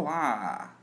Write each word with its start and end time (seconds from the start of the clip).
Olá! 0.00 0.76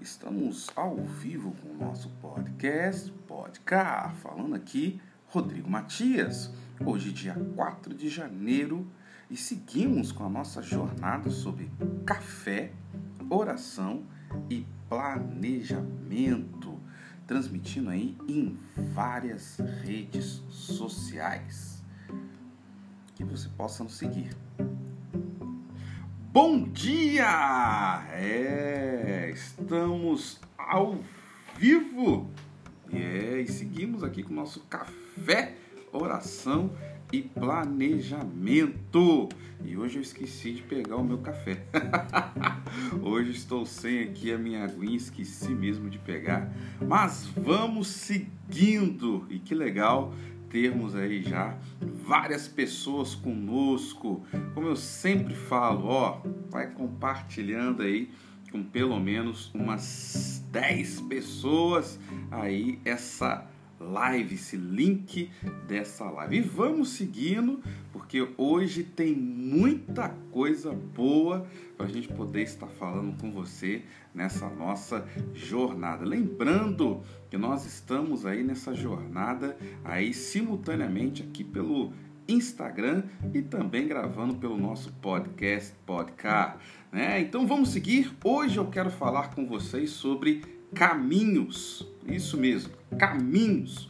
Estamos 0.00 0.70
ao 0.74 0.96
vivo 0.96 1.54
com 1.62 1.68
o 1.68 1.86
nosso 1.86 2.08
podcast 2.20 3.12
Podcast, 3.28 4.16
falando 4.16 4.56
aqui 4.56 5.00
Rodrigo 5.28 5.70
Matias. 5.70 6.50
Hoje, 6.84 7.12
dia 7.12 7.36
4 7.54 7.94
de 7.94 8.08
janeiro, 8.08 8.84
e 9.30 9.36
seguimos 9.36 10.10
com 10.10 10.24
a 10.24 10.28
nossa 10.28 10.60
jornada 10.62 11.30
sobre 11.30 11.70
café, 12.04 12.72
oração 13.30 14.02
e 14.50 14.66
planejamento, 14.88 16.76
transmitindo 17.24 17.90
aí 17.90 18.18
em 18.28 18.58
várias 18.92 19.58
redes 19.84 20.42
sociais. 20.50 21.84
Que 23.14 23.22
você 23.22 23.48
possa 23.50 23.84
nos 23.84 23.94
seguir. 23.94 24.45
Bom 26.38 26.64
dia! 26.64 28.04
É, 28.12 29.30
estamos 29.32 30.38
ao 30.58 30.98
vivo 31.56 32.30
é, 32.92 33.40
e 33.40 33.48
seguimos 33.48 34.04
aqui 34.04 34.22
com 34.22 34.34
o 34.34 34.36
nosso 34.36 34.60
café, 34.68 35.54
oração 35.90 36.70
e 37.10 37.22
planejamento. 37.22 39.30
E 39.64 39.78
hoje 39.78 39.96
eu 39.96 40.02
esqueci 40.02 40.52
de 40.52 40.60
pegar 40.60 40.96
o 40.96 41.04
meu 41.04 41.16
café. 41.16 41.64
hoje 43.00 43.30
estou 43.30 43.64
sem 43.64 44.02
aqui 44.02 44.30
a 44.30 44.36
minha 44.36 44.62
aguinha, 44.62 44.94
esqueci 44.94 45.54
mesmo 45.54 45.88
de 45.88 45.98
pegar. 45.98 46.52
Mas 46.86 47.24
vamos 47.34 47.86
seguindo 47.86 49.26
e 49.30 49.38
que 49.38 49.54
legal 49.54 50.12
termos 50.50 50.94
aí 50.94 51.22
já 51.22 51.58
várias 51.80 52.48
pessoas 52.48 53.14
conosco. 53.14 54.24
Como 54.54 54.66
eu 54.66 54.76
sempre 54.76 55.34
falo, 55.34 55.86
ó, 55.86 56.20
vai 56.50 56.70
compartilhando 56.70 57.82
aí 57.82 58.10
com 58.50 58.62
pelo 58.62 58.98
menos 58.98 59.52
umas 59.54 60.44
10 60.50 61.02
pessoas 61.02 61.98
aí 62.30 62.78
essa 62.84 63.46
live, 63.78 64.34
esse 64.34 64.56
link 64.56 65.30
dessa 65.66 66.04
live. 66.10 66.38
E 66.38 66.40
vamos 66.40 66.90
seguindo, 66.90 67.62
porque 67.92 68.26
hoje 68.36 68.82
tem 68.82 69.14
muita 69.14 70.08
coisa 70.30 70.72
boa 70.72 71.46
para 71.76 71.86
a 71.86 71.88
gente 71.88 72.08
poder 72.08 72.42
estar 72.42 72.68
falando 72.68 73.20
com 73.20 73.30
você 73.30 73.82
nessa 74.16 74.48
nossa 74.48 75.06
jornada. 75.34 76.04
Lembrando 76.04 77.02
que 77.28 77.36
nós 77.36 77.66
estamos 77.66 78.24
aí 78.24 78.42
nessa 78.42 78.74
jornada 78.74 79.56
aí 79.84 80.14
simultaneamente 80.14 81.22
aqui 81.22 81.44
pelo 81.44 81.92
Instagram 82.26 83.04
e 83.34 83.42
também 83.42 83.86
gravando 83.86 84.34
pelo 84.36 84.56
nosso 84.56 84.90
podcast 84.94 85.74
Podcast. 85.84 86.58
Né? 86.90 87.20
Então 87.20 87.46
vamos 87.46 87.68
seguir. 87.68 88.10
Hoje 88.24 88.56
eu 88.56 88.66
quero 88.66 88.90
falar 88.90 89.34
com 89.34 89.46
vocês 89.46 89.90
sobre 89.90 90.42
caminhos. 90.74 91.86
Isso 92.06 92.38
mesmo, 92.38 92.72
caminhos. 92.98 93.88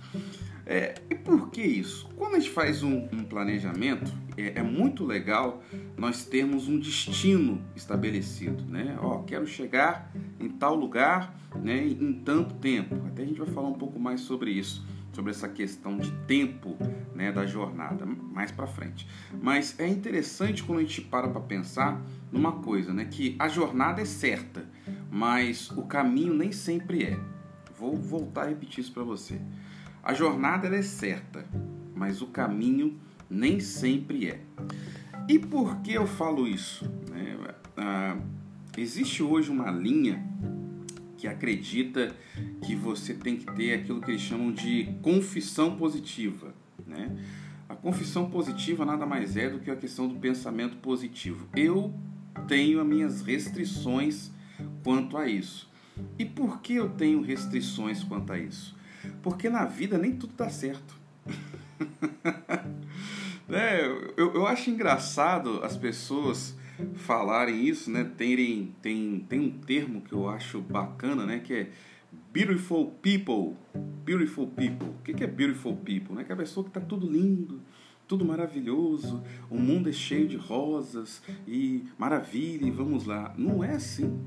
É, 0.67 0.95
e 1.09 1.15
por 1.15 1.49
que 1.51 1.63
isso? 1.63 2.09
Quando 2.17 2.35
a 2.35 2.41
gente 2.41 2.51
faz 2.51 2.83
um, 2.83 3.09
um 3.13 3.23
planejamento, 3.23 4.13
é, 4.37 4.59
é, 4.59 4.63
muito 4.63 5.05
legal 5.05 5.63
nós 5.97 6.25
termos 6.25 6.67
um 6.67 6.77
destino 6.77 7.63
estabelecido, 7.77 8.65
né? 8.65 8.99
Ó, 9.01 9.23
quero 9.23 9.47
chegar 9.47 10.13
em 10.41 10.49
tal 10.49 10.75
lugar, 10.75 11.39
né, 11.55 11.87
em 11.87 12.13
tanto 12.15 12.55
tempo. 12.57 12.97
Até 13.07 13.23
a 13.23 13.27
gente 13.27 13.39
vai 13.39 13.47
falar 13.47 13.69
um 13.69 13.79
pouco 13.79 14.01
mais 14.01 14.23
sobre 14.23 14.51
isso, 14.51 14.85
sobre 15.13 15.31
essa 15.31 15.49
questão 15.49 15.99
de 15.99 16.11
tempo, 16.27 16.77
né, 17.15 17.31
da 17.31 17.47
jornada, 17.47 18.05
mais 18.05 18.51
para 18.51 18.67
frente. 18.67 19.07
Mas 19.41 19.79
é 19.79 19.87
interessante 19.87 20.65
quando 20.65 20.81
a 20.81 20.83
gente 20.83 21.01
para 21.01 21.29
para 21.29 21.41
pensar 21.41 22.03
numa 22.33 22.53
coisa, 22.53 22.93
né, 22.93 23.05
que 23.05 23.37
a 23.39 23.47
jornada 23.47 24.03
é 24.03 24.05
certa, 24.05 24.69
mas 25.11 25.71
o 25.71 25.85
caminho 25.85 26.35
nem 26.35 26.51
sempre 26.51 27.05
é. 27.05 27.21
Vou 27.79 27.95
voltar 27.95 28.43
a 28.43 28.49
repetir 28.49 28.81
isso 28.81 28.93
para 28.93 29.05
você. 29.05 29.41
A 30.07 30.15
jornada 30.15 30.69
é 30.69 30.83
certa, 30.83 31.45
mas 31.93 32.23
o 32.23 32.29
caminho 32.29 32.97
nem 33.29 33.59
sempre 33.59 34.29
é. 34.29 34.41
E 35.29 35.37
por 35.37 35.81
que 35.81 35.95
eu 35.95 36.07
falo 36.07 36.47
isso? 36.47 36.89
Né? 37.11 37.37
Ah, 37.77 38.17
existe 38.79 39.21
hoje 39.21 39.51
uma 39.51 39.69
linha 39.69 40.25
que 41.19 41.27
acredita 41.27 42.15
que 42.65 42.77
você 42.77 43.15
tem 43.15 43.37
que 43.37 43.53
ter 43.57 43.73
aquilo 43.73 44.01
que 44.01 44.13
eles 44.13 44.21
chamam 44.21 44.53
de 44.53 44.95
confissão 45.03 45.77
positiva. 45.77 46.55
Né? 46.87 47.11
A 47.69 47.75
confissão 47.75 48.31
positiva 48.31 48.85
nada 48.85 49.05
mais 49.05 49.37
é 49.37 49.51
do 49.51 49.59
que 49.59 49.73
a 49.73 49.77
questão 49.77 50.07
do 50.07 50.15
pensamento 50.15 50.77
positivo. 50.77 51.49
Eu 51.57 51.93
tenho 52.47 52.81
as 52.81 52.87
minhas 52.87 53.23
restrições 53.23 54.31
quanto 54.85 55.19
a 55.19 55.27
isso. 55.27 55.69
E 56.17 56.25
por 56.25 56.61
que 56.61 56.75
eu 56.75 56.91
tenho 56.91 57.23
restrições 57.23 58.05
quanto 58.05 58.33
a 58.33 58.39
isso? 58.39 58.77
Porque 59.27 59.51
na 59.51 59.65
vida 59.65 59.99
nem 59.99 60.13
tudo 60.13 60.35
dá 60.37 60.49
certo. 60.49 60.95
né? 63.49 63.85
eu, 64.17 64.33
eu 64.35 64.47
acho 64.47 64.71
engraçado 64.71 65.65
as 65.65 65.77
pessoas 65.77 66.57
falarem 66.95 67.67
isso, 67.67 67.91
né? 67.91 68.09
Terem, 68.17 68.73
tem, 68.81 69.27
tem 69.29 69.41
um 69.41 69.51
termo 69.51 70.01
que 70.03 70.13
eu 70.13 70.29
acho 70.29 70.61
bacana, 70.61 71.27
né? 71.27 71.41
Que 71.41 71.55
é 71.55 71.71
beautiful 72.33 72.93
people. 73.03 73.57
Beautiful 74.05 74.47
people. 74.47 74.91
O 74.91 75.03
que 75.03 75.25
é 75.25 75.27
beautiful 75.27 75.75
people? 75.75 76.15
Né? 76.15 76.23
Que 76.23 76.31
é 76.31 76.35
a 76.35 76.39
pessoa 76.39 76.63
que 76.63 76.71
está 76.71 76.81
tudo 76.81 77.11
lindo, 77.11 77.61
tudo 78.07 78.25
maravilhoso, 78.25 79.23
o 79.51 79.59
mundo 79.59 79.89
é 79.89 79.93
cheio 79.93 80.29
de 80.29 80.37
rosas 80.37 81.23
e 81.47 81.85
maravilha, 81.99 82.67
e 82.67 82.71
vamos 82.71 83.05
lá. 83.05 83.35
Não 83.37 83.65
é 83.65 83.73
assim. 83.73 84.21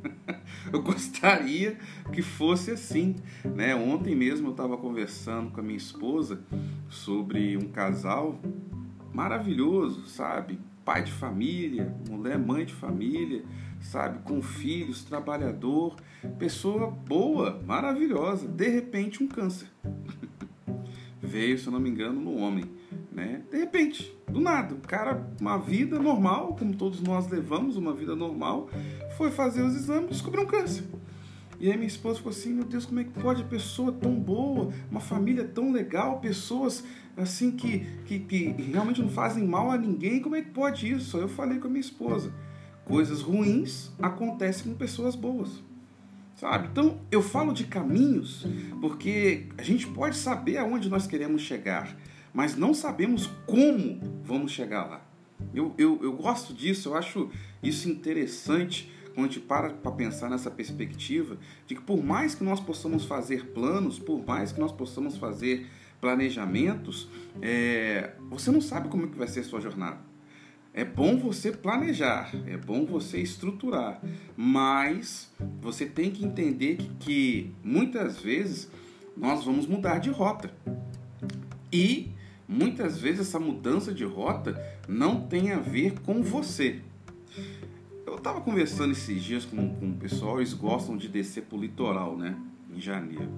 eu 0.72 0.82
gostaria 0.82 1.78
que 2.12 2.22
fosse 2.22 2.70
assim. 2.70 3.16
Né? 3.44 3.74
Ontem 3.74 4.14
mesmo 4.14 4.48
eu 4.48 4.52
estava 4.52 4.76
conversando 4.76 5.50
com 5.50 5.60
a 5.60 5.62
minha 5.62 5.76
esposa 5.76 6.40
sobre 6.88 7.56
um 7.56 7.68
casal 7.68 8.40
maravilhoso, 9.12 10.06
sabe? 10.06 10.58
Pai 10.84 11.02
de 11.04 11.12
família, 11.12 11.94
mulher, 12.08 12.38
mãe 12.38 12.64
de 12.64 12.74
família, 12.74 13.44
sabe? 13.80 14.20
Com 14.20 14.42
filhos, 14.42 15.04
trabalhador, 15.04 15.96
pessoa 16.38 16.90
boa, 16.90 17.60
maravilhosa. 17.66 18.48
De 18.48 18.68
repente, 18.68 19.22
um 19.22 19.28
câncer. 19.28 19.68
Veio, 21.22 21.58
se 21.58 21.66
eu 21.66 21.72
não 21.72 21.80
me 21.80 21.88
engano, 21.88 22.20
no 22.20 22.36
homem. 22.36 22.64
Né? 23.14 23.42
De 23.48 23.56
repente, 23.56 24.12
do 24.26 24.40
nada, 24.40 24.74
o 24.74 24.80
cara, 24.80 25.24
uma 25.40 25.56
vida 25.56 26.00
normal, 26.00 26.56
como 26.58 26.74
todos 26.74 27.00
nós 27.00 27.28
levamos, 27.28 27.76
uma 27.76 27.94
vida 27.94 28.16
normal, 28.16 28.68
foi 29.16 29.30
fazer 29.30 29.62
os 29.62 29.76
exames 29.76 30.06
e 30.06 30.08
descobriu 30.08 30.42
um 30.42 30.46
câncer. 30.46 30.84
E 31.60 31.70
aí 31.70 31.76
minha 31.76 31.86
esposa 31.86 32.16
ficou 32.16 32.30
assim, 32.30 32.52
meu 32.52 32.64
Deus, 32.64 32.84
como 32.84 32.98
é 32.98 33.04
que 33.04 33.10
pode 33.10 33.44
pessoa 33.44 33.92
tão 33.92 34.12
boa, 34.16 34.72
uma 34.90 35.00
família 35.00 35.44
tão 35.44 35.70
legal, 35.70 36.18
pessoas 36.18 36.82
assim 37.16 37.52
que, 37.52 37.86
que, 38.04 38.18
que 38.18 38.46
realmente 38.62 39.00
não 39.00 39.08
fazem 39.08 39.46
mal 39.46 39.70
a 39.70 39.78
ninguém, 39.78 40.20
como 40.20 40.34
é 40.34 40.42
que 40.42 40.50
pode 40.50 40.90
isso? 40.90 41.16
Eu 41.16 41.28
falei 41.28 41.58
com 41.58 41.68
a 41.68 41.70
minha 41.70 41.80
esposa, 41.80 42.32
coisas 42.84 43.22
ruins 43.22 43.92
acontecem 44.02 44.72
com 44.72 44.76
pessoas 44.76 45.14
boas. 45.14 45.62
Sabe? 46.34 46.68
Então, 46.72 47.00
eu 47.12 47.22
falo 47.22 47.52
de 47.52 47.64
caminhos 47.64 48.44
porque 48.80 49.46
a 49.56 49.62
gente 49.62 49.86
pode 49.86 50.16
saber 50.16 50.58
aonde 50.58 50.90
nós 50.90 51.06
queremos 51.06 51.42
chegar, 51.42 51.96
mas 52.34 52.56
não 52.56 52.74
sabemos 52.74 53.30
como 53.46 54.00
vamos 54.24 54.50
chegar 54.50 54.84
lá. 54.84 55.06
Eu, 55.54 55.72
eu, 55.78 56.00
eu 56.02 56.12
gosto 56.12 56.52
disso, 56.52 56.88
eu 56.88 56.96
acho 56.96 57.30
isso 57.62 57.88
interessante 57.88 58.92
quando 59.14 59.26
a 59.26 59.30
gente 59.30 59.40
para 59.40 59.70
para 59.70 59.92
pensar 59.92 60.28
nessa 60.28 60.50
perspectiva 60.50 61.38
de 61.66 61.76
que 61.76 61.80
por 61.80 62.02
mais 62.02 62.34
que 62.34 62.42
nós 62.42 62.58
possamos 62.58 63.04
fazer 63.04 63.46
planos, 63.52 64.00
por 64.00 64.26
mais 64.26 64.50
que 64.50 64.58
nós 64.58 64.72
possamos 64.72 65.16
fazer 65.16 65.68
planejamentos, 66.00 67.08
é, 67.40 68.14
você 68.28 68.50
não 68.50 68.60
sabe 68.60 68.88
como 68.88 69.06
é 69.06 69.08
que 69.08 69.16
vai 69.16 69.28
ser 69.28 69.40
a 69.40 69.44
sua 69.44 69.60
jornada. 69.60 69.98
É 70.76 70.84
bom 70.84 71.16
você 71.16 71.52
planejar, 71.52 72.32
é 72.48 72.56
bom 72.56 72.84
você 72.84 73.20
estruturar, 73.20 74.02
mas 74.36 75.32
você 75.62 75.86
tem 75.86 76.10
que 76.10 76.24
entender 76.24 76.76
que, 76.76 76.88
que 76.98 77.54
muitas 77.62 78.18
vezes 78.18 78.68
nós 79.16 79.44
vamos 79.44 79.68
mudar 79.68 79.98
de 79.98 80.10
rota. 80.10 80.52
E 81.72 82.13
muitas 82.48 82.98
vezes 82.98 83.20
essa 83.20 83.40
mudança 83.40 83.92
de 83.92 84.04
rota 84.04 84.60
não 84.88 85.20
tem 85.20 85.52
a 85.52 85.58
ver 85.58 86.00
com 86.00 86.22
você. 86.22 86.80
Eu 88.06 88.16
estava 88.16 88.40
conversando 88.40 88.92
esses 88.92 89.22
dias 89.22 89.44
com, 89.44 89.74
com 89.74 89.90
o 89.90 89.94
pessoal, 89.94 90.38
eles 90.38 90.54
gostam 90.54 90.96
de 90.96 91.08
descer 91.08 91.44
para 91.44 91.58
o 91.58 91.60
litoral, 91.60 92.16
né? 92.16 92.36
Em 92.74 92.80
janeiro. 92.80 93.28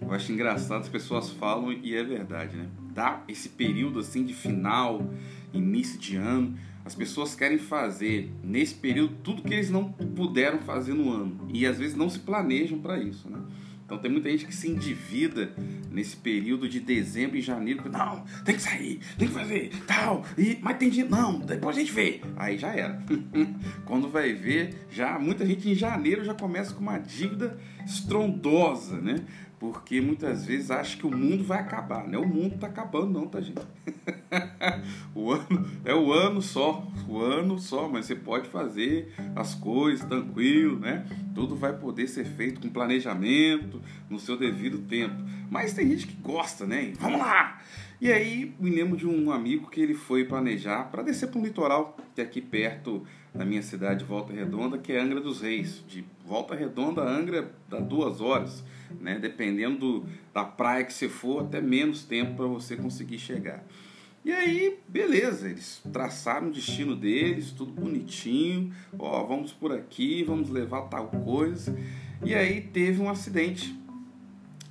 Eu 0.00 0.12
acho 0.12 0.32
engraçado, 0.32 0.82
as 0.82 0.88
pessoas 0.88 1.30
falam 1.30 1.72
e 1.72 1.94
é 1.94 2.04
verdade, 2.04 2.56
né? 2.56 2.68
Dá 2.92 3.22
esse 3.26 3.48
período 3.48 3.98
assim 4.00 4.24
de 4.24 4.34
final, 4.34 5.10
início 5.52 5.98
de 5.98 6.16
ano, 6.16 6.56
as 6.84 6.94
pessoas 6.94 7.34
querem 7.34 7.56
fazer 7.58 8.30
nesse 8.42 8.74
período 8.74 9.14
tudo 9.22 9.42
que 9.42 9.54
eles 9.54 9.70
não 9.70 9.90
puderam 9.90 10.58
fazer 10.58 10.92
no 10.92 11.10
ano 11.10 11.48
e 11.52 11.66
às 11.66 11.78
vezes 11.78 11.96
não 11.96 12.10
se 12.10 12.18
planejam 12.18 12.78
para 12.78 12.98
isso, 12.98 13.28
né? 13.30 13.40
Então 13.94 14.02
tem 14.02 14.10
muita 14.10 14.28
gente 14.28 14.46
que 14.46 14.54
se 14.54 14.68
endivida 14.68 15.52
nesse 15.90 16.16
período 16.16 16.68
de 16.68 16.80
dezembro 16.80 17.36
e 17.36 17.40
janeiro. 17.40 17.88
Não, 17.88 18.24
tem 18.44 18.56
que 18.56 18.62
sair, 18.62 19.00
tem 19.16 19.28
que 19.28 19.34
fazer, 19.34 19.70
tal. 19.86 20.24
E, 20.36 20.58
mas 20.60 20.76
tem 20.78 20.90
dinheiro. 20.90 21.10
Não, 21.10 21.38
depois 21.38 21.76
a 21.76 21.80
gente 21.80 21.92
vê. 21.92 22.20
Aí 22.36 22.58
já 22.58 22.74
era. 22.74 23.00
Quando 23.86 24.08
vai 24.08 24.32
ver, 24.32 24.86
já 24.90 25.18
muita 25.18 25.46
gente 25.46 25.70
em 25.70 25.74
janeiro 25.74 26.24
já 26.24 26.34
começa 26.34 26.74
com 26.74 26.80
uma 26.80 26.98
dívida 26.98 27.56
estrondosa, 27.86 29.00
né? 29.00 29.24
Porque 29.64 29.98
muitas 29.98 30.44
vezes 30.44 30.70
acha 30.70 30.94
que 30.94 31.06
o 31.06 31.10
mundo 31.10 31.42
vai 31.42 31.58
acabar. 31.58 32.06
Não 32.06 32.22
é 32.22 32.22
o 32.22 32.28
mundo 32.28 32.58
tá 32.58 32.66
acabando, 32.66 33.18
não, 33.18 33.26
tá, 33.26 33.40
gente? 33.40 33.62
o 35.14 35.32
ano 35.32 35.66
é 35.86 35.94
o 35.94 36.12
ano 36.12 36.42
só, 36.42 36.86
o 37.08 37.18
ano 37.18 37.58
só, 37.58 37.88
mas 37.88 38.04
você 38.04 38.14
pode 38.14 38.46
fazer 38.50 39.14
as 39.34 39.54
coisas 39.54 40.06
tranquilo, 40.06 40.78
né? 40.78 41.06
Tudo 41.34 41.56
vai 41.56 41.72
poder 41.72 42.08
ser 42.08 42.26
feito 42.26 42.60
com 42.60 42.68
planejamento, 42.68 43.80
no 44.10 44.18
seu 44.18 44.36
devido 44.36 44.80
tempo. 44.80 45.16
Mas 45.50 45.72
tem 45.72 45.88
gente 45.88 46.08
que 46.08 46.16
gosta, 46.16 46.66
né? 46.66 46.92
Vamos 47.00 47.20
lá! 47.20 47.58
E 47.98 48.12
aí 48.12 48.54
me 48.60 48.68
lembro 48.68 48.98
de 48.98 49.06
um 49.06 49.32
amigo 49.32 49.70
que 49.70 49.80
ele 49.80 49.94
foi 49.94 50.26
planejar 50.26 50.90
para 50.90 51.02
descer 51.02 51.30
para 51.30 51.40
um 51.40 51.42
litoral 51.42 51.96
que 52.14 52.20
é 52.20 52.24
aqui 52.24 52.42
perto 52.42 53.02
da 53.34 53.46
minha 53.46 53.62
cidade, 53.62 54.04
Volta 54.04 54.30
Redonda, 54.30 54.76
que 54.76 54.92
é 54.92 55.00
Angra 55.00 55.22
dos 55.22 55.40
Reis. 55.40 55.82
De 55.88 56.04
Volta 56.22 56.54
Redonda 56.54 57.00
Angra 57.00 57.50
dá 57.66 57.80
duas 57.80 58.20
horas 58.20 58.62
né? 59.00 59.18
Dependendo 59.18 59.78
do, 59.78 60.06
da 60.32 60.44
praia 60.44 60.84
que 60.84 60.92
você 60.92 61.08
for, 61.08 61.44
até 61.44 61.60
menos 61.60 62.04
tempo 62.04 62.34
para 62.34 62.46
você 62.46 62.76
conseguir 62.76 63.18
chegar. 63.18 63.64
E 64.24 64.32
aí, 64.32 64.78
beleza, 64.88 65.50
eles 65.50 65.82
traçaram 65.92 66.48
o 66.48 66.50
destino 66.50 66.96
deles, 66.96 67.50
tudo 67.50 67.72
bonitinho. 67.72 68.72
Ó, 68.98 69.22
vamos 69.24 69.52
por 69.52 69.70
aqui, 69.70 70.24
vamos 70.24 70.48
levar 70.48 70.82
tal 70.82 71.08
coisa. 71.08 71.76
E 72.24 72.34
aí 72.34 72.62
teve 72.62 73.02
um 73.02 73.10
acidente 73.10 73.78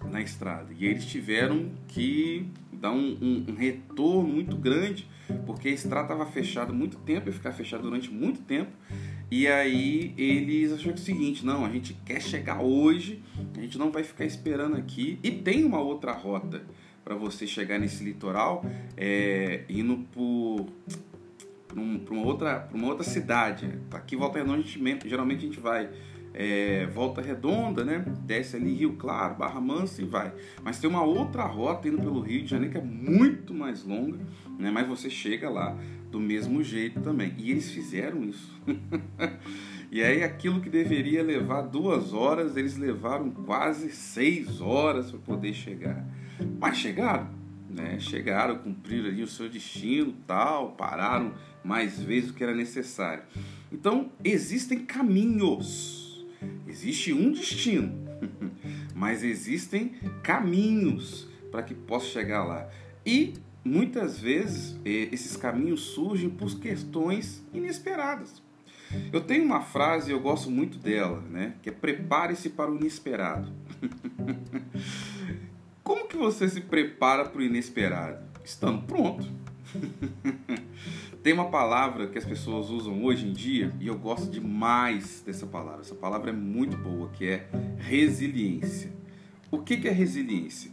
na 0.09 0.21
estrada. 0.21 0.73
E 0.75 0.85
eles 0.85 1.05
tiveram 1.05 1.69
que 1.87 2.47
dar 2.71 2.91
um, 2.91 3.17
um, 3.21 3.45
um 3.49 3.55
retorno 3.55 4.27
muito 4.27 4.57
grande, 4.57 5.07
porque 5.45 5.67
a 5.67 5.71
estrada 5.71 6.13
estava 6.13 6.25
fechada 6.25 6.73
muito 6.73 6.97
tempo, 6.97 7.29
ia 7.29 7.33
ficar 7.33 7.51
fechada 7.51 7.83
durante 7.83 8.11
muito 8.11 8.41
tempo. 8.41 8.71
E 9.35 9.47
aí 9.47 10.13
eles 10.15 10.71
acharam 10.71 10.93
o 10.93 10.99
seguinte, 10.99 11.43
não, 11.43 11.65
a 11.65 11.69
gente 11.69 11.95
quer 12.05 12.21
chegar 12.21 12.61
hoje, 12.61 13.19
a 13.57 13.61
gente 13.61 13.79
não 13.79 13.91
vai 13.91 14.03
ficar 14.03 14.25
esperando 14.25 14.77
aqui. 14.77 15.17
E 15.23 15.31
tem 15.31 15.63
uma 15.63 15.81
outra 15.81 16.11
rota 16.11 16.61
para 17.03 17.15
você 17.15 17.47
chegar 17.47 17.79
nesse 17.79 18.03
litoral, 18.03 18.63
é, 18.95 19.63
indo 19.67 20.05
por 20.11 20.67
para 21.67 22.13
uma 22.13 22.23
outra, 22.23 22.69
uma 22.71 22.87
outra 22.89 23.03
cidade. 23.03 23.67
Aqui 23.91 24.15
Volta 24.15 24.37
Redonda, 24.37 24.59
a 24.59 24.61
gente, 24.61 25.09
geralmente 25.09 25.39
a 25.39 25.47
gente 25.47 25.59
vai 25.59 25.89
é, 26.31 26.85
Volta 26.93 27.19
Redonda, 27.19 27.83
né? 27.83 28.05
Desce 28.19 28.55
ali 28.55 28.75
Rio 28.75 28.93
Claro, 28.97 29.33
Barra 29.33 29.59
Mansa 29.59 30.03
e 30.03 30.05
vai. 30.05 30.31
Mas 30.63 30.79
tem 30.79 30.87
uma 30.87 31.03
outra 31.03 31.43
rota 31.45 31.87
indo 31.87 31.97
pelo 31.97 32.19
Rio 32.19 32.43
de 32.43 32.51
Janeiro 32.51 32.71
que 32.71 32.77
é 32.77 32.83
muito 32.83 33.51
mais 33.51 33.83
longa, 33.83 34.19
né? 34.59 34.69
Mas 34.69 34.87
você 34.87 35.09
chega 35.09 35.49
lá 35.49 35.75
do 36.13 36.19
mesmo 36.19 36.63
jeito 36.63 37.01
também. 37.01 37.33
E 37.39 37.49
eles 37.49 37.71
fizeram 37.71 38.23
isso. 38.23 38.61
e 39.91 40.03
aí 40.03 40.23
aquilo 40.23 40.61
que 40.61 40.69
deveria 40.69 41.23
levar 41.23 41.63
duas 41.63 42.13
horas, 42.13 42.55
eles 42.55 42.77
levaram 42.77 43.31
quase 43.31 43.89
seis 43.89 44.61
horas 44.61 45.09
para 45.09 45.19
poder 45.19 45.55
chegar. 45.55 46.05
Mas 46.59 46.77
chegaram, 46.77 47.27
né? 47.67 47.99
Chegaram, 47.99 48.59
cumpriram 48.59 49.07
ali 49.09 49.23
o 49.23 49.27
seu 49.27 49.49
destino, 49.49 50.13
tal, 50.27 50.73
pararam 50.73 51.33
mais 51.63 51.99
vezes 51.99 52.27
do 52.27 52.35
que 52.35 52.43
era 52.43 52.53
necessário. 52.53 53.23
Então 53.71 54.11
existem 54.23 54.85
caminhos 54.85 56.03
Existe 56.67 57.13
um 57.13 57.31
destino, 57.31 57.93
mas 58.95 59.23
existem 59.23 59.93
caminhos 60.21 61.27
para 61.51 61.63
que 61.63 61.73
possa 61.73 62.07
chegar 62.07 62.43
lá. 62.43 62.69
E 63.05 63.33
muitas 63.63 64.19
vezes 64.19 64.79
esses 64.85 65.37
caminhos 65.37 65.81
surgem 65.81 66.29
por 66.29 66.59
questões 66.59 67.43
inesperadas. 67.53 68.41
Eu 69.11 69.21
tenho 69.21 69.43
uma 69.43 69.61
frase, 69.61 70.11
eu 70.11 70.19
gosto 70.19 70.51
muito 70.51 70.77
dela, 70.77 71.21
né? 71.29 71.55
Que 71.61 71.69
é 71.69 71.71
prepare-se 71.71 72.49
para 72.49 72.71
o 72.71 72.75
inesperado. 72.75 73.51
Como 75.83 76.07
que 76.07 76.15
você 76.15 76.47
se 76.47 76.61
prepara 76.61 77.25
para 77.25 77.39
o 77.39 77.43
inesperado? 77.43 78.23
Estando 78.43 78.83
pronto. 78.83 79.25
Tem 81.23 81.33
uma 81.33 81.49
palavra 81.49 82.07
que 82.07 82.17
as 82.17 82.25
pessoas 82.25 82.69
usam 82.69 83.03
hoje 83.03 83.25
em 83.25 83.31
dia 83.31 83.73
e 83.79 83.87
eu 83.87 83.97
gosto 83.97 84.29
demais 84.29 85.23
dessa 85.25 85.47
palavra. 85.47 85.81
Essa 85.81 85.95
palavra 85.95 86.29
é 86.29 86.33
muito 86.33 86.77
boa, 86.77 87.09
que 87.09 87.25
é 87.25 87.49
resiliência. 87.77 88.91
O 89.49 89.59
que 89.59 89.87
é 89.87 89.91
resiliência? 89.91 90.72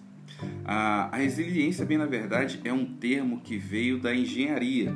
A, 0.65 1.17
resiliência, 1.17 1.85
bem 1.85 1.99
na 1.99 2.07
verdade, 2.07 2.61
é 2.65 2.73
um 2.73 2.85
termo 2.85 3.41
que 3.41 3.57
veio 3.57 3.99
da 3.99 4.15
engenharia. 4.15 4.95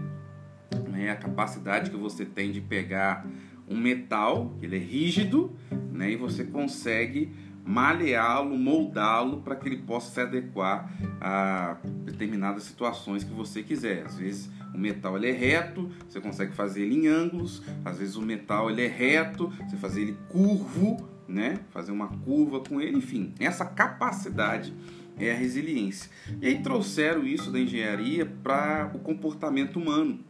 Né? 0.88 1.10
A 1.10 1.16
capacidade 1.16 1.90
que 1.90 1.96
você 1.96 2.24
tem 2.24 2.50
de 2.50 2.60
pegar 2.60 3.26
um 3.68 3.78
metal, 3.78 4.54
que 4.58 4.66
ele 4.66 4.76
é 4.76 4.80
rígido, 4.80 5.56
né? 5.92 6.12
e 6.12 6.16
você 6.16 6.44
consegue 6.44 7.32
maleá-lo, 7.64 8.56
moldá-lo 8.58 9.40
para 9.40 9.56
que 9.56 9.66
ele 9.66 9.78
possa 9.78 10.12
se 10.12 10.20
adequar 10.20 10.92
a 11.20 11.78
determinadas 12.04 12.64
situações 12.64 13.24
que 13.24 13.32
você 13.32 13.62
quiser. 13.62 14.04
Às 14.04 14.18
vezes 14.18 14.50
o 14.74 14.78
metal 14.78 15.16
ele 15.16 15.28
é 15.28 15.32
reto, 15.32 15.90
você 16.06 16.20
consegue 16.20 16.52
fazer 16.52 16.82
ele 16.82 17.06
em 17.06 17.06
ângulos. 17.06 17.62
Às 17.84 17.98
vezes 17.98 18.16
o 18.16 18.22
metal 18.22 18.70
ele 18.70 18.82
é 18.82 18.88
reto, 18.88 19.48
você 19.66 19.76
fazer 19.76 20.02
ele 20.02 20.18
curvo, 20.28 21.08
né? 21.26 21.60
Fazer 21.70 21.92
uma 21.92 22.08
curva 22.08 22.60
com 22.60 22.80
ele, 22.80 22.98
enfim. 22.98 23.32
Essa 23.40 23.64
capacidade 23.64 24.74
é 25.18 25.32
a 25.32 25.34
resiliência. 25.34 26.10
E 26.40 26.46
aí 26.46 26.62
trouxeram 26.62 27.26
isso 27.26 27.50
da 27.50 27.58
engenharia 27.58 28.26
para 28.26 28.90
o 28.94 28.98
comportamento 28.98 29.76
humano. 29.76 30.20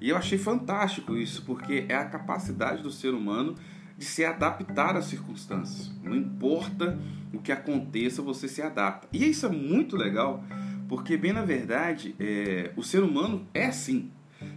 E 0.00 0.10
eu 0.10 0.16
achei 0.16 0.38
fantástico 0.38 1.16
isso, 1.16 1.42
porque 1.44 1.86
é 1.88 1.94
a 1.94 2.04
capacidade 2.04 2.82
do 2.82 2.90
ser 2.90 3.14
humano 3.14 3.56
de 3.96 4.04
se 4.04 4.24
adaptar 4.24 4.96
às 4.96 5.06
circunstâncias. 5.06 5.90
Não 6.02 6.14
importa 6.14 6.96
o 7.32 7.38
que 7.38 7.50
aconteça, 7.50 8.22
você 8.22 8.46
se 8.46 8.62
adapta. 8.62 9.08
E 9.12 9.28
isso 9.28 9.44
é 9.46 9.48
muito 9.48 9.96
legal, 9.96 10.44
porque, 10.88 11.16
bem 11.16 11.32
na 11.32 11.44
verdade, 11.44 12.14
é, 12.18 12.70
o 12.76 12.82
ser 12.82 13.02
humano 13.02 13.46
é 13.52 13.66
assim. 13.66 14.10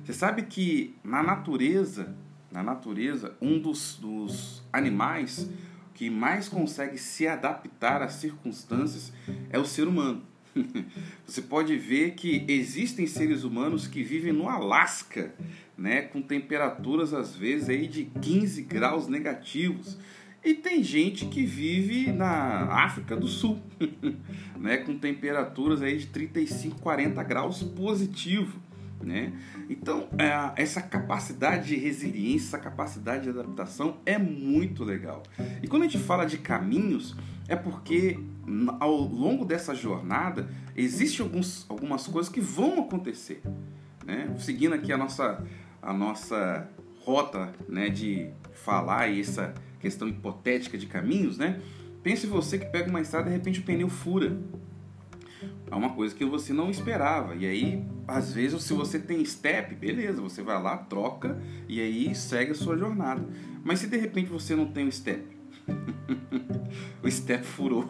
Você 0.04 0.14
sabe 0.14 0.44
que 0.44 0.96
na 1.04 1.24
natureza, 1.24 2.16
na 2.52 2.62
natureza, 2.62 3.36
um 3.42 3.60
dos, 3.60 3.98
dos 4.00 4.64
animais 4.72 5.50
que 6.02 6.10
mais 6.10 6.50
consegue 6.50 6.98
se 6.98 7.28
adaptar 7.28 8.02
às 8.02 8.14
circunstâncias 8.14 9.14
é 9.52 9.60
o 9.60 9.66
ser 9.66 9.88
humano. 9.88 10.24
Você 11.28 11.44
pode 11.44 11.78
ver 11.78 12.16
que 12.16 12.44
existem 12.48 13.06
seres 13.06 13.44
humanos 13.44 13.86
que 13.86 14.02
vivem 14.02 14.34
no 14.34 14.50
Alasca, 14.50 15.32
né, 15.78 16.02
com 16.02 16.20
temperaturas 16.20 17.14
às 17.14 17.36
vezes 17.36 17.70
aí 17.70 17.86
de 17.86 18.06
15 18.20 18.64
graus 18.64 19.08
negativos. 19.08 19.96
E 20.44 20.56
tem 20.56 20.84
gente 20.84 21.28
que 21.28 21.46
vive 21.46 22.12
na 22.12 22.84
África 22.84 23.16
do 23.16 23.28
Sul, 23.28 23.62
né, 24.58 24.78
com 24.78 24.98
temperaturas 24.98 25.84
aí 25.84 26.00
de 26.00 26.08
35, 26.08 26.82
40 26.82 27.22
graus 27.22 27.62
positivo. 27.62 28.60
Né? 29.04 29.34
Então, 29.72 30.10
é, 30.18 30.62
essa 30.62 30.82
capacidade 30.82 31.70
de 31.70 31.76
resiliência, 31.78 32.48
essa 32.48 32.60
capacidade 32.60 33.24
de 33.24 33.30
adaptação 33.30 33.98
é 34.06 34.18
muito 34.18 34.84
legal. 34.84 35.24
E 35.64 35.68
quando 35.68 35.84
a 35.84 35.86
gente 35.86 35.98
fala 35.98 36.26
de 36.26 36.38
caminhos, 36.38 37.16
é 37.48 37.56
porque 37.56 38.20
ao 38.82 38.98
longo 38.98 39.46
dessa 39.46 39.74
jornada 39.74 40.50
existem 40.76 41.26
alguns, 41.26 41.66
algumas 41.70 42.06
coisas 42.06 42.30
que 42.30 42.42
vão 42.42 42.82
acontecer. 42.82 43.42
Né? 44.06 44.36
Seguindo 44.38 44.74
aqui 44.74 44.92
a 44.92 44.98
nossa, 44.98 45.42
a 45.82 45.94
nossa 45.94 46.68
rota 47.06 47.54
né, 47.70 47.90
de 47.90 48.30
falar 48.54 49.08
e 49.08 49.22
essa 49.22 49.54
questão 49.80 50.06
hipotética 50.06 50.78
de 50.78 50.86
caminhos, 50.86 51.38
né? 51.38 51.62
Pense 52.04 52.28
você 52.28 52.58
que 52.58 52.66
pega 52.66 52.90
uma 52.90 53.00
estrada 53.00 53.28
e 53.28 53.32
de 53.32 53.38
repente 53.38 53.60
o 53.62 53.64
pneu 53.64 53.90
fura. 53.90 54.38
É 55.70 55.76
uma 55.76 55.92
coisa 55.92 56.14
que 56.14 56.26
você 56.26 56.52
não 56.52 56.70
esperava. 56.70 57.36
E 57.36 57.46
aí, 57.46 57.86
às 58.12 58.34
vezes, 58.34 58.62
se 58.64 58.74
você 58.74 59.00
tem 59.00 59.24
step, 59.24 59.74
beleza, 59.76 60.22
você 60.22 60.42
vai 60.42 60.62
lá, 60.62 60.78
troca 60.78 61.42
e 61.68 61.80
aí 61.80 62.14
segue 62.14 62.52
a 62.52 62.56
sua 62.56 62.78
jornada. 62.78 63.26
Mas 63.64 63.80
se 63.80 63.88
de 63.88 63.98
repente 63.98 64.30
você 64.30 64.54
não 64.56 64.66
tem 64.66 64.88
o 64.88 64.92
step, 64.92 65.24
o 67.02 67.10
step 67.10 67.46
furou. 67.46 67.88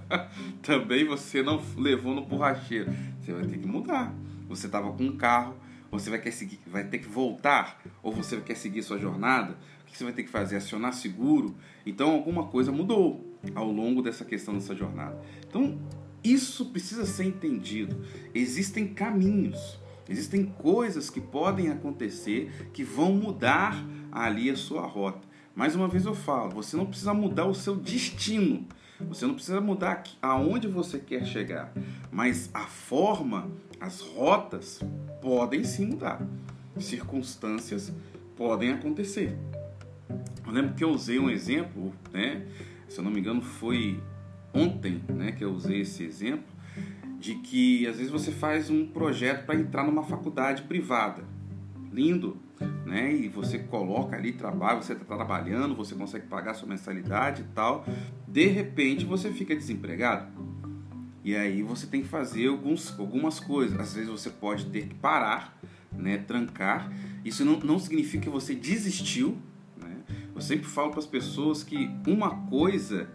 Também 0.62 1.06
você 1.06 1.42
não 1.42 1.62
levou 1.76 2.14
no 2.14 2.26
borracheiro. 2.26 2.92
Você 3.20 3.32
vai 3.32 3.46
ter 3.46 3.58
que 3.58 3.66
mudar. 3.66 4.14
Você 4.48 4.66
estava 4.66 4.92
com 4.92 5.04
um 5.04 5.16
carro, 5.16 5.56
você 5.90 6.10
vai, 6.10 6.18
quer 6.18 6.32
seguir, 6.32 6.60
vai 6.66 6.84
ter 6.84 6.98
que 6.98 7.08
voltar, 7.08 7.80
ou 8.02 8.12
você 8.12 8.38
quer 8.40 8.54
seguir 8.54 8.82
sua 8.82 8.98
jornada, 8.98 9.56
o 9.82 9.86
que 9.86 9.96
você 9.96 10.04
vai 10.04 10.12
ter 10.12 10.24
que 10.24 10.30
fazer? 10.30 10.56
Acionar 10.56 10.92
seguro. 10.92 11.54
Então 11.86 12.10
alguma 12.10 12.46
coisa 12.46 12.70
mudou 12.70 13.38
ao 13.54 13.70
longo 13.70 14.02
dessa 14.02 14.24
questão 14.24 14.54
dessa 14.54 14.74
jornada. 14.74 15.18
Então 15.48 15.78
isso 16.22 16.66
precisa 16.66 17.06
ser 17.06 17.24
entendido. 17.24 18.04
Existem 18.34 18.88
caminhos, 18.88 19.78
existem 20.08 20.44
coisas 20.44 21.10
que 21.10 21.20
podem 21.20 21.68
acontecer 21.68 22.68
que 22.72 22.82
vão 22.84 23.12
mudar 23.12 23.84
ali 24.10 24.50
a 24.50 24.56
sua 24.56 24.86
rota. 24.86 25.26
Mais 25.54 25.74
uma 25.74 25.88
vez 25.88 26.04
eu 26.04 26.14
falo, 26.14 26.50
você 26.50 26.76
não 26.76 26.86
precisa 26.86 27.12
mudar 27.12 27.46
o 27.46 27.54
seu 27.54 27.74
destino, 27.74 28.66
Você 29.00 29.26
não 29.26 29.34
precisa 29.34 29.60
mudar 29.60 30.02
aonde 30.20 30.66
você 30.66 30.98
quer 30.98 31.24
chegar, 31.24 31.72
mas 32.10 32.50
a 32.52 32.66
forma, 32.66 33.48
as 33.80 34.00
rotas 34.00 34.80
podem 35.22 35.62
sim 35.62 35.86
mudar. 35.86 36.20
Circunstâncias 36.78 37.92
podem 38.36 38.72
acontecer. 38.72 39.36
Eu 40.44 40.52
lembro 40.52 40.74
que 40.74 40.82
eu 40.82 40.90
usei 40.90 41.18
um 41.18 41.30
exemplo, 41.30 41.92
né? 42.12 42.44
Se 42.88 42.98
eu 42.98 43.04
não 43.04 43.10
me 43.10 43.20
engano, 43.20 43.40
foi 43.40 44.00
ontem, 44.52 45.02
né, 45.08 45.32
que 45.32 45.44
eu 45.44 45.52
usei 45.52 45.80
esse 45.80 46.04
exemplo 46.04 46.58
de 47.18 47.34
que 47.34 47.86
às 47.86 47.96
vezes 47.96 48.12
você 48.12 48.30
faz 48.30 48.70
um 48.70 48.86
projeto 48.86 49.44
para 49.44 49.56
entrar 49.56 49.84
numa 49.84 50.04
faculdade 50.04 50.62
privada. 50.62 51.24
Lindo, 51.92 52.36
né? 52.86 53.12
E 53.12 53.28
você 53.28 53.58
coloca 53.58 54.16
ali 54.16 54.32
trabalho, 54.32 54.82
você 54.82 54.92
está 54.92 55.16
trabalhando, 55.16 55.74
você 55.74 55.94
consegue 55.94 56.26
pagar 56.26 56.54
sua 56.54 56.68
mensalidade 56.68 57.42
e 57.42 57.54
tal. 57.54 57.84
De 58.26 58.46
repente 58.46 59.04
você 59.04 59.32
fica 59.32 59.54
desempregado. 59.54 60.26
E 61.24 61.34
aí 61.36 61.62
você 61.62 61.86
tem 61.86 62.02
que 62.02 62.08
fazer 62.08 62.48
alguns, 62.48 62.98
algumas 62.98 63.40
coisas. 63.40 63.78
Às 63.78 63.94
vezes 63.94 64.08
você 64.08 64.30
pode 64.30 64.66
ter 64.66 64.86
que 64.86 64.94
parar, 64.94 65.58
né? 65.92 66.18
Trancar. 66.18 66.90
Isso 67.24 67.44
não, 67.44 67.58
não 67.58 67.78
significa 67.78 68.24
que 68.24 68.30
você 68.30 68.54
desistiu. 68.54 69.36
Né? 69.76 69.96
Eu 70.34 70.40
sempre 70.40 70.66
falo 70.66 70.90
para 70.90 71.00
as 71.00 71.06
pessoas 71.06 71.64
que 71.64 71.90
uma 72.06 72.46
coisa 72.46 73.10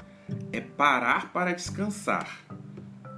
é 0.51 0.61
parar 0.61 1.31
para 1.31 1.53
descansar, 1.53 2.39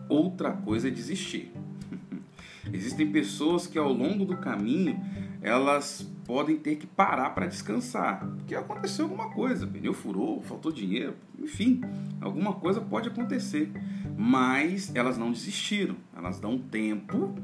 outra 0.09 0.51
coisa 0.51 0.87
é 0.87 0.91
desistir. 0.91 1.51
Existem 2.71 3.11
pessoas 3.11 3.67
que 3.67 3.77
ao 3.77 3.91
longo 3.91 4.25
do 4.25 4.37
caminho 4.37 4.99
elas 5.41 6.09
podem 6.25 6.57
ter 6.57 6.75
que 6.77 6.87
parar 6.87 7.29
para 7.31 7.45
descansar, 7.45 8.25
porque 8.37 8.55
aconteceu 8.55 9.05
alguma 9.05 9.29
coisa, 9.29 9.67
pneu 9.67 9.93
furou, 9.93 10.41
faltou 10.41 10.71
dinheiro, 10.71 11.15
enfim, 11.39 11.81
alguma 12.19 12.53
coisa 12.53 12.81
pode 12.81 13.09
acontecer, 13.09 13.71
mas 14.17 14.93
elas 14.95 15.17
não 15.17 15.31
desistiram, 15.31 15.95
elas 16.15 16.39
dão 16.39 16.57
tempo, 16.57 17.35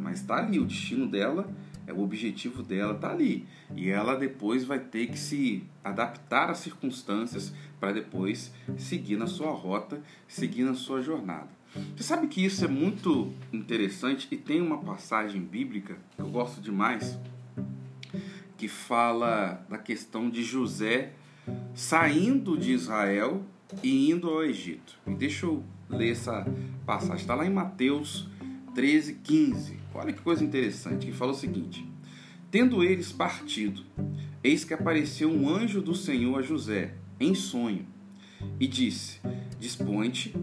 mas 0.00 0.20
está 0.20 0.36
ali 0.38 0.58
o 0.58 0.64
destino 0.64 1.06
dela, 1.06 1.46
é 1.86 1.92
o 1.92 2.00
objetivo 2.00 2.62
dela 2.62 2.94
está 2.94 3.10
ali. 3.10 3.46
E 3.74 3.90
ela 3.90 4.14
depois 4.14 4.64
vai 4.64 4.78
ter 4.78 5.08
que 5.08 5.18
se 5.18 5.64
adaptar 5.84 6.48
às 6.48 6.58
circunstâncias 6.58 7.52
para 7.80 7.92
depois 7.92 8.52
seguir 8.76 9.16
na 9.16 9.26
sua 9.26 9.50
rota, 9.50 10.00
seguir 10.28 10.64
na 10.64 10.74
sua 10.74 11.00
jornada. 11.00 11.48
Você 11.96 12.02
sabe 12.02 12.26
que 12.26 12.44
isso 12.44 12.64
é 12.64 12.68
muito 12.68 13.32
interessante 13.52 14.28
e 14.30 14.36
tem 14.36 14.60
uma 14.60 14.78
passagem 14.78 15.40
bíblica 15.40 15.96
que 16.14 16.22
eu 16.22 16.28
gosto 16.28 16.60
demais 16.60 17.18
que 18.58 18.68
fala 18.68 19.64
da 19.70 19.78
questão 19.78 20.28
de 20.28 20.42
José 20.42 21.12
saindo 21.74 22.58
de 22.58 22.72
Israel 22.72 23.42
e 23.82 24.10
indo 24.10 24.28
ao 24.28 24.44
Egito. 24.44 24.98
E 25.06 25.14
deixa 25.14 25.46
eu 25.46 25.64
ler 25.88 26.10
essa 26.10 26.46
passagem. 26.84 27.22
Está 27.22 27.34
lá 27.34 27.46
em 27.46 27.50
Mateus 27.50 28.28
13, 28.74 29.14
15. 29.14 29.78
Olha 29.94 30.12
que 30.12 30.20
coisa 30.20 30.44
interessante, 30.44 31.06
que 31.06 31.12
fala 31.12 31.32
o 31.32 31.34
seguinte: 31.34 31.86
Tendo 32.50 32.82
eles 32.82 33.12
partido, 33.12 33.82
eis 34.42 34.64
que 34.64 34.74
apareceu 34.74 35.30
um 35.30 35.48
anjo 35.48 35.80
do 35.80 35.94
Senhor 35.94 36.38
a 36.38 36.42
José, 36.42 36.94
em 37.20 37.34
sonho, 37.34 37.86
e 38.58 38.66
disse: 38.66 39.20
Dispõe-te, 39.58 40.34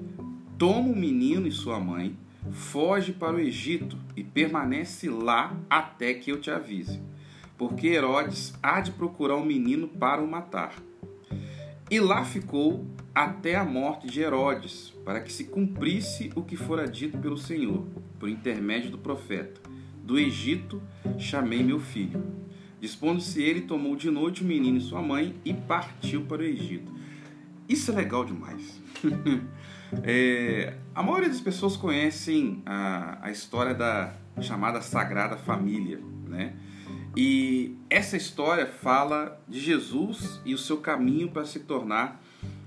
toma 0.58 0.90
o 0.90 0.96
menino 0.96 1.48
e 1.48 1.52
sua 1.52 1.80
mãe, 1.80 2.16
foge 2.52 3.12
para 3.12 3.36
o 3.36 3.40
Egito 3.40 3.98
e 4.16 4.24
permanece 4.24 5.10
lá 5.10 5.60
até 5.70 6.14
que 6.14 6.32
eu 6.32 6.40
te 6.40 6.52
avise 6.52 7.02
porque 7.58 7.88
Herodes 7.88 8.54
há 8.62 8.80
de 8.80 8.92
procurar 8.92 9.36
o 9.36 9.46
menino 9.46 9.88
para 9.88 10.22
o 10.22 10.28
matar. 10.28 10.76
E 11.90 12.00
lá 12.00 12.24
ficou 12.24 12.86
até 13.16 13.56
a 13.56 13.66
morte 13.66 14.08
de 14.08 14.22
Herodes, 14.22 14.94
para 15.04 15.22
que 15.22 15.32
se 15.32 15.46
cumprisse 15.46 16.32
o 16.36 16.44
que 16.44 16.56
fora 16.56 16.88
dito 16.88 17.18
pelo 17.18 17.38
Senhor, 17.38 17.86
por 18.20 18.30
intermédio 18.30 18.92
do 18.92 18.98
profeta: 18.98 19.60
Do 20.04 20.20
Egito 20.20 20.82
chamei 21.18 21.64
meu 21.64 21.80
filho. 21.80 22.24
Dispondo-se 22.80 23.42
ele, 23.42 23.62
tomou 23.62 23.96
de 23.96 24.10
noite 24.12 24.44
o 24.44 24.46
menino 24.46 24.78
e 24.78 24.82
sua 24.82 25.02
mãe 25.02 25.36
e 25.44 25.54
partiu 25.54 26.22
para 26.22 26.42
o 26.42 26.46
Egito. 26.46 26.92
Isso 27.68 27.92
é 27.92 27.96
legal 27.96 28.24
demais. 28.24 28.80
é, 30.04 30.74
a 30.94 31.02
maioria 31.04 31.30
das 31.30 31.42
pessoas 31.42 31.76
conhecem 31.76 32.62
a, 32.66 33.18
a 33.22 33.32
história 33.32 33.74
da 33.74 34.14
chamada 34.42 34.82
Sagrada 34.82 35.38
Família, 35.38 36.00
né? 36.28 36.54
E 37.16 37.76
essa 37.90 38.16
história 38.16 38.68
fala 38.68 39.42
de 39.48 39.60
Jesus 39.60 40.40
e 40.46 40.54
o 40.54 40.58
seu 40.58 40.78
caminho 40.78 41.32
para 41.32 41.46
se 41.46 41.62
tornar 41.62 42.22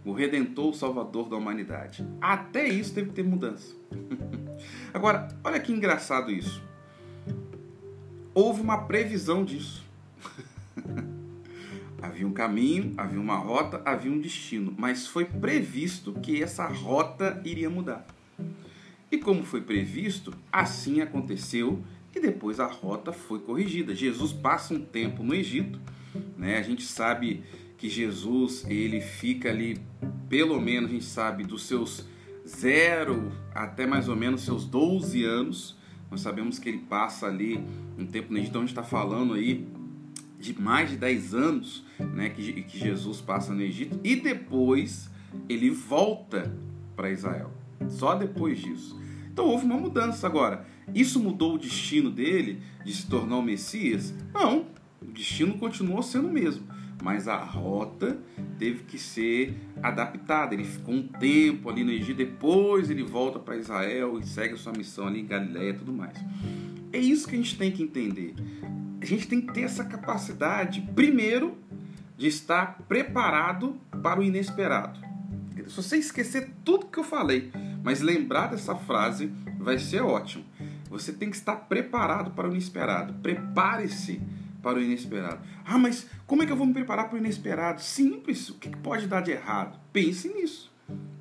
o 0.04 0.12
redentor, 0.12 0.70
o 0.70 0.74
salvador 0.74 1.28
da 1.28 1.36
humanidade. 1.36 2.04
Até 2.20 2.66
isso 2.68 2.92
teve 2.92 3.10
que 3.10 3.14
ter 3.14 3.22
mudança. 3.22 3.72
Agora, 4.92 5.28
olha 5.44 5.60
que 5.60 5.72
engraçado 5.72 6.32
isso. 6.32 6.62
Houve 8.34 8.60
uma 8.60 8.86
previsão 8.86 9.44
disso. 9.44 9.84
havia 12.02 12.26
um 12.26 12.32
caminho, 12.32 12.94
havia 12.96 13.20
uma 13.20 13.36
rota, 13.36 13.82
havia 13.84 14.10
um 14.10 14.18
destino, 14.18 14.74
mas 14.76 15.06
foi 15.06 15.24
previsto 15.24 16.12
que 16.14 16.42
essa 16.42 16.66
rota 16.66 17.40
iria 17.44 17.68
mudar. 17.68 18.06
E 19.10 19.18
como 19.18 19.44
foi 19.44 19.60
previsto, 19.60 20.32
assim 20.52 21.00
aconteceu 21.00 21.82
e 22.14 22.20
depois 22.20 22.60
a 22.60 22.66
rota 22.66 23.12
foi 23.12 23.40
corrigida. 23.40 23.94
Jesus 23.94 24.32
passa 24.32 24.74
um 24.74 24.80
tempo 24.80 25.22
no 25.22 25.34
Egito, 25.34 25.80
né? 26.36 26.58
A 26.58 26.62
gente 26.62 26.84
sabe 26.84 27.42
que 27.76 27.88
Jesus 27.88 28.64
ele 28.68 29.00
fica 29.00 29.48
ali, 29.48 29.80
pelo 30.28 30.60
menos 30.60 30.90
a 30.90 30.92
gente 30.92 31.04
sabe, 31.04 31.44
dos 31.44 31.64
seus 31.64 32.06
zero 32.46 33.32
até 33.54 33.86
mais 33.86 34.08
ou 34.08 34.16
menos 34.16 34.42
seus 34.42 34.64
12 34.64 35.24
anos. 35.24 35.76
Nós 36.10 36.20
sabemos 36.20 36.58
que 36.58 36.68
ele 36.68 36.78
passa 36.78 37.26
ali 37.26 37.62
um 37.98 38.06
tempo 38.06 38.32
no 38.32 38.38
Egito, 38.38 38.50
então 38.50 38.62
a 38.62 38.64
gente 38.64 38.76
está 38.76 38.82
falando 38.82 39.34
aí 39.34 39.66
de 40.40 40.58
mais 40.60 40.90
de 40.90 40.96
10 40.96 41.34
anos 41.34 41.84
né, 41.98 42.30
que, 42.30 42.62
que 42.62 42.78
Jesus 42.78 43.20
passa 43.20 43.52
no 43.52 43.60
Egito 43.60 44.00
e 44.02 44.16
depois 44.16 45.10
ele 45.48 45.70
volta 45.70 46.52
para 46.96 47.10
Israel. 47.10 47.52
Só 47.88 48.14
depois 48.14 48.58
disso. 48.58 48.98
Então 49.32 49.46
houve 49.46 49.64
uma 49.64 49.76
mudança. 49.76 50.26
Agora, 50.26 50.66
isso 50.94 51.20
mudou 51.20 51.54
o 51.54 51.58
destino 51.58 52.10
dele 52.10 52.60
de 52.84 52.92
se 52.92 53.06
tornar 53.06 53.36
o 53.36 53.42
Messias? 53.42 54.14
Não, 54.34 54.66
o 55.00 55.06
destino 55.12 55.56
continuou 55.58 56.02
sendo 56.02 56.28
o 56.28 56.32
mesmo, 56.32 56.66
mas 57.02 57.28
a 57.28 57.36
rota 57.36 58.18
teve 58.58 58.84
que 58.84 58.98
ser 58.98 59.54
adaptada. 59.82 60.54
Ele 60.54 60.64
ficou 60.64 60.94
um 60.94 61.06
tempo 61.06 61.70
ali 61.70 61.84
no 61.84 61.90
Egito, 61.90 62.16
depois 62.16 62.90
ele 62.90 63.02
volta 63.02 63.38
para 63.38 63.56
Israel 63.56 64.18
e 64.18 64.26
segue 64.26 64.54
a 64.54 64.56
sua 64.56 64.72
missão 64.72 65.06
ali 65.06 65.20
em 65.20 65.26
Galiléia 65.26 65.70
e 65.70 65.74
tudo 65.74 65.92
mais. 65.92 66.16
É 66.92 66.98
isso 66.98 67.28
que 67.28 67.34
a 67.34 67.38
gente 67.38 67.56
tem 67.56 67.70
que 67.70 67.82
entender. 67.82 68.34
A 69.00 69.04
gente 69.04 69.26
tem 69.26 69.40
que 69.40 69.52
ter 69.52 69.62
essa 69.62 69.84
capacidade, 69.84 70.82
primeiro, 70.94 71.56
de 72.16 72.26
estar 72.26 72.78
preparado 72.86 73.80
para 74.02 74.20
o 74.20 74.22
inesperado. 74.22 75.00
Se 75.66 75.76
você 75.76 75.96
esquecer 75.96 76.50
tudo 76.64 76.86
que 76.86 76.98
eu 76.98 77.04
falei, 77.04 77.50
mas 77.82 78.00
lembrar 78.00 78.48
dessa 78.48 78.74
frase, 78.74 79.32
vai 79.58 79.78
ser 79.78 80.02
ótimo. 80.02 80.44
Você 80.90 81.12
tem 81.12 81.30
que 81.30 81.36
estar 81.36 81.56
preparado 81.56 82.32
para 82.32 82.48
o 82.48 82.50
inesperado. 82.50 83.14
Prepare-se 83.22 84.20
para 84.60 84.78
o 84.78 84.82
inesperado. 84.82 85.40
Ah, 85.64 85.78
mas 85.78 86.06
como 86.26 86.42
é 86.42 86.46
que 86.46 86.52
eu 86.52 86.56
vou 86.56 86.66
me 86.66 86.74
preparar 86.74 87.08
para 87.08 87.16
o 87.16 87.18
inesperado? 87.18 87.80
Simples. 87.80 88.50
O 88.50 88.54
que 88.54 88.68
pode 88.68 89.06
dar 89.06 89.22
de 89.22 89.30
errado? 89.30 89.78
Pense 89.92 90.28
nisso. 90.28 90.70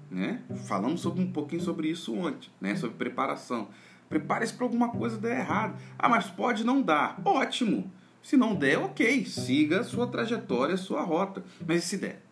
Né? 0.10 0.42
Falamos 0.68 1.02
sobre, 1.02 1.22
um 1.22 1.32
pouquinho 1.32 1.62
sobre 1.62 1.88
isso 1.88 2.16
ontem, 2.16 2.50
né? 2.60 2.76
sobre 2.76 2.98
preparação. 2.98 3.70
Prepare-se 4.10 4.54
para 4.54 4.66
alguma 4.66 4.90
coisa 4.90 5.18
dar 5.18 5.30
errado. 5.30 5.80
Ah, 5.98 6.10
mas 6.10 6.26
pode 6.26 6.64
não 6.64 6.82
dar. 6.82 7.22
Ótimo. 7.24 7.92
Se 8.24 8.36
não 8.36 8.56
der, 8.56 8.80
ok. 8.80 9.26
Siga 9.26 9.82
a 9.82 9.84
sua 9.84 10.08
trajetória, 10.08 10.74
a 10.74 10.78
sua 10.78 11.02
rota. 11.02 11.44
Mas 11.66 11.84
se 11.84 11.98
der? 11.98 12.26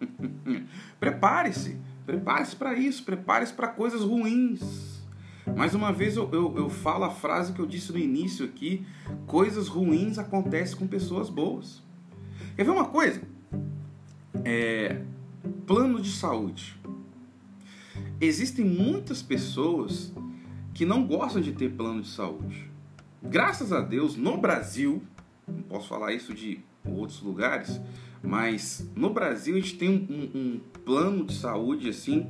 Prepare-se. 0.98 1.76
Prepare-se 2.06 2.56
para 2.56 2.74
isso. 2.74 3.04
Prepare-se 3.04 3.52
para 3.52 3.68
coisas 3.68 4.00
ruins. 4.00 4.98
Mais 5.54 5.74
uma 5.74 5.92
vez 5.92 6.16
eu, 6.16 6.30
eu, 6.32 6.56
eu, 6.56 6.70
falo 6.70 7.04
a 7.04 7.10
frase 7.10 7.52
que 7.52 7.60
eu 7.60 7.66
disse 7.66 7.92
no 7.92 7.98
início 7.98 8.44
aqui: 8.44 8.86
coisas 9.26 9.68
ruins 9.68 10.18
acontecem 10.18 10.76
com 10.76 10.86
pessoas 10.86 11.28
boas. 11.28 11.82
Quer 12.56 12.64
ver 12.64 12.70
uma 12.70 12.86
coisa? 12.86 13.22
É, 14.44 15.02
plano 15.66 16.00
de 16.00 16.10
saúde. 16.10 16.78
Existem 18.20 18.64
muitas 18.64 19.22
pessoas 19.22 20.12
que 20.78 20.86
não 20.86 21.04
gostam 21.04 21.42
de 21.42 21.50
ter 21.50 21.72
plano 21.72 22.02
de 22.02 22.08
saúde. 22.08 22.70
Graças 23.20 23.72
a 23.72 23.80
Deus, 23.80 24.14
no 24.14 24.38
Brasil, 24.38 25.02
não 25.44 25.62
posso 25.62 25.88
falar 25.88 26.12
isso 26.12 26.32
de 26.32 26.60
outros 26.84 27.20
lugares, 27.20 27.80
mas 28.22 28.88
no 28.94 29.10
Brasil 29.10 29.56
a 29.56 29.58
gente 29.58 29.76
tem 29.76 29.88
um, 29.88 30.38
um, 30.38 30.60
plano 30.84 31.24
de 31.24 31.34
saúde 31.34 31.88
assim 31.88 32.28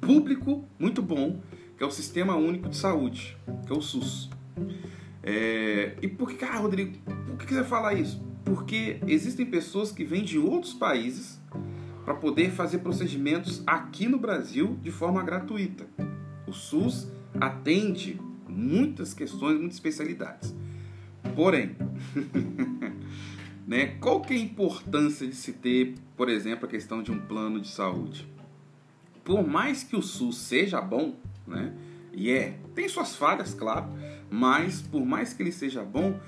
público 0.00 0.64
muito 0.78 1.02
bom 1.02 1.42
que 1.76 1.84
é 1.84 1.86
o 1.86 1.90
Sistema 1.90 2.36
Único 2.36 2.70
de 2.70 2.76
Saúde, 2.78 3.36
que 3.66 3.72
é 3.72 3.76
o 3.76 3.82
SUS. 3.82 4.30
É, 5.22 5.94
e 6.00 6.08
por 6.08 6.32
que, 6.32 6.42
ah, 6.46 6.56
Rodrigo, 6.56 6.96
por 7.36 7.46
que 7.46 7.52
você 7.52 7.64
fala 7.64 7.92
isso? 7.92 8.18
Porque 8.46 8.98
existem 9.06 9.44
pessoas 9.44 9.92
que 9.92 10.04
vêm 10.04 10.24
de 10.24 10.38
outros 10.38 10.72
países 10.72 11.38
para 12.02 12.14
poder 12.14 12.50
fazer 12.50 12.78
procedimentos 12.78 13.62
aqui 13.66 14.08
no 14.08 14.18
Brasil 14.18 14.78
de 14.82 14.90
forma 14.90 15.22
gratuita. 15.22 15.86
O 16.46 16.52
SUS 16.54 17.17
atende 17.40 18.20
muitas 18.48 19.14
questões, 19.14 19.58
muitas 19.58 19.74
especialidades. 19.74 20.54
Porém, 21.34 21.76
né, 23.66 23.86
qual 24.00 24.20
que 24.20 24.34
é 24.34 24.36
a 24.36 24.40
importância 24.40 25.26
de 25.26 25.34
se 25.34 25.52
ter, 25.52 25.94
por 26.16 26.28
exemplo, 26.28 26.66
a 26.66 26.68
questão 26.68 27.02
de 27.02 27.12
um 27.12 27.18
plano 27.18 27.60
de 27.60 27.68
saúde? 27.68 28.26
Por 29.24 29.46
mais 29.46 29.82
que 29.82 29.94
o 29.94 30.02
SUS 30.02 30.38
seja 30.38 30.80
bom, 30.80 31.16
né, 31.46 31.74
e 32.12 32.30
é, 32.30 32.58
tem 32.74 32.88
suas 32.88 33.14
falhas, 33.14 33.54
claro, 33.54 33.86
mas 34.30 34.80
por 34.80 35.04
mais 35.04 35.32
que 35.32 35.42
ele 35.42 35.52
seja 35.52 35.84
bom, 35.84 36.18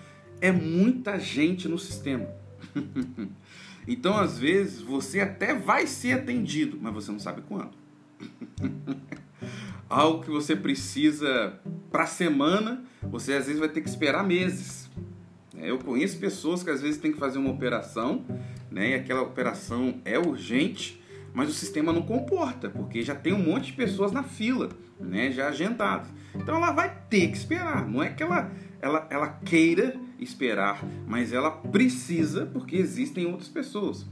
é 0.40 0.52
muita 0.52 1.18
gente 1.18 1.68
no 1.68 1.78
sistema. 1.78 2.28
então, 3.88 4.16
às 4.16 4.38
vezes, 4.38 4.80
você 4.80 5.20
até 5.20 5.54
vai 5.54 5.86
ser 5.86 6.12
atendido, 6.12 6.78
mas 6.80 6.92
você 6.94 7.10
não 7.10 7.18
sabe 7.18 7.42
quando. 7.42 7.72
Algo 9.90 10.22
que 10.22 10.30
você 10.30 10.54
precisa 10.54 11.58
para 11.90 12.06
semana, 12.06 12.84
você 13.02 13.32
às 13.32 13.46
vezes 13.46 13.58
vai 13.58 13.68
ter 13.68 13.80
que 13.80 13.88
esperar 13.88 14.24
meses. 14.24 14.88
É, 15.58 15.68
eu 15.68 15.78
conheço 15.78 16.16
pessoas 16.20 16.62
que 16.62 16.70
às 16.70 16.80
vezes 16.80 17.00
tem 17.00 17.10
que 17.10 17.18
fazer 17.18 17.40
uma 17.40 17.50
operação, 17.50 18.24
né? 18.70 18.90
E 18.90 18.94
aquela 18.94 19.22
operação 19.22 20.00
é 20.04 20.16
urgente, 20.16 21.02
mas 21.34 21.48
o 21.48 21.52
sistema 21.52 21.92
não 21.92 22.02
comporta, 22.02 22.70
porque 22.70 23.02
já 23.02 23.16
tem 23.16 23.32
um 23.32 23.42
monte 23.42 23.66
de 23.66 23.72
pessoas 23.72 24.12
na 24.12 24.22
fila, 24.22 24.68
né? 25.00 25.32
Já 25.32 25.48
agendadas. 25.48 26.06
Então 26.36 26.54
ela 26.54 26.70
vai 26.70 26.96
ter 27.10 27.26
que 27.26 27.36
esperar. 27.36 27.84
Não 27.88 28.00
é 28.00 28.10
que 28.10 28.22
ela, 28.22 28.48
ela, 28.80 29.08
ela 29.10 29.26
queira 29.44 29.96
esperar, 30.20 30.84
mas 31.04 31.32
ela 31.32 31.50
precisa 31.50 32.46
porque 32.46 32.76
existem 32.76 33.26
outras 33.26 33.48
pessoas. 33.48 34.06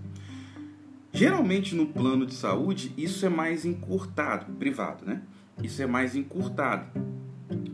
Geralmente 1.13 1.77
no 1.77 1.87
plano 1.87 2.27
de 2.27 2.35
saúde 2.35 2.93
isso 2.97 3.25
é 3.25 3.29
mais 3.29 3.65
encurtado, 3.65 4.53
privado, 4.55 5.07
né? 5.07 5.23
Isso 5.63 5.83
é 5.83 5.87
mais 5.87 6.15
encurtado. 6.15 6.87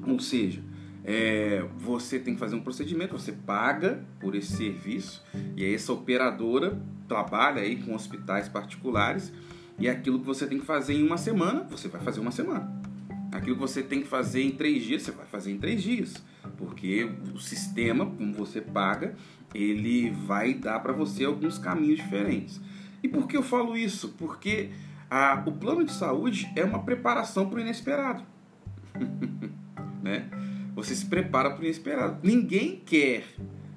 Ou 0.06 0.18
seja, 0.18 0.62
é, 1.04 1.64
você 1.76 2.18
tem 2.18 2.34
que 2.34 2.40
fazer 2.40 2.56
um 2.56 2.62
procedimento, 2.62 3.16
você 3.18 3.32
paga 3.32 4.02
por 4.18 4.34
esse 4.34 4.56
serviço 4.56 5.22
e 5.54 5.64
aí 5.64 5.74
essa 5.74 5.92
operadora 5.92 6.80
trabalha 7.06 7.60
aí 7.60 7.76
com 7.76 7.94
hospitais 7.94 8.48
particulares 8.48 9.32
e 9.78 9.88
aquilo 9.88 10.20
que 10.20 10.26
você 10.26 10.46
tem 10.46 10.58
que 10.58 10.64
fazer 10.64 10.94
em 10.94 11.04
uma 11.04 11.18
semana, 11.18 11.62
você 11.64 11.88
vai 11.88 12.00
fazer 12.00 12.20
uma 12.20 12.30
semana. 12.30 12.82
Aquilo 13.32 13.56
que 13.56 13.60
você 13.60 13.82
tem 13.82 14.00
que 14.00 14.06
fazer 14.06 14.42
em 14.42 14.52
três 14.52 14.84
dias, 14.84 15.02
você 15.02 15.10
vai 15.10 15.26
fazer 15.26 15.50
em 15.50 15.58
três 15.58 15.82
dias. 15.82 16.14
Porque 16.56 17.10
o 17.34 17.38
sistema, 17.38 18.06
como 18.06 18.32
você 18.32 18.60
paga, 18.60 19.16
ele 19.52 20.10
vai 20.10 20.54
dar 20.54 20.78
para 20.78 20.92
você 20.92 21.24
alguns 21.24 21.58
caminhos 21.58 21.96
diferentes. 21.96 22.60
E 23.02 23.08
por 23.08 23.26
que 23.26 23.36
eu 23.36 23.42
falo 23.42 23.76
isso? 23.76 24.14
Porque 24.16 24.70
a, 25.14 25.40
o 25.46 25.52
plano 25.52 25.84
de 25.84 25.92
saúde 25.92 26.50
é 26.56 26.64
uma 26.64 26.82
preparação 26.82 27.48
para 27.48 27.58
o 27.58 27.60
inesperado. 27.60 28.24
né? 30.02 30.28
Você 30.74 30.92
se 30.92 31.06
prepara 31.06 31.52
para 31.52 31.60
o 31.60 31.64
inesperado. 31.64 32.18
Ninguém 32.20 32.82
quer 32.84 33.24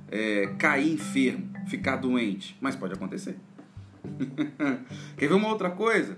é, 0.10 0.48
cair 0.58 0.92
enfermo, 0.92 1.48
ficar 1.68 1.98
doente, 1.98 2.58
mas 2.60 2.76
pode 2.76 2.96
acontecer. 2.96 3.38
quer 5.16 5.28
ver 5.28 5.36
uma 5.36 5.50
outra 5.50 5.70
coisa? 5.70 6.18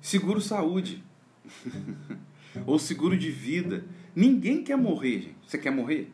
Seguro 0.00 0.40
saúde. 0.40 1.04
ou 2.66 2.80
seguro 2.80 3.16
de 3.16 3.30
vida. 3.30 3.84
Ninguém 4.12 4.64
quer 4.64 4.76
morrer, 4.76 5.20
gente. 5.20 5.36
Você 5.46 5.56
quer 5.56 5.70
morrer? 5.70 6.12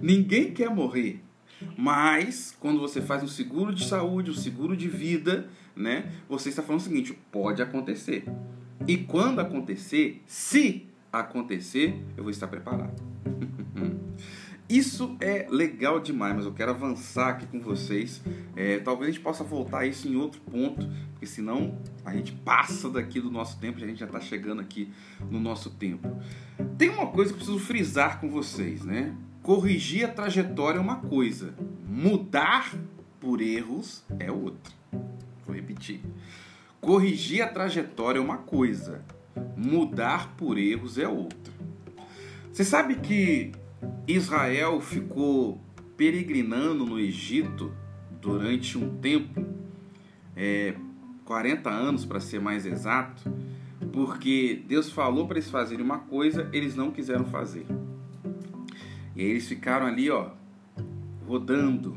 Ninguém 0.00 0.50
quer 0.50 0.70
morrer. 0.70 1.22
Mas 1.76 2.56
quando 2.58 2.80
você 2.80 3.02
faz 3.02 3.22
um 3.22 3.28
seguro 3.28 3.74
de 3.74 3.86
saúde, 3.86 4.30
um 4.30 4.34
seguro 4.34 4.74
de 4.74 4.88
vida, 4.88 5.46
né? 5.76 6.10
Você 6.28 6.48
está 6.48 6.62
falando 6.62 6.80
o 6.80 6.84
seguinte: 6.84 7.16
pode 7.30 7.62
acontecer. 7.62 8.24
E 8.86 8.96
quando 8.96 9.40
acontecer, 9.40 10.22
se 10.26 10.86
acontecer, 11.12 12.02
eu 12.16 12.22
vou 12.22 12.30
estar 12.30 12.48
preparado. 12.48 13.02
Isso 14.68 15.16
é 15.20 15.46
legal 15.48 16.00
demais, 16.00 16.34
mas 16.34 16.44
eu 16.44 16.52
quero 16.52 16.72
avançar 16.72 17.28
aqui 17.28 17.46
com 17.46 17.60
vocês. 17.60 18.20
É, 18.56 18.78
talvez 18.78 19.10
a 19.10 19.12
gente 19.12 19.22
possa 19.22 19.44
voltar 19.44 19.80
a 19.80 19.86
isso 19.86 20.08
em 20.08 20.16
outro 20.16 20.40
ponto, 20.40 20.88
porque 21.12 21.24
senão 21.24 21.78
a 22.04 22.12
gente 22.12 22.32
passa 22.32 22.90
daqui 22.90 23.20
do 23.20 23.30
nosso 23.30 23.60
tempo, 23.60 23.78
a 23.78 23.86
gente 23.86 24.00
já 24.00 24.06
está 24.06 24.18
chegando 24.18 24.60
aqui 24.60 24.92
no 25.30 25.38
nosso 25.38 25.70
tempo. 25.70 26.20
Tem 26.76 26.88
uma 26.88 27.06
coisa 27.06 27.32
que 27.32 27.36
eu 27.36 27.44
preciso 27.44 27.64
frisar 27.64 28.20
com 28.20 28.28
vocês, 28.28 28.84
né? 28.84 29.14
Corrigir 29.40 30.04
a 30.04 30.08
trajetória 30.08 30.78
é 30.78 30.80
uma 30.80 30.96
coisa, 30.96 31.54
mudar 31.88 32.74
por 33.20 33.40
erros 33.40 34.04
é 34.18 34.32
outra. 34.32 34.74
Vou 35.46 35.54
repetir. 35.54 36.00
Corrigir 36.80 37.42
a 37.42 37.48
trajetória 37.48 38.18
é 38.18 38.22
uma 38.22 38.38
coisa, 38.38 39.04
mudar 39.56 40.34
por 40.36 40.58
erros 40.58 40.98
é 40.98 41.08
outra. 41.08 41.52
Você 42.52 42.64
sabe 42.64 42.96
que 42.96 43.52
Israel 44.06 44.80
ficou 44.80 45.60
peregrinando 45.96 46.84
no 46.84 46.98
Egito 46.98 47.72
durante 48.20 48.76
um 48.76 48.96
tempo, 48.98 49.44
é, 50.36 50.74
40 51.24 51.70
anos 51.70 52.04
para 52.04 52.20
ser 52.20 52.40
mais 52.40 52.66
exato, 52.66 53.32
porque 53.92 54.62
Deus 54.68 54.90
falou 54.90 55.26
para 55.26 55.38
eles 55.38 55.50
fazerem 55.50 55.84
uma 55.84 55.98
coisa, 55.98 56.48
eles 56.52 56.76
não 56.76 56.90
quiseram 56.90 57.24
fazer. 57.24 57.66
E 59.14 59.22
aí 59.22 59.30
eles 59.30 59.48
ficaram 59.48 59.86
ali, 59.86 60.10
ó, 60.10 60.30
rodando 61.26 61.96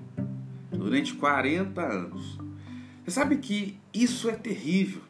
durante 0.72 1.14
40 1.14 1.82
anos. 1.82 2.39
Você 3.10 3.16
sabe 3.16 3.38
que 3.38 3.76
isso 3.92 4.30
é 4.30 4.34
terrível. 4.34 5.02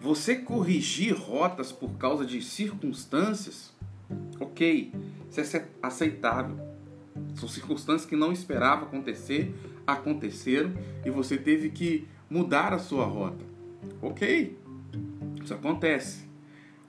Você 0.00 0.36
corrigir 0.36 1.14
rotas 1.14 1.70
por 1.70 1.90
causa 1.98 2.24
de 2.24 2.40
circunstâncias, 2.40 3.70
ok, 4.40 4.90
isso 5.30 5.38
é 5.38 5.68
aceitável. 5.82 6.56
São 7.34 7.46
circunstâncias 7.46 8.08
que 8.08 8.16
não 8.16 8.32
esperava 8.32 8.86
acontecer, 8.86 9.54
aconteceram 9.86 10.72
e 11.04 11.10
você 11.10 11.36
teve 11.36 11.68
que 11.68 12.08
mudar 12.30 12.72
a 12.72 12.78
sua 12.78 13.04
rota. 13.04 13.44
Ok, 14.00 14.56
isso 15.44 15.52
acontece. 15.52 16.26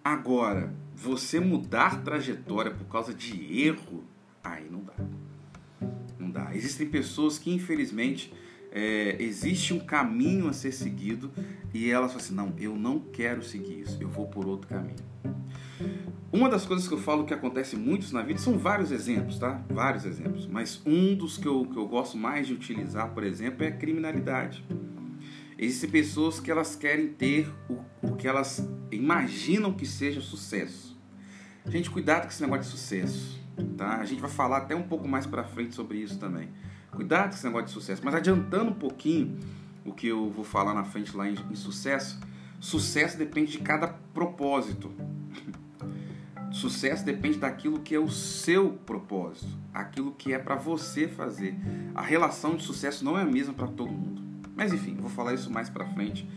Agora, 0.01 0.73
você 0.95 1.41
mudar 1.41 2.01
trajetória 2.01 2.71
por 2.71 2.85
causa 2.85 3.13
de 3.13 3.61
erro, 3.61 4.05
aí 4.41 4.69
não 4.71 4.85
dá. 4.85 4.95
Não 6.17 6.31
dá. 6.31 6.55
Existem 6.55 6.87
pessoas 6.87 7.37
que, 7.37 7.53
infelizmente, 7.53 8.31
é, 8.71 9.15
existe 9.19 9.73
um 9.73 9.79
caminho 9.79 10.47
a 10.47 10.53
ser 10.53 10.71
seguido 10.71 11.31
e 11.73 11.89
elas 11.89 12.11
falam 12.11 12.25
assim: 12.25 12.35
não, 12.35 12.53
eu 12.57 12.75
não 12.75 12.99
quero 12.99 13.43
seguir 13.43 13.81
isso, 13.81 13.97
eu 14.01 14.09
vou 14.09 14.27
por 14.27 14.45
outro 14.47 14.67
caminho. 14.67 14.95
Uma 16.31 16.47
das 16.47 16.63
coisas 16.63 16.87
que 16.87 16.93
eu 16.93 16.99
falo 16.99 17.25
que 17.25 17.33
acontece 17.33 17.75
muito 17.75 18.13
na 18.13 18.21
vida 18.21 18.39
são 18.39 18.57
vários 18.57 18.91
exemplos, 18.91 19.39
tá? 19.39 19.63
Vários 19.67 20.05
exemplos. 20.05 20.45
Mas 20.45 20.79
um 20.85 21.15
dos 21.15 21.37
que 21.37 21.47
eu, 21.47 21.65
que 21.65 21.77
eu 21.77 21.87
gosto 21.87 22.17
mais 22.17 22.45
de 22.45 22.53
utilizar, 22.53 23.09
por 23.13 23.23
exemplo, 23.23 23.63
é 23.63 23.69
a 23.69 23.71
criminalidade. 23.71 24.63
Existem 25.57 25.89
pessoas 25.89 26.39
que 26.39 26.51
elas 26.51 26.75
querem 26.75 27.07
ter 27.07 27.51
o, 27.67 27.79
o 28.03 28.15
que 28.15 28.27
elas 28.27 28.65
imaginam 28.91 29.73
que 29.73 29.85
seja 29.85 30.21
sucesso. 30.21 30.97
Gente, 31.67 31.89
cuidado 31.89 32.23
com 32.23 32.29
esse 32.29 32.41
negócio 32.41 32.63
de 32.63 32.69
sucesso, 32.69 33.41
tá? 33.75 33.97
A 33.97 34.05
gente 34.05 34.21
vai 34.21 34.29
falar 34.29 34.57
até 34.57 34.75
um 34.75 34.83
pouco 34.83 35.07
mais 35.07 35.25
para 35.25 35.43
frente 35.43 35.73
sobre 35.73 35.97
isso 35.97 36.19
também. 36.19 36.49
Cuidado 36.91 37.29
com 37.29 37.35
esse 37.35 37.45
negócio 37.45 37.67
de 37.67 37.73
sucesso. 37.73 38.01
Mas 38.03 38.15
adiantando 38.15 38.71
um 38.71 38.75
pouquinho 38.75 39.37
o 39.85 39.93
que 39.93 40.07
eu 40.07 40.29
vou 40.29 40.43
falar 40.43 40.73
na 40.73 40.83
frente 40.83 41.15
lá 41.15 41.29
em, 41.29 41.35
em 41.49 41.55
sucesso, 41.55 42.19
sucesso 42.59 43.17
depende 43.17 43.53
de 43.53 43.59
cada 43.59 43.87
propósito. 43.87 44.91
Sucesso 46.51 47.05
depende 47.05 47.37
daquilo 47.37 47.79
que 47.79 47.93
é 47.93 47.99
o 47.99 48.09
seu 48.09 48.71
propósito, 48.85 49.55
aquilo 49.73 50.11
que 50.11 50.33
é 50.33 50.39
para 50.39 50.55
você 50.55 51.07
fazer. 51.07 51.55
A 51.93 52.01
relação 52.01 52.55
de 52.55 52.63
sucesso 52.63 53.05
não 53.05 53.17
é 53.17 53.21
a 53.21 53.25
mesma 53.25 53.53
para 53.53 53.67
todo 53.67 53.91
mundo. 53.91 54.21
Mas 54.55 54.73
enfim, 54.73 54.95
vou 54.95 55.09
falar 55.09 55.33
isso 55.33 55.51
mais 55.51 55.69
para 55.69 55.85
frente. 55.85 56.27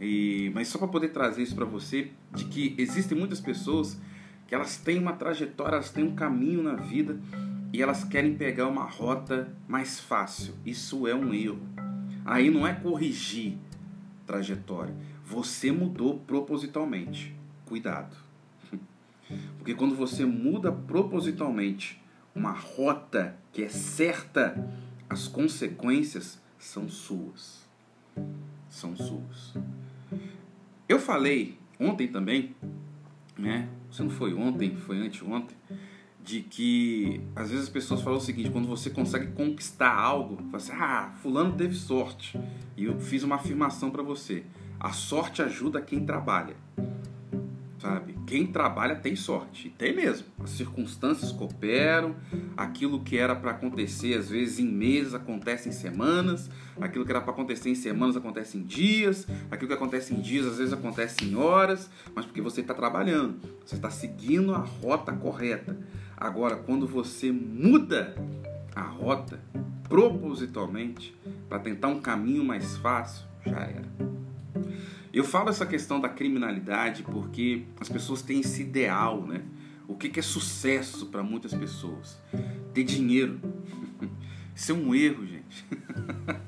E, 0.00 0.50
mas 0.54 0.68
só 0.68 0.78
para 0.78 0.88
poder 0.88 1.08
trazer 1.08 1.42
isso 1.42 1.54
para 1.54 1.64
você, 1.64 2.10
de 2.34 2.46
que 2.46 2.74
existem 2.78 3.16
muitas 3.16 3.40
pessoas 3.40 4.00
que 4.46 4.54
elas 4.54 4.78
têm 4.78 4.98
uma 4.98 5.12
trajetória, 5.12 5.74
elas 5.74 5.90
têm 5.90 6.04
um 6.04 6.14
caminho 6.14 6.62
na 6.62 6.74
vida 6.74 7.20
e 7.72 7.82
elas 7.82 8.04
querem 8.04 8.34
pegar 8.34 8.66
uma 8.66 8.84
rota 8.84 9.52
mais 9.66 10.00
fácil. 10.00 10.54
Isso 10.64 11.06
é 11.06 11.14
um 11.14 11.32
erro. 11.34 11.60
Aí 12.24 12.50
não 12.50 12.66
é 12.66 12.74
corrigir 12.74 13.56
trajetória. 14.26 14.94
Você 15.24 15.70
mudou 15.72 16.18
propositalmente. 16.20 17.34
Cuidado. 17.66 18.16
Porque 19.58 19.74
quando 19.74 19.94
você 19.94 20.24
muda 20.24 20.72
propositalmente 20.72 22.02
uma 22.34 22.52
rota 22.52 23.36
que 23.52 23.62
é 23.62 23.68
certa, 23.68 24.70
as 25.08 25.28
consequências 25.28 26.40
são 26.58 26.88
suas. 26.88 27.66
São 28.68 28.96
suas. 28.96 29.54
Eu 30.88 30.98
falei 30.98 31.58
ontem 31.78 32.08
também, 32.08 32.54
né? 33.36 33.68
Se 33.90 34.02
não 34.02 34.10
foi 34.10 34.34
ontem, 34.34 34.76
foi 34.76 34.98
anteontem, 34.98 35.56
de 36.28 36.42
que 36.42 37.22
às 37.34 37.48
vezes 37.48 37.64
as 37.64 37.70
pessoas 37.70 38.02
falam 38.02 38.18
o 38.18 38.20
seguinte, 38.20 38.50
quando 38.50 38.68
você 38.68 38.90
consegue 38.90 39.28
conquistar 39.28 39.94
algo, 39.94 40.36
fala 40.50 40.56
assim, 40.56 40.72
ah, 40.72 41.10
fulano 41.22 41.54
teve 41.54 41.74
sorte. 41.74 42.38
E 42.76 42.84
eu 42.84 43.00
fiz 43.00 43.22
uma 43.22 43.36
afirmação 43.36 43.90
para 43.90 44.02
você. 44.02 44.44
A 44.78 44.92
sorte 44.92 45.40
ajuda 45.40 45.80
quem 45.80 46.04
trabalha. 46.04 46.54
Sabe? 47.78 48.14
Quem 48.26 48.46
trabalha 48.46 48.94
tem 48.94 49.16
sorte, 49.16 49.68
e 49.68 49.70
tem 49.70 49.96
mesmo. 49.96 50.26
As 50.44 50.50
circunstâncias 50.50 51.32
cooperam, 51.32 52.14
aquilo 52.54 53.00
que 53.00 53.16
era 53.16 53.34
para 53.34 53.52
acontecer 53.52 54.18
às 54.18 54.28
vezes 54.28 54.58
em 54.58 54.66
meses 54.66 55.14
acontece 55.14 55.70
em 55.70 55.72
semanas, 55.72 56.50
aquilo 56.78 57.06
que 57.06 57.10
era 57.10 57.22
para 57.22 57.32
acontecer 57.32 57.70
em 57.70 57.74
semanas 57.74 58.16
acontece 58.16 58.58
em 58.58 58.62
dias, 58.62 59.26
aquilo 59.50 59.68
que 59.68 59.74
acontece 59.74 60.12
em 60.12 60.20
dias 60.20 60.44
às 60.44 60.58
vezes 60.58 60.74
acontece 60.74 61.24
em 61.24 61.36
horas, 61.36 61.88
mas 62.14 62.26
porque 62.26 62.42
você 62.42 62.60
está 62.60 62.74
trabalhando, 62.74 63.38
você 63.64 63.76
está 63.76 63.88
seguindo 63.88 64.54
a 64.54 64.58
rota 64.58 65.12
correta. 65.12 65.74
Agora, 66.20 66.56
quando 66.56 66.84
você 66.84 67.30
muda 67.30 68.16
a 68.74 68.82
rota 68.82 69.40
propositalmente 69.88 71.16
para 71.48 71.60
tentar 71.60 71.86
um 71.88 72.00
caminho 72.00 72.44
mais 72.44 72.76
fácil, 72.78 73.24
já 73.46 73.60
era. 73.60 73.88
Eu 75.12 75.22
falo 75.22 75.48
essa 75.48 75.64
questão 75.64 76.00
da 76.00 76.08
criminalidade 76.08 77.04
porque 77.04 77.62
as 77.80 77.88
pessoas 77.88 78.20
têm 78.20 78.40
esse 78.40 78.62
ideal, 78.62 79.24
né? 79.24 79.42
O 79.86 79.94
que 79.94 80.18
é 80.18 80.22
sucesso 80.22 81.06
para 81.06 81.22
muitas 81.22 81.54
pessoas? 81.54 82.18
Ter 82.74 82.82
dinheiro. 82.82 83.40
Isso 84.54 84.72
é 84.72 84.74
um 84.74 84.92
erro, 84.94 85.24
gente. 85.24 85.64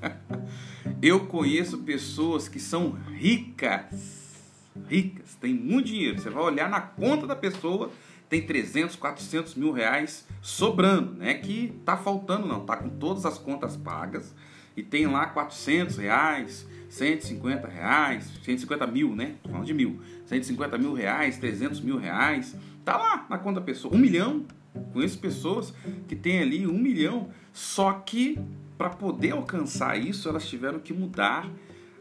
Eu 1.01 1.27
conheço 1.27 1.79
pessoas 1.79 2.49
que 2.49 2.59
são 2.59 2.99
ricas, 3.15 4.35
ricas, 4.89 5.37
têm 5.37 5.55
muito 5.55 5.87
dinheiro. 5.87 6.21
Você 6.21 6.29
vai 6.29 6.43
olhar 6.43 6.69
na 6.69 6.81
conta 6.81 7.27
da 7.27 7.37
pessoa, 7.37 7.91
tem 8.31 8.41
300, 8.41 8.95
400 8.95 9.57
mil 9.57 9.73
reais 9.73 10.25
sobrando, 10.41 11.15
né? 11.15 11.35
Que 11.35 11.75
tá 11.85 11.97
faltando 11.97 12.47
não, 12.47 12.65
tá 12.65 12.77
com 12.77 12.89
todas 12.89 13.27
as 13.27 13.37
contas 13.37 13.77
pagas 13.77 14.33
e 14.77 14.83
tem 14.85 15.07
lá 15.09 15.27
400 15.27 15.97
reais, 15.97 16.67
150 16.89 17.67
reais, 17.67 18.31
150 18.45 18.87
mil, 18.87 19.17
né? 19.17 19.35
Tô 19.43 19.51
falando 19.51 19.67
de 19.67 19.75
mil. 19.75 20.01
150 20.27 20.79
mil 20.79 20.95
reais, 20.95 21.39
300 21.39 21.81
mil 21.81 21.99
reais. 21.99 22.57
Tá 22.85 22.97
lá 22.97 23.27
na 23.29 23.37
conta 23.37 23.61
pessoa. 23.61 23.95
Um 23.95 23.99
milhão. 23.99 24.47
Conheço 24.93 25.19
pessoas 25.19 25.75
que 26.07 26.15
têm 26.15 26.41
ali 26.41 26.67
um 26.69 26.79
milhão. 26.79 27.31
Só 27.53 27.93
que 27.93 28.39
para 28.79 28.91
poder 28.91 29.33
alcançar 29.33 29.99
isso, 29.99 30.29
elas 30.29 30.49
tiveram 30.49 30.79
que 30.79 30.93
mudar 30.93 31.51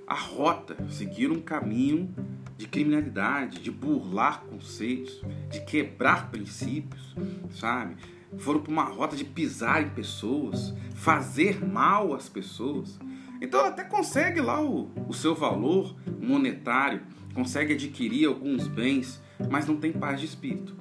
a 0.07 0.13
rota, 0.13 0.77
seguir 0.89 1.31
um 1.31 1.41
caminho 1.41 2.13
de 2.59 2.67
criminalidade, 2.67 3.61
de 3.61 3.71
burlar 3.71 4.41
conceitos, 4.41 5.21
de 5.49 5.61
quebrar 5.61 6.29
princípios, 6.29 7.15
sabe? 7.51 7.95
Foram 8.37 8.59
para 8.59 8.69
uma 8.69 8.83
rota 8.83 9.15
de 9.15 9.23
pisar 9.23 9.81
em 9.81 9.89
pessoas, 9.91 10.75
fazer 10.93 11.65
mal 11.65 12.13
às 12.13 12.27
pessoas. 12.27 12.99
Então 13.41 13.63
até 13.63 13.85
consegue 13.85 14.41
lá 14.41 14.61
o, 14.61 14.91
o 15.07 15.13
seu 15.13 15.33
valor 15.33 15.95
monetário, 16.19 17.01
consegue 17.33 17.75
adquirir 17.75 18.27
alguns 18.27 18.67
bens, 18.67 19.21
mas 19.49 19.65
não 19.65 19.77
tem 19.77 19.93
paz 19.93 20.19
de 20.19 20.25
espírito. 20.25 20.75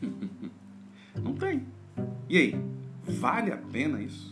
não 1.22 1.34
tem. 1.34 1.66
E 2.30 2.38
aí, 2.38 2.64
vale 3.04 3.52
a 3.52 3.58
pena 3.58 4.00
isso? 4.00 4.31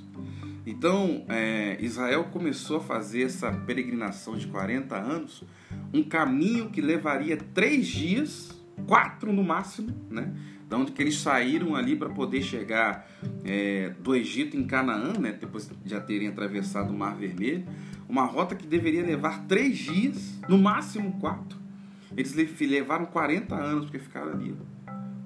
Então, 0.66 1.24
é, 1.28 1.76
Israel 1.80 2.24
começou 2.24 2.78
a 2.78 2.80
fazer 2.80 3.22
essa 3.22 3.50
peregrinação 3.50 4.36
de 4.36 4.46
40 4.46 4.96
anos, 4.96 5.42
um 5.92 6.02
caminho 6.02 6.70
que 6.70 6.80
levaria 6.80 7.36
três 7.36 7.86
dias, 7.86 8.50
quatro 8.86 9.32
no 9.32 9.42
máximo, 9.42 9.94
né? 10.10 10.32
da 10.70 10.76
onde 10.76 10.92
que 10.92 11.02
eles 11.02 11.18
saíram 11.18 11.74
ali 11.74 11.96
para 11.96 12.08
poder 12.08 12.42
chegar 12.42 13.10
é, 13.44 13.92
do 13.98 14.14
Egito 14.14 14.56
em 14.56 14.64
Canaã, 14.64 15.14
né, 15.18 15.32
depois 15.32 15.68
de 15.68 15.90
já 15.90 16.00
terem 16.00 16.28
atravessado 16.28 16.92
o 16.92 16.96
Mar 16.96 17.16
Vermelho, 17.16 17.64
uma 18.08 18.24
rota 18.24 18.54
que 18.54 18.68
deveria 18.68 19.02
levar 19.02 19.46
três 19.48 19.76
dias, 19.78 20.38
no 20.48 20.56
máximo 20.56 21.18
quatro. 21.18 21.58
Eles 22.16 22.34
levaram 22.60 23.06
40 23.06 23.54
anos 23.54 23.84
porque 23.86 23.98
ficaram 23.98 24.32
ali, 24.32 24.54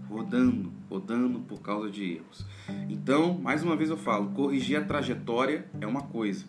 rodando, 0.09 0.73
rodando 0.88 1.40
por 1.40 1.61
causa 1.61 1.90
de 1.90 2.14
erros. 2.14 2.47
Então, 2.88 3.38
mais 3.38 3.62
uma 3.62 3.77
vez 3.77 3.90
eu 3.90 3.97
falo, 3.97 4.31
corrigir 4.31 4.77
a 4.77 4.85
trajetória 4.85 5.69
é 5.81 5.87
uma 5.87 6.03
coisa, 6.03 6.47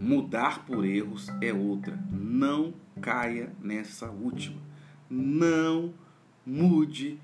mudar 0.00 0.64
por 0.64 0.84
erros 0.84 1.28
é 1.40 1.52
outra. 1.52 1.98
Não 2.10 2.74
caia 3.00 3.52
nessa 3.60 4.10
última. 4.10 4.60
Não 5.08 5.92
mude 6.44 7.18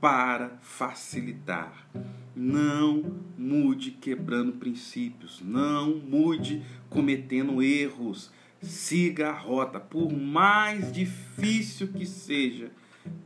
para 0.00 0.58
facilitar. 0.60 1.88
Não 2.34 3.20
mude 3.38 3.92
quebrando 3.92 4.52
princípios, 4.54 5.40
não 5.40 5.96
mude 5.98 6.62
cometendo 6.90 7.62
erros. 7.62 8.32
Siga 8.60 9.28
a 9.28 9.32
rota, 9.32 9.78
por 9.78 10.10
mais 10.12 10.90
difícil 10.90 11.88
que 11.88 12.06
seja, 12.06 12.70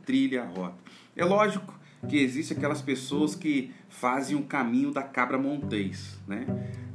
trilhe 0.05 0.37
a 0.37 0.45
rota. 0.45 0.77
É 1.15 1.23
lógico 1.25 1.78
que 2.07 2.17
existem 2.17 2.57
aquelas 2.57 2.81
pessoas 2.81 3.35
que 3.35 3.71
fazem 3.89 4.37
o 4.37 4.43
caminho 4.43 4.91
da 4.91 5.03
cabra 5.03 5.37
montês, 5.37 6.19
né? 6.27 6.45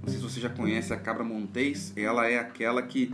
Não 0.01 0.09
sei 0.09 0.19
se 0.19 0.23
você 0.23 0.41
já 0.41 0.49
conhece 0.49 0.93
a 0.93 0.97
cabra 0.97 1.25
montês, 1.25 1.93
ela 1.97 2.27
é 2.29 2.39
aquela 2.39 2.83
que 2.83 3.13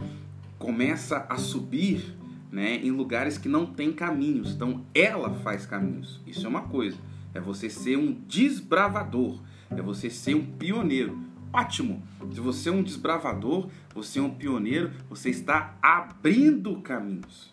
começa 0.59 1.26
a 1.29 1.37
subir 1.37 2.16
né, 2.50 2.76
em 2.76 2.90
lugares 2.90 3.38
que 3.38 3.48
não 3.48 3.64
tem 3.64 3.92
caminhos. 3.92 4.53
Então 4.53 4.85
ela 4.94 5.35
faz 5.37 5.66
caminhos. 5.66 6.20
Isso 6.26 6.44
é 6.46 6.48
uma 6.48 6.62
coisa. 6.62 6.96
É 7.33 7.40
você 7.40 7.70
ser 7.70 7.96
um 7.96 8.12
desbravador. 8.26 9.40
É 9.70 9.81
você 9.81 10.11
ser 10.11 10.35
um 10.35 10.44
pioneiro. 10.44 11.18
Ótimo! 11.53 12.03
Se 12.33 12.40
você 12.40 12.68
é 12.68 12.72
um 12.72 12.83
desbravador, 12.83 13.68
você 13.94 14.18
é 14.18 14.22
um 14.22 14.31
pioneiro, 14.31 14.92
você 15.09 15.31
está 15.31 15.76
abrindo 15.83 16.81
caminhos. 16.81 17.53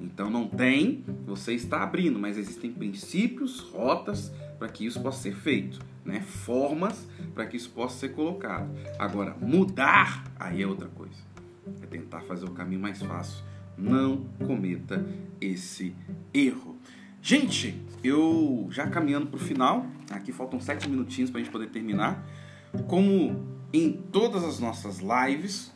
Então 0.00 0.28
não 0.28 0.46
tem, 0.46 1.04
você 1.24 1.54
está 1.54 1.82
abrindo, 1.82 2.18
mas 2.18 2.36
existem 2.36 2.72
princípios, 2.72 3.60
rotas 3.60 4.32
para 4.58 4.68
que 4.68 4.84
isso 4.84 5.00
possa 5.00 5.22
ser 5.22 5.34
feito, 5.34 5.80
né? 6.04 6.20
Formas 6.20 7.08
para 7.34 7.46
que 7.46 7.56
isso 7.56 7.70
possa 7.70 7.98
ser 7.98 8.10
colocado. 8.10 8.68
Agora, 8.98 9.36
mudar 9.40 10.24
aí 10.38 10.62
é 10.62 10.66
outra 10.66 10.88
coisa. 10.88 11.20
É 11.80 11.86
tentar 11.86 12.20
fazer 12.22 12.44
o 12.44 12.50
caminho 12.50 12.80
mais 12.80 13.00
fácil 13.02 13.42
não 13.76 14.24
cometa 14.46 15.04
esse 15.40 15.94
erro. 16.32 16.76
Gente, 17.20 17.80
eu 18.02 18.66
já 18.70 18.88
caminhando 18.88 19.26
para 19.26 19.36
o 19.36 19.40
final, 19.40 19.86
aqui 20.10 20.32
faltam 20.32 20.60
sete 20.60 20.88
minutinhos 20.88 21.30
para 21.30 21.40
a 21.40 21.42
gente 21.42 21.52
poder 21.52 21.68
terminar. 21.68 22.24
Como 22.88 23.46
em 23.72 23.92
todas 23.92 24.44
as 24.44 24.58
nossas 24.58 24.98
lives, 25.00 25.72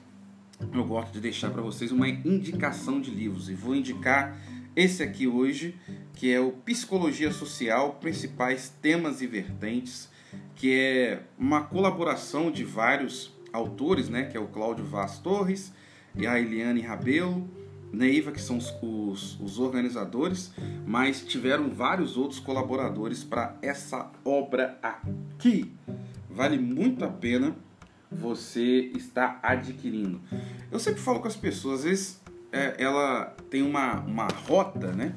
eu 0.72 0.84
gosto 0.84 1.12
de 1.12 1.20
deixar 1.20 1.50
para 1.50 1.62
vocês 1.62 1.92
uma 1.92 2.08
indicação 2.08 3.00
de 3.00 3.10
livros 3.10 3.48
e 3.48 3.54
vou 3.54 3.74
indicar 3.74 4.38
esse 4.74 5.02
aqui 5.02 5.26
hoje, 5.26 5.74
que 6.14 6.32
é 6.32 6.38
o 6.38 6.52
Psicologia 6.52 7.32
Social, 7.32 7.94
principais 7.94 8.68
temas 8.82 9.22
e 9.22 9.26
vertentes, 9.26 10.10
que 10.54 10.72
é 10.74 11.22
uma 11.38 11.62
colaboração 11.62 12.50
de 12.50 12.62
vários 12.64 13.34
autores, 13.52 14.08
né, 14.08 14.24
que 14.24 14.36
é 14.36 14.40
o 14.40 14.46
Cláudio 14.46 14.84
Vaz 14.84 15.18
Torres 15.18 15.72
e 16.14 16.26
a 16.26 16.38
Eliane 16.38 16.80
Rabelo 16.80 17.48
Neiva, 17.92 18.32
que 18.32 18.40
são 18.40 18.58
os, 18.58 18.74
os, 18.82 19.40
os, 19.40 19.58
organizadores, 19.58 20.52
mas 20.86 21.24
tiveram 21.24 21.70
vários 21.70 22.16
outros 22.16 22.38
colaboradores 22.38 23.24
para 23.24 23.56
essa 23.62 24.10
obra 24.24 24.78
aqui. 24.82 25.72
Vale 26.28 26.58
muito 26.58 27.04
a 27.04 27.08
pena 27.08 27.56
você 28.18 28.90
estar 28.96 29.38
adquirindo. 29.42 30.20
Eu 30.70 30.78
sempre 30.78 31.00
falo 31.00 31.20
com 31.20 31.28
as 31.28 31.36
pessoas, 31.36 31.80
às 31.80 31.84
vezes 31.84 32.20
é, 32.52 32.74
ela 32.78 33.36
tem 33.50 33.62
uma, 33.62 34.00
uma 34.00 34.28
rota, 34.46 34.92
né? 34.92 35.14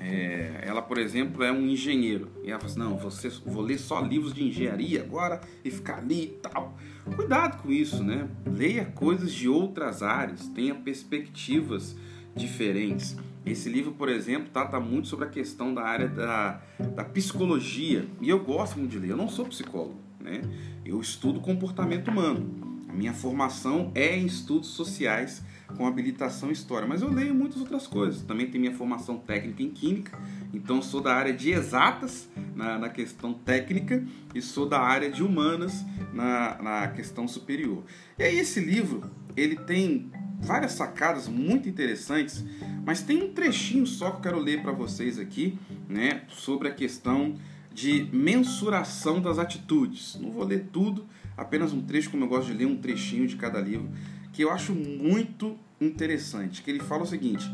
É, 0.00 0.64
ela, 0.66 0.82
por 0.82 0.98
exemplo, 0.98 1.44
é 1.44 1.52
um 1.52 1.64
engenheiro. 1.66 2.28
E 2.42 2.50
ela 2.50 2.58
fala 2.58 2.70
assim, 2.70 2.80
não, 2.80 2.96
você, 2.98 3.28
vou 3.46 3.62
ler 3.62 3.78
só 3.78 4.00
livros 4.00 4.34
de 4.34 4.42
engenharia 4.42 5.00
agora 5.00 5.40
e 5.64 5.70
ficar 5.70 5.98
ali 5.98 6.24
e 6.24 6.38
tal. 6.42 6.76
Cuidado 7.14 7.62
com 7.62 7.70
isso, 7.70 8.02
né? 8.02 8.28
Leia 8.44 8.84
coisas 8.84 9.32
de 9.32 9.48
outras 9.48 10.02
áreas, 10.02 10.48
tenha 10.48 10.74
perspectivas 10.74 11.96
diferentes. 12.34 13.16
Esse 13.46 13.68
livro, 13.68 13.92
por 13.92 14.08
exemplo, 14.08 14.48
trata 14.52 14.78
muito 14.80 15.08
sobre 15.08 15.26
a 15.26 15.28
questão 15.28 15.72
da 15.74 15.82
área 15.82 16.08
da, 16.08 16.60
da 16.94 17.04
psicologia. 17.04 18.06
E 18.20 18.28
eu 18.28 18.40
gosto 18.40 18.78
muito 18.78 18.90
de 18.90 18.98
ler. 18.98 19.10
Eu 19.10 19.16
não 19.16 19.28
sou 19.28 19.46
psicólogo, 19.46 20.00
né? 20.20 20.40
Eu 20.84 21.00
estudo 21.00 21.40
comportamento 21.40 22.08
humano. 22.08 22.84
A 22.88 22.92
minha 22.92 23.14
formação 23.14 23.90
é 23.94 24.16
em 24.16 24.26
estudos 24.26 24.68
sociais 24.70 25.42
com 25.76 25.86
habilitação 25.86 26.50
em 26.50 26.52
história, 26.52 26.86
mas 26.86 27.00
eu 27.00 27.10
leio 27.10 27.34
muitas 27.34 27.60
outras 27.60 27.86
coisas. 27.86 28.22
Também 28.22 28.46
tenho 28.50 28.60
minha 28.60 28.74
formação 28.74 29.18
técnica 29.18 29.62
em 29.62 29.70
química, 29.70 30.18
então 30.52 30.82
sou 30.82 31.00
da 31.00 31.14
área 31.14 31.32
de 31.32 31.50
exatas 31.50 32.28
na, 32.54 32.78
na 32.78 32.88
questão 32.88 33.32
técnica 33.32 34.04
e 34.34 34.42
sou 34.42 34.68
da 34.68 34.80
área 34.80 35.10
de 35.10 35.22
humanas 35.22 35.84
na, 36.12 36.60
na 36.62 36.88
questão 36.88 37.26
superior. 37.26 37.84
E 38.18 38.22
aí 38.22 38.38
esse 38.38 38.60
livro 38.60 39.10
ele 39.36 39.56
tem 39.56 40.10
várias 40.40 40.72
sacadas 40.72 41.28
muito 41.28 41.68
interessantes, 41.68 42.44
mas 42.84 43.00
tem 43.00 43.22
um 43.22 43.32
trechinho 43.32 43.86
só 43.86 44.10
que 44.10 44.16
eu 44.16 44.20
quero 44.20 44.38
ler 44.38 44.60
para 44.60 44.72
vocês 44.72 45.18
aqui, 45.18 45.58
né, 45.88 46.22
sobre 46.28 46.68
a 46.68 46.74
questão 46.74 47.36
de 47.74 48.08
mensuração 48.12 49.20
das 49.20 49.38
atitudes. 49.38 50.16
Não 50.20 50.30
vou 50.30 50.44
ler 50.44 50.68
tudo, 50.72 51.06
apenas 51.36 51.72
um 51.72 51.82
trecho, 51.82 52.10
como 52.10 52.24
eu 52.24 52.28
gosto 52.28 52.48
de 52.48 52.58
ler 52.58 52.66
um 52.66 52.76
trechinho 52.76 53.26
de 53.26 53.36
cada 53.36 53.60
livro, 53.60 53.90
que 54.32 54.42
eu 54.42 54.50
acho 54.50 54.74
muito 54.74 55.58
interessante, 55.80 56.62
que 56.62 56.70
ele 56.70 56.80
fala 56.80 57.02
o 57.02 57.06
seguinte: 57.06 57.50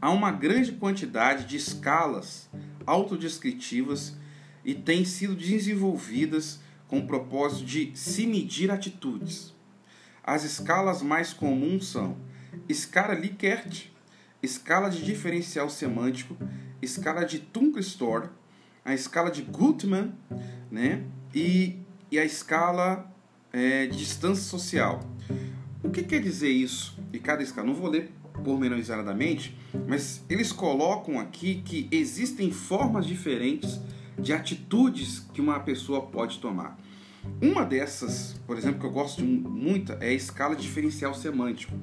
há 0.00 0.10
uma 0.10 0.30
grande 0.30 0.72
quantidade 0.72 1.46
de 1.46 1.56
escalas 1.56 2.48
autodescritivas 2.86 4.16
e 4.64 4.74
têm 4.74 5.04
sido 5.04 5.34
desenvolvidas 5.34 6.60
com 6.88 6.98
o 6.98 7.06
propósito 7.06 7.64
de 7.64 7.92
se 7.94 8.26
medir 8.26 8.70
atitudes. 8.70 9.54
As 10.22 10.44
escalas 10.44 11.02
mais 11.02 11.32
comuns 11.32 11.88
são 11.88 12.16
escala 12.68 13.14
Likert, 13.14 13.90
escala 14.42 14.90
de 14.90 15.02
diferencial 15.04 15.70
semântico, 15.70 16.36
escala 16.82 17.24
de 17.24 17.38
Tunkerstor, 17.38 18.30
a 18.84 18.94
escala 18.94 19.30
de 19.30 19.42
Gutmann, 19.42 20.12
né? 20.70 21.04
E, 21.34 21.76
e 22.10 22.18
a 22.18 22.24
escala 22.24 23.10
é, 23.52 23.86
de 23.86 23.96
distância 23.96 24.44
social. 24.44 25.00
O 25.82 25.90
que 25.90 26.02
quer 26.02 26.20
dizer 26.20 26.50
isso? 26.50 26.98
E 27.12 27.18
cada 27.18 27.42
escala, 27.42 27.66
não 27.66 27.74
vou 27.74 27.88
ler 27.88 28.12
pormenorizadamente, 28.44 29.56
mas 29.86 30.24
eles 30.28 30.52
colocam 30.52 31.18
aqui 31.18 31.62
que 31.64 31.88
existem 31.90 32.50
formas 32.50 33.06
diferentes 33.06 33.80
de 34.18 34.32
atitudes 34.32 35.20
que 35.32 35.40
uma 35.40 35.60
pessoa 35.60 36.02
pode 36.06 36.38
tomar. 36.38 36.78
Uma 37.40 37.64
dessas, 37.64 38.34
por 38.46 38.56
exemplo, 38.56 38.80
que 38.80 38.86
eu 38.86 38.90
gosto 38.90 39.22
muito, 39.22 39.92
é 39.94 40.08
a 40.08 40.12
escala 40.12 40.56
diferencial 40.56 41.14
semântico, 41.14 41.74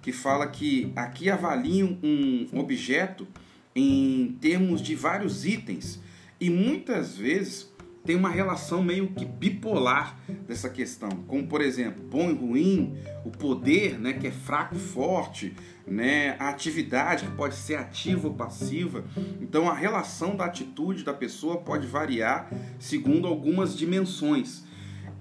que 0.00 0.12
fala 0.12 0.46
que 0.46 0.92
aqui 0.96 1.28
avaliam 1.28 1.98
um 2.02 2.48
objeto 2.58 3.26
em 3.74 4.36
termos 4.40 4.80
de 4.80 4.94
vários 4.94 5.44
itens 5.44 6.00
e 6.40 6.50
muitas 6.50 7.16
vezes 7.16 7.74
tem 8.06 8.14
uma 8.14 8.30
relação 8.30 8.82
meio 8.82 9.08
que 9.08 9.24
bipolar 9.24 10.16
dessa 10.46 10.70
questão, 10.70 11.08
como 11.26 11.46
por 11.48 11.60
exemplo, 11.60 12.04
bom 12.04 12.30
e 12.30 12.34
ruim, 12.34 12.96
o 13.24 13.30
poder, 13.30 13.98
né, 13.98 14.12
que 14.12 14.28
é 14.28 14.30
fraco 14.30 14.76
e 14.76 14.78
forte, 14.78 15.54
né, 15.84 16.36
a 16.38 16.48
atividade 16.48 17.26
que 17.26 17.32
pode 17.32 17.56
ser 17.56 17.74
ativa 17.74 18.28
ou 18.28 18.34
passiva. 18.34 19.04
Então 19.40 19.68
a 19.68 19.74
relação 19.74 20.36
da 20.36 20.44
atitude 20.44 21.02
da 21.02 21.12
pessoa 21.12 21.58
pode 21.58 21.86
variar 21.88 22.48
segundo 22.78 23.26
algumas 23.26 23.76
dimensões. 23.76 24.64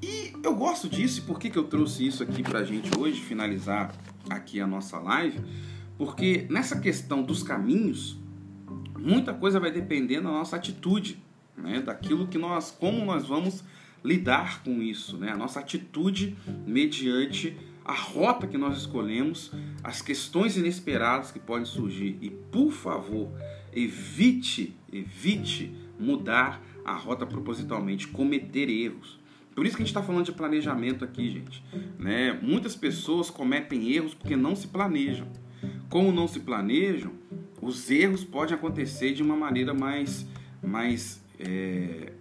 E 0.02 0.34
eu 0.44 0.56
gosto 0.56 0.88
disso, 0.88 1.20
e 1.20 1.24
por 1.24 1.40
que, 1.40 1.50
que 1.50 1.58
eu 1.58 1.64
trouxe 1.64 2.06
isso 2.06 2.22
aqui 2.22 2.44
para 2.44 2.60
a 2.60 2.64
gente 2.64 2.92
hoje, 2.98 3.20
finalizar 3.20 3.92
aqui 4.30 4.62
a 4.62 4.68
nossa 4.68 5.00
live? 5.00 5.40
Porque 5.98 6.46
nessa 6.52 6.80
questão 6.80 7.24
dos 7.24 7.42
caminhos, 7.42 8.20
muita 9.06 9.34
coisa 9.34 9.60
vai 9.60 9.72
depender 9.72 10.16
da 10.16 10.30
nossa 10.30 10.56
atitude 10.56 11.24
né? 11.56 11.82
daquilo 11.82 12.28
que 12.28 12.38
nós, 12.38 12.72
como 12.72 13.06
nós 13.06 13.28
vamos 13.28 13.64
lidar 14.04 14.64
com 14.64 14.82
isso, 14.82 15.18
né? 15.18 15.32
a 15.32 15.38
nossa 15.38 15.60
atitude 15.60 16.36
mediante 16.66 17.56
a 17.84 17.94
rota 17.94 18.48
que 18.48 18.58
nós 18.58 18.80
escolhemos, 18.80 19.52
as 19.84 20.02
questões 20.02 20.58
inesperadas 20.58 21.32
que 21.32 21.40
podem 21.40 21.66
surgir 21.66 22.18
e, 22.20 22.32
por 22.32 22.72
favor, 22.72 23.30
evite, 23.72 24.76
evite 24.92 25.72
mudar 26.00 26.62
a 26.84 26.94
rota 26.94 27.28
propositalmente, 27.28 28.08
cometer 28.08 28.70
erros. 28.70 29.20
Por 29.54 29.66
isso 29.66 29.78
que 29.78 29.84
a 29.84 29.86
gente 29.86 29.96
está 29.96 30.04
falando 30.04 30.26
de 30.26 30.32
planejamento 30.32 31.06
aqui, 31.06 31.30
gente. 31.30 31.64
Né? 31.98 32.38
Muitas 32.42 32.76
pessoas 32.76 33.30
cometem 33.30 33.92
erros 33.92 34.14
porque 34.14 34.36
não 34.36 34.56
se 34.56 34.68
planejam. 34.68 35.28
Como 35.90 36.12
não 36.12 36.28
se 36.28 36.40
planejam, 36.40 37.14
os 37.66 37.90
erros 37.90 38.24
podem 38.24 38.54
acontecer 38.54 39.14
de 39.14 39.24
uma 39.24 39.36
maneira 39.36 39.74
mais, 39.74 40.26
mais 40.62 41.24
é, 41.40 42.14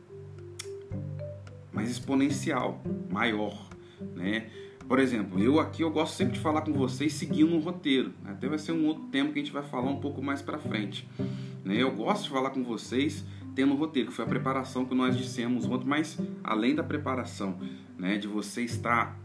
mais 1.70 1.90
exponencial, 1.90 2.82
maior, 3.10 3.68
né? 4.14 4.46
Por 4.88 4.98
exemplo, 4.98 5.38
eu 5.38 5.60
aqui 5.60 5.82
eu 5.82 5.90
gosto 5.90 6.14
sempre 6.14 6.34
de 6.34 6.40
falar 6.40 6.62
com 6.62 6.72
vocês 6.72 7.12
seguindo 7.14 7.54
um 7.54 7.58
roteiro. 7.58 8.12
Né? 8.22 8.32
Até 8.32 8.48
vai 8.48 8.58
ser 8.58 8.72
um 8.72 8.86
outro 8.86 9.04
tema 9.04 9.30
que 9.30 9.38
a 9.38 9.42
gente 9.42 9.52
vai 9.52 9.62
falar 9.62 9.90
um 9.90 9.98
pouco 9.98 10.22
mais 10.22 10.42
para 10.42 10.58
frente. 10.58 11.08
Né? 11.64 11.82
Eu 11.82 11.90
gosto 11.90 12.24
de 12.24 12.28
falar 12.30 12.50
com 12.50 12.62
vocês 12.62 13.24
tendo 13.54 13.72
um 13.72 13.76
roteiro, 13.76 14.08
que 14.08 14.14
foi 14.14 14.24
a 14.24 14.28
preparação 14.28 14.84
que 14.84 14.94
nós 14.94 15.16
dissemos 15.16 15.64
ontem, 15.64 15.86
mas 15.86 16.18
além 16.42 16.74
da 16.74 16.82
preparação, 16.82 17.56
né, 17.96 18.18
de 18.18 18.26
você 18.26 18.62
estar 18.62 19.16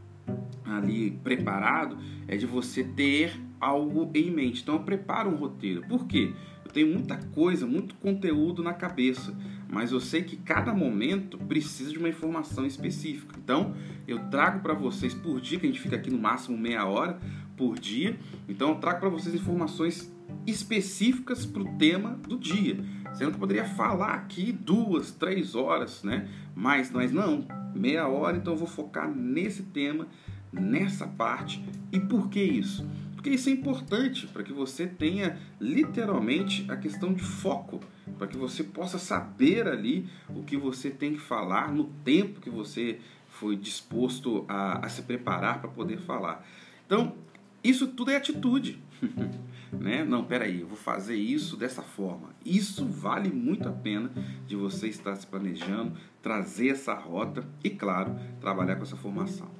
ali 0.63 1.11
preparado, 1.23 1.97
é 2.27 2.37
de 2.37 2.45
você 2.45 2.83
ter 2.83 3.33
algo 3.59 4.09
em 4.13 4.31
mente. 4.31 4.61
Então 4.61 4.75
eu 4.75 4.81
preparo 4.81 5.29
um 5.29 5.35
roteiro. 5.35 5.81
Por 5.87 6.07
quê? 6.07 6.33
Eu 6.69 6.71
tenho 6.71 6.93
muita 6.93 7.17
coisa, 7.17 7.65
muito 7.65 7.95
conteúdo 7.95 8.61
na 8.61 8.73
cabeça, 8.73 9.35
mas 9.67 9.91
eu 9.91 9.99
sei 9.99 10.21
que 10.21 10.37
cada 10.37 10.71
momento 10.71 11.35
precisa 11.35 11.91
de 11.91 11.97
uma 11.97 12.09
informação 12.09 12.63
específica. 12.63 13.35
Então, 13.43 13.73
eu 14.07 14.19
trago 14.29 14.59
para 14.59 14.75
vocês 14.75 15.15
por 15.15 15.41
dia, 15.41 15.59
que 15.59 15.65
a 15.65 15.69
gente 15.69 15.81
fica 15.81 15.95
aqui 15.95 16.11
no 16.11 16.19
máximo 16.19 16.55
meia 16.55 16.85
hora 16.85 17.19
por 17.57 17.79
dia. 17.79 18.19
Então, 18.47 18.69
eu 18.69 18.75
trago 18.75 18.99
para 18.99 19.09
vocês 19.09 19.33
informações 19.33 20.13
específicas 20.45 21.43
para 21.43 21.63
o 21.63 21.77
tema 21.77 22.19
do 22.27 22.37
dia. 22.37 22.77
Sendo 23.13 23.31
que 23.31 23.39
poderia 23.39 23.65
falar 23.65 24.13
aqui 24.13 24.51
duas, 24.51 25.11
três 25.11 25.55
horas, 25.55 26.03
né? 26.03 26.29
Mas, 26.55 26.91
mas 26.91 27.11
não, 27.11 27.47
meia 27.73 28.07
hora, 28.07 28.37
então 28.37 28.53
eu 28.53 28.59
vou 28.59 28.67
focar 28.67 29.09
nesse 29.09 29.63
tema, 29.63 30.07
nessa 30.51 31.07
parte. 31.07 31.63
E 31.91 31.99
por 31.99 32.29
que 32.29 32.41
isso? 32.41 32.87
Porque 33.19 33.31
isso 33.31 33.49
é 33.49 33.51
importante 33.51 34.27
para 34.27 34.43
que 34.43 34.53
você 34.53 34.87
tenha 34.87 35.37
literalmente 35.59 36.65
a 36.71 36.77
questão 36.77 37.13
de 37.13 37.21
foco, 37.21 37.81
para 38.17 38.27
que 38.27 38.37
você 38.37 38.63
possa 38.63 38.97
saber 38.97 39.67
ali 39.67 40.07
o 40.29 40.41
que 40.41 40.55
você 40.55 40.89
tem 40.89 41.11
que 41.11 41.19
falar 41.19 41.69
no 41.69 41.83
tempo 42.05 42.39
que 42.39 42.49
você 42.49 43.01
foi 43.27 43.57
disposto 43.57 44.45
a, 44.47 44.85
a 44.85 44.87
se 44.87 45.01
preparar 45.01 45.59
para 45.59 45.69
poder 45.69 45.97
falar. 45.97 46.47
Então, 46.85 47.17
isso 47.61 47.87
tudo 47.87 48.09
é 48.09 48.15
atitude. 48.15 48.81
né? 49.73 50.05
Não, 50.05 50.23
peraí, 50.23 50.61
eu 50.61 50.67
vou 50.67 50.77
fazer 50.77 51.17
isso 51.17 51.57
dessa 51.57 51.81
forma. 51.81 52.29
Isso 52.45 52.85
vale 52.85 53.29
muito 53.29 53.67
a 53.67 53.73
pena 53.73 54.09
de 54.47 54.55
você 54.55 54.87
estar 54.87 55.13
se 55.17 55.27
planejando, 55.27 55.91
trazer 56.21 56.69
essa 56.69 56.93
rota 56.93 57.45
e, 57.61 57.69
claro, 57.69 58.17
trabalhar 58.39 58.77
com 58.77 58.83
essa 58.83 58.95
formação. 58.95 59.58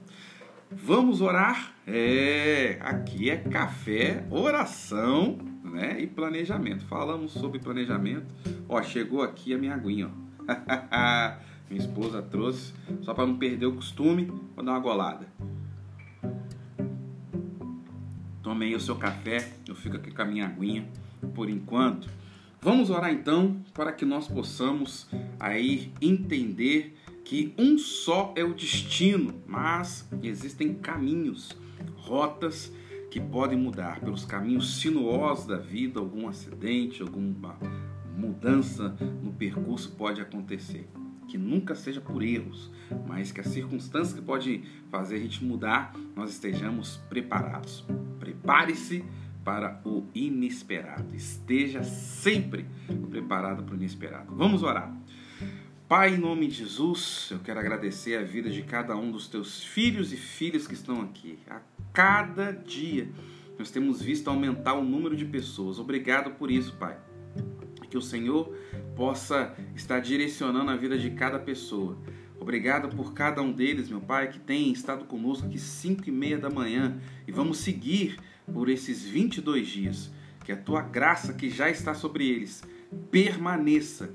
Vamos 0.72 1.20
orar? 1.20 1.74
É, 1.88 2.78
aqui 2.82 3.28
é 3.28 3.38
café, 3.38 4.24
oração, 4.30 5.40
né? 5.64 6.00
E 6.00 6.06
planejamento. 6.06 6.86
Falamos 6.86 7.32
sobre 7.32 7.58
planejamento. 7.58 8.28
Ó, 8.68 8.80
chegou 8.84 9.24
aqui 9.24 9.52
a 9.52 9.58
minha 9.58 9.74
aguinha, 9.74 10.08
ó. 10.08 10.30
minha 11.68 11.82
esposa 11.82 12.22
trouxe, 12.22 12.74
só 13.02 13.16
para 13.16 13.26
não 13.26 13.38
perder 13.38 13.66
o 13.66 13.74
costume, 13.74 14.26
vou 14.56 14.64
dar 14.64 14.74
uma 14.74 14.80
golada. 14.80 15.28
Tomei 18.44 18.76
o 18.76 18.80
seu 18.80 18.96
café, 18.96 19.52
eu 19.68 19.76
fico 19.76 19.96
aqui 19.96 20.12
com 20.12 20.22
a 20.22 20.26
minha 20.26 20.46
aguinha 20.46 20.88
por 21.34 21.50
enquanto. 21.50 22.08
Vamos 22.62 22.90
orar 22.90 23.12
então 23.12 23.58
para 23.74 23.92
que 23.92 24.06
nós 24.06 24.28
possamos 24.28 25.08
aí 25.40 25.92
entender 26.02 26.99
que 27.30 27.54
um 27.60 27.78
só 27.78 28.34
é 28.36 28.44
o 28.44 28.56
destino, 28.56 29.36
mas 29.46 30.10
existem 30.24 30.74
caminhos, 30.74 31.56
rotas 31.96 32.74
que 33.12 33.20
podem 33.20 33.56
mudar 33.56 34.00
pelos 34.00 34.26
caminhos 34.26 34.80
sinuosos 34.80 35.46
da 35.46 35.58
vida, 35.58 36.00
algum 36.00 36.28
acidente, 36.28 37.04
alguma 37.04 37.56
mudança 38.18 38.98
no 39.22 39.32
percurso 39.32 39.92
pode 39.92 40.20
acontecer. 40.20 40.90
Que 41.28 41.38
nunca 41.38 41.76
seja 41.76 42.02
por 42.02 42.24
erros, 42.24 42.72
mas 43.08 43.32
que 43.32 43.40
as 43.40 43.48
circunstâncias 43.50 44.14
que 44.14 44.26
pode 44.26 44.64
fazer 44.90 45.18
a 45.18 45.20
gente 45.20 45.46
mudar, 45.46 45.94
nós 46.16 46.32
estejamos 46.32 46.98
preparados. 47.10 47.86
Prepare-se 48.20 49.06
para 49.44 49.80
o 49.86 50.08
inesperado. 50.16 51.16
Esteja 51.16 51.84
sempre 51.84 52.66
preparado 53.12 53.62
para 53.62 53.76
o 53.76 53.78
inesperado. 53.78 54.36
Vamos 54.36 54.64
orar. 54.64 54.99
Pai, 55.90 56.14
em 56.14 56.20
nome 56.20 56.46
de 56.46 56.54
Jesus, 56.54 57.30
eu 57.32 57.40
quero 57.40 57.60
agradecer 57.60 58.16
a 58.16 58.22
vida 58.22 58.48
de 58.48 58.62
cada 58.62 58.96
um 58.96 59.10
dos 59.10 59.28
teus 59.28 59.64
filhos 59.64 60.14
e 60.14 60.18
filhas 60.18 60.68
que 60.68 60.76
estão 60.76 61.02
aqui. 61.02 61.40
A 61.50 61.62
cada 61.92 62.52
dia 62.52 63.10
nós 63.58 63.72
temos 63.72 64.00
visto 64.00 64.30
aumentar 64.30 64.76
o 64.76 64.84
número 64.84 65.16
de 65.16 65.26
pessoas. 65.26 65.80
Obrigado 65.80 66.30
por 66.36 66.52
isso, 66.52 66.76
Pai. 66.76 66.96
Que 67.90 67.98
o 67.98 68.04
Senhor 68.04 68.56
possa 68.96 69.52
estar 69.76 70.00
direcionando 70.00 70.70
a 70.70 70.76
vida 70.76 70.96
de 70.96 71.10
cada 71.10 71.40
pessoa. 71.40 71.98
Obrigado 72.40 72.96
por 72.96 73.16
cada 73.16 73.42
um 73.42 73.52
deles, 73.52 73.90
meu 73.90 74.00
Pai, 74.00 74.30
que 74.30 74.38
tem 74.38 74.72
estado 74.72 75.06
conosco 75.06 75.48
aqui 75.48 75.58
5 75.58 76.08
e 76.08 76.12
meia 76.12 76.38
da 76.38 76.52
manhã 76.52 77.02
e 77.28 77.32
vamos 77.32 77.58
seguir 77.58 78.20
por 78.54 78.70
esses 78.70 79.04
22 79.04 79.68
dias. 79.68 80.12
Que 80.46 80.52
a 80.52 80.56
tua 80.56 80.84
graça 80.84 81.34
que 81.34 81.50
já 81.50 81.68
está 81.68 81.96
sobre 81.96 82.30
eles 82.30 82.62
permaneça, 83.12 84.10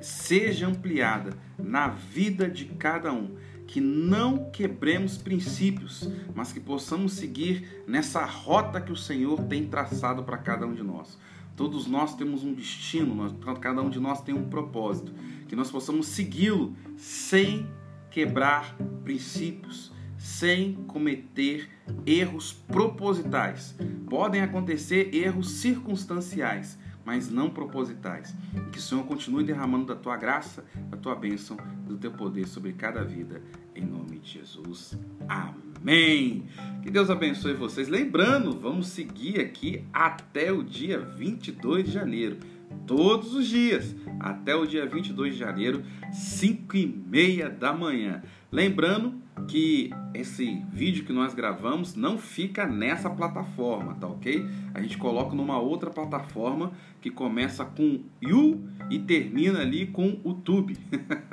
seja 0.00 0.66
ampliada 0.66 1.36
na 1.58 1.88
vida 1.88 2.48
de 2.48 2.66
cada 2.66 3.12
um. 3.12 3.36
Que 3.66 3.80
não 3.80 4.50
quebremos 4.50 5.16
princípios, 5.16 6.08
mas 6.34 6.52
que 6.52 6.60
possamos 6.60 7.14
seguir 7.14 7.82
nessa 7.88 8.24
rota 8.24 8.80
que 8.80 8.92
o 8.92 8.96
Senhor 8.96 9.42
tem 9.44 9.66
traçado 9.66 10.22
para 10.22 10.36
cada 10.36 10.66
um 10.66 10.74
de 10.74 10.82
nós. 10.82 11.18
Todos 11.56 11.86
nós 11.86 12.14
temos 12.14 12.44
um 12.44 12.52
destino, 12.52 13.32
cada 13.60 13.80
um 13.80 13.88
de 13.88 14.00
nós 14.00 14.20
tem 14.20 14.34
um 14.34 14.48
propósito. 14.48 15.12
Que 15.48 15.56
nós 15.56 15.70
possamos 15.70 16.06
segui-lo 16.08 16.76
sem 16.96 17.66
quebrar 18.10 18.76
princípios, 19.02 19.92
sem 20.16 20.74
cometer 20.86 21.68
erros 22.06 22.52
propositais. 22.52 23.74
Podem 24.08 24.40
acontecer 24.40 25.14
erros 25.14 25.50
circunstanciais, 25.50 26.78
mas 27.04 27.30
não 27.30 27.50
propositais. 27.50 28.34
Que 28.72 28.78
o 28.78 28.82
Senhor 28.82 29.04
continue 29.04 29.44
derramando 29.44 29.86
da 29.86 29.96
tua 29.96 30.16
graça, 30.16 30.64
da 30.90 30.96
tua 30.96 31.14
bênção, 31.14 31.56
do 31.86 31.96
teu 31.96 32.12
poder 32.12 32.46
sobre 32.46 32.72
cada 32.72 33.04
vida, 33.04 33.42
em 33.74 33.84
nome 33.84 34.18
de 34.18 34.32
Jesus. 34.32 34.98
Amém. 35.28 36.46
Que 36.82 36.90
Deus 36.90 37.10
abençoe 37.10 37.54
vocês. 37.54 37.88
Lembrando, 37.88 38.58
vamos 38.58 38.88
seguir 38.88 39.40
aqui 39.40 39.84
até 39.92 40.52
o 40.52 40.62
dia 40.62 40.98
22 40.98 41.86
de 41.86 41.92
janeiro. 41.92 42.38
Todos 42.86 43.34
os 43.34 43.46
dias, 43.46 43.94
até 44.18 44.54
o 44.54 44.66
dia 44.66 44.86
22 44.86 45.34
de 45.34 45.38
janeiro, 45.38 45.84
5 46.12 46.76
e 46.76 46.86
meia 46.86 47.48
da 47.48 47.72
manhã. 47.72 48.22
Lembrando 48.50 49.23
que 49.48 49.90
esse 50.14 50.64
vídeo 50.72 51.04
que 51.04 51.12
nós 51.12 51.34
gravamos 51.34 51.94
não 51.94 52.16
fica 52.18 52.66
nessa 52.66 53.10
plataforma, 53.10 53.94
tá 53.94 54.06
ok? 54.06 54.46
A 54.72 54.80
gente 54.80 54.96
coloca 54.96 55.34
numa 55.34 55.58
outra 55.58 55.90
plataforma 55.90 56.72
que 57.00 57.10
começa 57.10 57.64
com 57.64 58.00
You 58.22 58.68
e 58.90 58.98
termina 58.98 59.60
ali 59.60 59.86
com 59.86 60.20
o 60.24 60.34
Tube, 60.34 60.78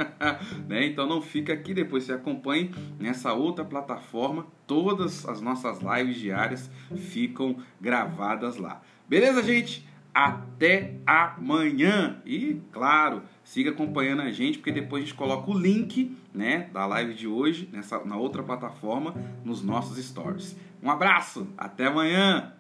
né? 0.68 0.86
Então 0.86 1.08
não 1.08 1.22
fica 1.22 1.54
aqui, 1.54 1.74
depois 1.74 2.04
você 2.04 2.14
acompanhe 2.14 2.72
nessa 3.00 3.34
outra 3.34 3.64
plataforma. 3.64 4.48
Todas 4.66 5.28
as 5.28 5.42
nossas 5.42 5.80
lives 5.82 6.18
diárias 6.18 6.72
ficam 6.96 7.58
gravadas 7.80 8.58
lá. 8.58 8.82
Beleza, 9.08 9.44
gente? 9.44 9.88
Até 10.14 10.96
amanhã! 11.06 12.22
E 12.26 12.60
claro, 12.72 13.24
siga 13.52 13.72
acompanhando 13.72 14.22
a 14.22 14.32
gente, 14.32 14.60
porque 14.60 14.72
depois 14.72 15.04
a 15.04 15.06
gente 15.06 15.16
coloca 15.18 15.52
o 15.52 15.54
link 15.54 16.16
né, 16.34 16.70
da 16.72 16.86
live 16.86 17.14
de 17.14 17.28
hoje 17.28 17.68
nessa, 17.70 18.02
na 18.06 18.16
outra 18.16 18.42
plataforma 18.42 19.14
nos 19.44 19.62
nossos 19.62 20.02
stories. 20.02 20.56
Um 20.82 20.90
abraço, 20.90 21.46
até 21.58 21.88
amanhã! 21.88 22.54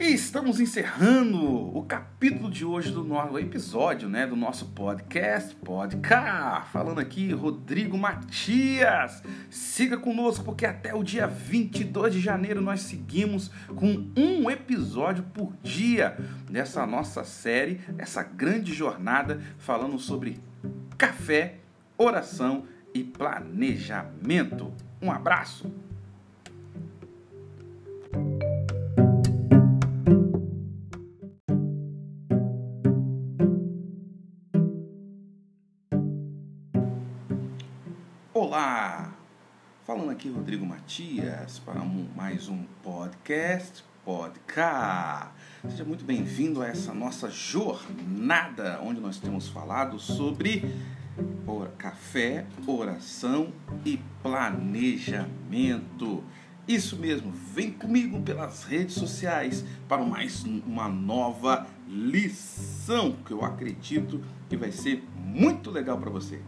E 0.00 0.14
estamos 0.14 0.60
encerrando 0.60 1.76
o 1.76 1.82
capítulo 1.82 2.48
de 2.48 2.64
hoje 2.64 2.92
do 2.92 3.02
nosso 3.02 3.36
episódio, 3.36 4.08
né, 4.08 4.28
do 4.28 4.36
nosso 4.36 4.66
podcast, 4.66 5.56
Podcast. 5.56 6.70
Falando 6.70 7.00
aqui, 7.00 7.32
Rodrigo 7.32 7.98
Matias. 7.98 9.24
Siga 9.50 9.96
conosco 9.96 10.44
porque 10.44 10.64
até 10.64 10.94
o 10.94 11.02
dia 11.02 11.26
22 11.26 12.14
de 12.14 12.20
janeiro 12.20 12.60
nós 12.60 12.82
seguimos 12.82 13.50
com 13.74 14.08
um 14.16 14.48
episódio 14.48 15.24
por 15.34 15.52
dia 15.64 16.16
dessa 16.48 16.86
nossa 16.86 17.24
série, 17.24 17.80
essa 17.98 18.22
grande 18.22 18.72
jornada 18.72 19.42
falando 19.58 19.98
sobre 19.98 20.38
café, 20.96 21.56
oração 21.96 22.66
e 22.94 23.02
planejamento. 23.02 24.72
Um 25.02 25.10
abraço. 25.10 25.68
Olá! 38.58 39.14
Falando 39.86 40.10
aqui 40.10 40.28
Rodrigo 40.28 40.66
Matias 40.66 41.60
para 41.60 41.80
mais 42.16 42.48
um 42.48 42.64
podcast, 42.82 43.84
podcast. 44.04 45.28
Seja 45.62 45.84
muito 45.84 46.04
bem-vindo 46.04 46.60
a 46.60 46.66
essa 46.66 46.92
nossa 46.92 47.30
jornada 47.30 48.80
onde 48.82 49.00
nós 49.00 49.20
temos 49.20 49.48
falado 49.48 50.00
sobre 50.00 50.64
café, 51.78 52.46
oração 52.66 53.52
e 53.84 54.00
planejamento. 54.24 56.24
Isso 56.66 56.96
mesmo, 56.96 57.30
vem 57.30 57.70
comigo 57.70 58.20
pelas 58.22 58.64
redes 58.64 58.96
sociais 58.96 59.64
para 59.86 60.02
mais 60.02 60.42
uma 60.42 60.88
nova 60.88 61.64
lição 61.86 63.12
que 63.24 63.30
eu 63.30 63.44
acredito 63.44 64.20
que 64.48 64.56
vai 64.56 64.72
ser 64.72 65.06
muito 65.16 65.70
legal 65.70 65.96
para 65.96 66.10
você. 66.10 66.42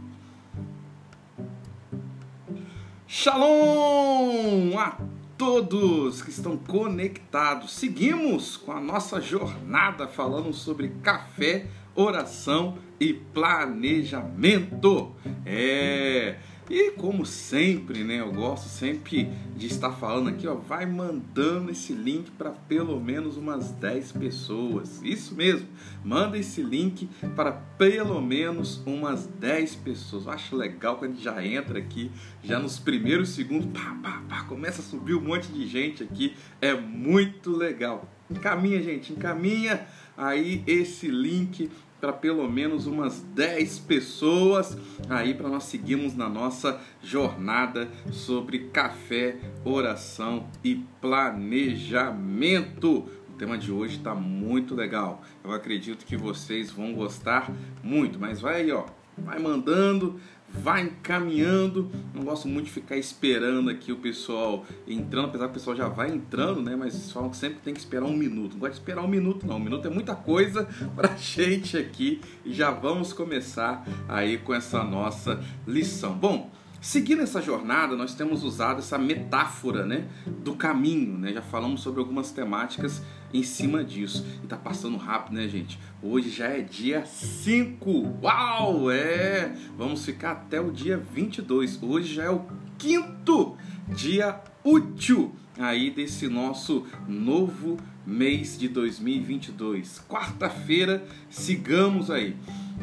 Shalom 3.12 4.79
a 4.79 4.96
todos 5.37 6.23
que 6.23 6.31
estão 6.31 6.57
conectados. 6.57 7.73
Seguimos 7.73 8.57
com 8.57 8.70
a 8.70 8.81
nossa 8.81 9.20
jornada 9.20 10.07
falando 10.07 10.53
sobre 10.53 10.92
café, 11.03 11.66
oração 11.92 12.79
e 13.01 13.12
planejamento. 13.12 15.12
É, 15.44 16.37
e 16.70 16.92
como 16.92 17.26
sempre, 17.26 18.04
né, 18.04 18.20
eu 18.20 18.33
gosto 18.33 18.68
sempre 18.68 19.28
de 19.56 19.66
estar 19.66 19.90
falando 19.90 20.28
aqui, 20.28 20.46
ó, 20.46 20.54
vai 20.54 20.87
mandando 20.87 21.72
esse 21.72 21.92
link 21.92 22.30
para 22.30 22.50
pelo 22.50 23.00
menos 23.00 23.37
umas 23.37 23.72
10 23.72 24.12
pessoas. 24.12 25.02
Isso 25.02 25.35
mesmo. 25.35 25.66
Manda 26.04 26.38
esse 26.38 26.62
link 26.62 27.09
para 27.35 27.50
pelo 27.50 28.22
menos 28.22 28.80
umas 28.87 29.26
10 29.26 29.74
pessoas. 29.74 30.26
Eu 30.26 30.30
acho 30.30 30.54
legal 30.54 30.96
quando 30.96 31.11
a 31.11 31.14
gente 31.14 31.24
já 31.24 31.44
entra 31.44 31.76
aqui, 31.76 32.09
já 32.44 32.61
nos 32.61 32.78
primeiros 32.78 33.30
segundos, 33.30 33.66
pá, 33.72 33.98
pá, 34.00 34.22
pá, 34.28 34.44
começa 34.44 34.80
a 34.80 34.85
subir 34.85 35.14
um 35.14 35.20
monte 35.20 35.48
de 35.48 35.66
gente 35.66 36.04
aqui. 36.04 36.37
É 36.61 36.72
muito 36.72 37.50
legal. 37.50 38.09
Encaminha, 38.30 38.80
gente, 38.80 39.12
encaminha 39.12 39.88
aí 40.16 40.62
esse 40.68 41.09
link 41.09 41.68
para 42.00 42.12
pelo 42.12 42.48
menos 42.50 42.86
umas 42.86 43.20
10 43.34 43.78
pessoas 43.80 44.78
aí 45.08 45.34
para 45.34 45.48
nós 45.48 45.64
seguirmos 45.64 46.14
na 46.16 46.28
nossa 46.28 46.80
jornada 47.02 47.88
sobre 48.10 48.70
café, 48.70 49.36
oração 49.64 50.46
e 50.64 50.76
planejamento. 51.00 53.06
O 53.28 53.32
tema 53.38 53.58
de 53.58 53.70
hoje 53.70 53.98
está 53.98 54.14
muito 54.14 54.74
legal. 54.74 55.20
Eu 55.44 55.52
acredito 55.52 56.06
que 56.06 56.16
vocês 56.16 56.70
vão 56.70 56.94
gostar 56.94 57.52
muito, 57.82 58.18
mas 58.18 58.40
vai 58.40 58.62
aí, 58.62 58.72
ó, 58.72 58.86
vai 59.18 59.38
mandando, 59.38 60.18
vai 60.52 60.82
encaminhando. 60.82 61.90
Não 62.14 62.24
gosto 62.24 62.48
muito 62.48 62.66
de 62.66 62.72
ficar 62.72 62.96
esperando 62.96 63.70
aqui 63.70 63.92
o 63.92 63.96
pessoal 63.96 64.64
entrando, 64.86 65.26
apesar 65.26 65.46
que 65.46 65.50
o 65.50 65.54
pessoal 65.54 65.76
já 65.76 65.88
vai 65.88 66.10
entrando, 66.10 66.62
né? 66.62 66.76
Mas 66.76 67.12
falam 67.12 67.30
que 67.30 67.36
sempre 67.36 67.60
tem 67.60 67.72
que 67.72 67.80
esperar 67.80 68.06
um 68.06 68.16
minuto. 68.16 68.52
Não 68.52 68.60
gosto 68.60 68.72
de 68.72 68.78
esperar 68.78 69.02
um 69.02 69.08
minuto, 69.08 69.46
não. 69.46 69.56
Um 69.56 69.60
minuto 69.60 69.86
é 69.86 69.90
muita 69.90 70.14
coisa 70.14 70.68
pra 70.96 71.16
gente 71.16 71.76
aqui. 71.76 72.20
E 72.44 72.52
já 72.52 72.70
vamos 72.70 73.12
começar 73.12 73.86
aí 74.08 74.38
com 74.38 74.54
essa 74.54 74.82
nossa 74.82 75.40
lição. 75.66 76.14
Bom, 76.14 76.50
Seguindo 76.80 77.20
essa 77.20 77.42
jornada, 77.42 77.94
nós 77.94 78.14
temos 78.14 78.42
usado 78.42 78.78
essa 78.78 78.96
metáfora 78.96 79.84
né, 79.84 80.08
do 80.26 80.54
caminho. 80.54 81.18
Né? 81.18 81.34
Já 81.34 81.42
falamos 81.42 81.82
sobre 81.82 82.00
algumas 82.00 82.30
temáticas 82.30 83.02
em 83.33 83.43
cima 83.43 83.85
disso. 83.85 84.27
E 84.43 84.47
tá 84.47 84.57
passando 84.57 84.97
rápido, 84.97 85.35
né, 85.35 85.49
gente? 85.49 85.79
Hoje 86.03 86.31
já 86.31 86.49
é 86.49 86.61
dia 86.61 87.05
5. 87.05 88.19
Uau! 88.23 88.90
É! 88.90 89.55
Vamos 89.77 90.05
ficar 90.05 90.33
até 90.33 90.61
o 90.61 90.71
dia 90.71 90.97
22. 90.97 91.83
Hoje 91.83 92.14
já 92.14 92.25
é 92.25 92.31
o 92.31 92.47
quinto 92.79 93.57
dia 93.88 94.40
útil 94.64 95.35
aí 95.59 95.90
desse 95.90 96.29
nosso 96.29 96.87
novo 97.07 97.77
mês 98.07 98.59
de 98.59 98.69
2022. 98.69 100.03
Quarta-feira, 100.09 101.05
sigamos 101.29 102.11
aí. 102.11 102.37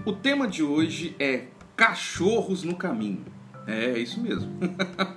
O 0.06 0.14
tema 0.14 0.48
de 0.48 0.64
hoje 0.64 1.16
é 1.20 1.46
cachorros 1.76 2.64
no 2.64 2.76
caminho. 2.76 3.26
É, 3.66 3.92
é 3.92 4.00
isso 4.00 4.22
mesmo. 4.22 4.50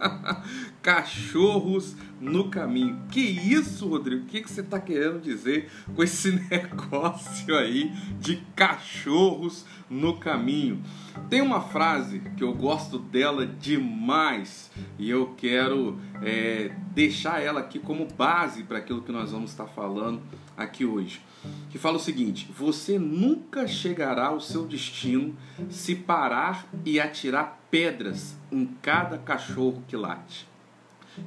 Cachorros 0.82 1.94
no 2.20 2.48
caminho. 2.48 3.02
Que 3.10 3.20
isso, 3.20 3.88
Rodrigo? 3.88 4.24
O 4.24 4.26
que, 4.26 4.42
que 4.42 4.50
você 4.50 4.60
está 4.60 4.78
querendo 4.78 5.20
dizer 5.20 5.70
com 5.94 6.02
esse 6.02 6.32
negócio 6.50 7.56
aí 7.56 7.92
de 8.18 8.36
cachorros 8.54 9.64
no 9.88 10.18
caminho? 10.18 10.82
Tem 11.28 11.40
uma 11.40 11.60
frase 11.60 12.20
que 12.36 12.44
eu 12.44 12.52
gosto 12.54 12.98
dela 12.98 13.46
demais 13.46 14.70
e 14.98 15.08
eu 15.08 15.34
quero 15.36 15.98
é, 16.22 16.74
deixar 16.92 17.42
ela 17.42 17.60
aqui 17.60 17.78
como 17.78 18.06
base 18.06 18.62
para 18.62 18.78
aquilo 18.78 19.02
que 19.02 19.12
nós 19.12 19.32
vamos 19.32 19.50
estar 19.50 19.66
falando 19.66 20.20
aqui 20.56 20.84
hoje. 20.84 21.20
Que 21.70 21.78
fala 21.78 21.96
o 21.96 22.00
seguinte: 22.00 22.50
você 22.56 22.98
nunca 22.98 23.66
chegará 23.66 24.26
ao 24.26 24.40
seu 24.40 24.66
destino 24.66 25.34
se 25.70 25.94
parar 25.94 26.66
e 26.84 27.00
atirar 27.00 27.60
pedras 27.70 28.36
em 28.52 28.66
cada 28.82 29.16
cachorro 29.16 29.82
que 29.88 29.96
late. 29.96 30.49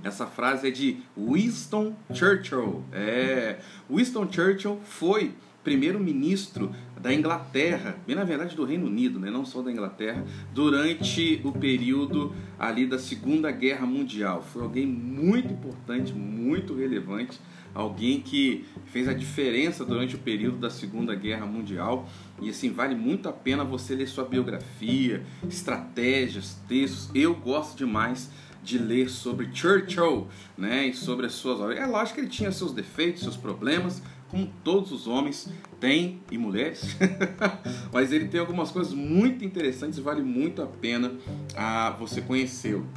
Essa 0.03 0.25
frase 0.25 0.67
é 0.67 0.71
de 0.71 0.97
Winston 1.17 1.95
Churchill. 2.13 2.83
É, 2.91 3.59
Winston 3.89 4.31
Churchill 4.31 4.79
foi 4.83 5.33
primeiro-ministro 5.63 6.75
da 6.99 7.13
Inglaterra, 7.13 7.97
bem 8.05 8.15
na 8.15 8.23
verdade 8.23 8.55
do 8.55 8.65
Reino 8.65 8.85
Unido, 8.85 9.19
né? 9.19 9.29
não 9.29 9.45
só 9.45 9.61
da 9.61 9.71
Inglaterra, 9.71 10.25
durante 10.53 11.41
o 11.43 11.51
período 11.53 12.33
ali 12.59 12.85
da 12.85 12.99
Segunda 12.99 13.49
Guerra 13.49 13.85
Mundial. 13.85 14.41
Foi 14.41 14.61
alguém 14.61 14.85
muito 14.85 15.53
importante, 15.53 16.13
muito 16.13 16.73
relevante 16.73 17.39
alguém 17.73 18.21
que 18.21 18.65
fez 18.85 19.07
a 19.07 19.13
diferença 19.13 19.83
durante 19.83 20.15
o 20.15 20.19
período 20.19 20.57
da 20.57 20.69
Segunda 20.69 21.15
Guerra 21.15 21.45
Mundial. 21.45 22.07
E 22.41 22.49
assim, 22.49 22.71
vale 22.71 22.95
muito 22.95 23.27
a 23.27 23.33
pena 23.33 23.63
você 23.63 23.95
ler 23.95 24.07
sua 24.07 24.25
biografia, 24.25 25.23
estratégias, 25.47 26.61
textos. 26.67 27.09
Eu 27.15 27.33
gosto 27.35 27.77
demais 27.77 28.29
de 28.63 28.77
ler 28.77 29.09
sobre 29.09 29.49
Churchill, 29.53 30.27
né, 30.57 30.87
e 30.87 30.93
sobre 30.93 31.25
as 31.25 31.33
suas 31.33 31.59
obras. 31.59 31.77
É 31.77 31.85
lógico 31.85 32.15
que 32.15 32.21
ele 32.21 32.29
tinha 32.29 32.51
seus 32.51 32.71
defeitos, 32.71 33.21
seus 33.21 33.35
problemas, 33.35 34.01
como 34.29 34.51
todos 34.63 34.91
os 34.91 35.05
homens 35.05 35.47
têm 35.79 36.21
e 36.31 36.37
mulheres, 36.37 36.97
mas 37.93 38.11
ele 38.11 38.27
tem 38.27 38.39
algumas 38.39 38.71
coisas 38.71 38.93
muito 38.93 39.45
interessantes 39.45 39.99
e 39.99 40.01
vale 40.01 40.23
muito 40.23 40.61
a 40.61 40.65
pena 40.65 41.11
a 41.55 41.91
você 41.91 42.21
conhecê-lo. 42.21 42.87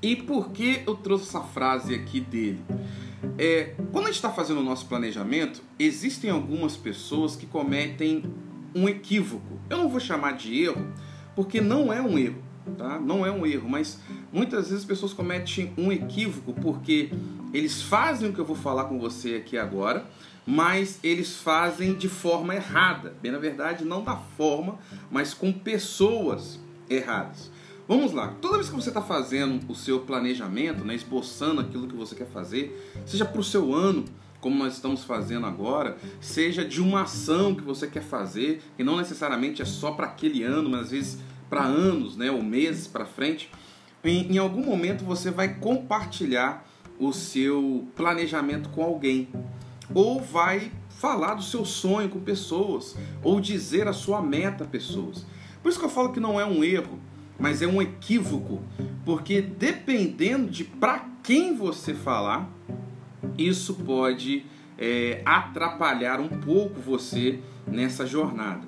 E 0.00 0.14
por 0.14 0.50
que 0.50 0.82
eu 0.86 0.94
trouxe 0.94 1.24
essa 1.24 1.40
frase 1.40 1.94
aqui 1.94 2.20
dele? 2.20 2.62
É, 3.38 3.74
quando 3.90 4.04
a 4.04 4.08
gente 4.08 4.16
está 4.16 4.30
fazendo 4.30 4.60
o 4.60 4.62
nosso 4.62 4.86
planejamento, 4.86 5.62
existem 5.78 6.30
algumas 6.30 6.76
pessoas 6.76 7.34
que 7.34 7.46
cometem 7.46 8.22
um 8.74 8.88
equívoco. 8.88 9.58
Eu 9.68 9.78
não 9.78 9.88
vou 9.88 9.98
chamar 9.98 10.32
de 10.32 10.62
erro, 10.62 10.92
porque 11.34 11.60
não 11.60 11.92
é 11.92 12.00
um 12.00 12.16
erro, 12.16 12.42
tá? 12.76 12.98
Não 12.98 13.24
é 13.24 13.30
um 13.30 13.46
erro, 13.46 13.68
mas 13.68 14.00
muitas 14.32 14.68
vezes 14.68 14.80
as 14.80 14.84
pessoas 14.84 15.12
cometem 15.12 15.72
um 15.76 15.92
equívoco 15.92 16.52
porque 16.54 17.10
eles 17.52 17.82
fazem 17.82 18.30
o 18.30 18.32
que 18.32 18.38
eu 18.38 18.44
vou 18.44 18.56
falar 18.56 18.84
com 18.84 18.98
você 18.98 19.36
aqui 19.36 19.56
agora, 19.56 20.04
mas 20.46 20.98
eles 21.02 21.36
fazem 21.36 21.94
de 21.94 22.08
forma 22.08 22.54
errada. 22.54 23.14
Bem, 23.20 23.32
na 23.32 23.38
verdade, 23.38 23.84
não 23.84 24.02
da 24.02 24.16
forma, 24.16 24.78
mas 25.10 25.34
com 25.34 25.52
pessoas 25.52 26.60
erradas. 26.88 27.50
Vamos 27.88 28.12
lá, 28.12 28.34
toda 28.40 28.56
vez 28.56 28.68
que 28.68 28.74
você 28.74 28.88
está 28.88 29.00
fazendo 29.00 29.64
o 29.70 29.74
seu 29.74 30.00
planejamento, 30.00 30.84
né, 30.84 30.94
esboçando 30.94 31.60
aquilo 31.60 31.86
que 31.86 31.94
você 31.94 32.16
quer 32.16 32.26
fazer, 32.26 32.92
seja 33.06 33.24
para 33.24 33.40
o 33.40 33.44
seu 33.44 33.72
ano, 33.72 34.04
como 34.40 34.56
nós 34.58 34.74
estamos 34.74 35.04
fazendo 35.04 35.46
agora, 35.46 35.96
seja 36.20 36.64
de 36.64 36.80
uma 36.80 37.02
ação 37.02 37.54
que 37.54 37.62
você 37.62 37.86
quer 37.86 38.02
fazer, 38.02 38.60
que 38.76 38.82
não 38.82 38.96
necessariamente 38.96 39.62
é 39.62 39.64
só 39.64 39.92
para 39.92 40.06
aquele 40.06 40.42
ano, 40.42 40.68
mas 40.68 40.82
às 40.82 40.90
vezes 40.90 41.18
para 41.48 41.62
anos, 41.62 42.16
né, 42.16 42.30
ou 42.30 42.42
meses 42.42 42.86
para 42.86 43.06
frente, 43.06 43.50
em, 44.02 44.32
em 44.34 44.38
algum 44.38 44.64
momento 44.64 45.04
você 45.04 45.30
vai 45.30 45.54
compartilhar 45.54 46.66
o 46.98 47.12
seu 47.12 47.86
planejamento 47.94 48.68
com 48.70 48.82
alguém 48.82 49.28
ou 49.94 50.20
vai 50.20 50.72
falar 50.88 51.34
do 51.34 51.42
seu 51.42 51.64
sonho 51.64 52.08
com 52.08 52.20
pessoas, 52.20 52.96
ou 53.22 53.40
dizer 53.40 53.86
a 53.86 53.92
sua 53.92 54.22
meta 54.22 54.64
a 54.64 54.66
pessoas. 54.66 55.26
Por 55.62 55.68
isso 55.68 55.78
que 55.78 55.84
eu 55.84 55.90
falo 55.90 56.12
que 56.12 56.20
não 56.20 56.40
é 56.40 56.44
um 56.44 56.64
erro, 56.64 56.98
mas 57.38 57.60
é 57.60 57.66
um 57.66 57.82
equívoco, 57.82 58.62
porque 59.04 59.40
dependendo 59.42 60.50
de 60.50 60.64
para 60.64 61.06
quem 61.22 61.54
você 61.54 61.92
falar, 61.92 62.50
isso 63.36 63.74
pode 63.74 64.46
é, 64.78 65.20
atrapalhar 65.24 66.20
um 66.20 66.28
pouco 66.28 66.80
você 66.80 67.40
nessa 67.66 68.06
jornada. 68.06 68.66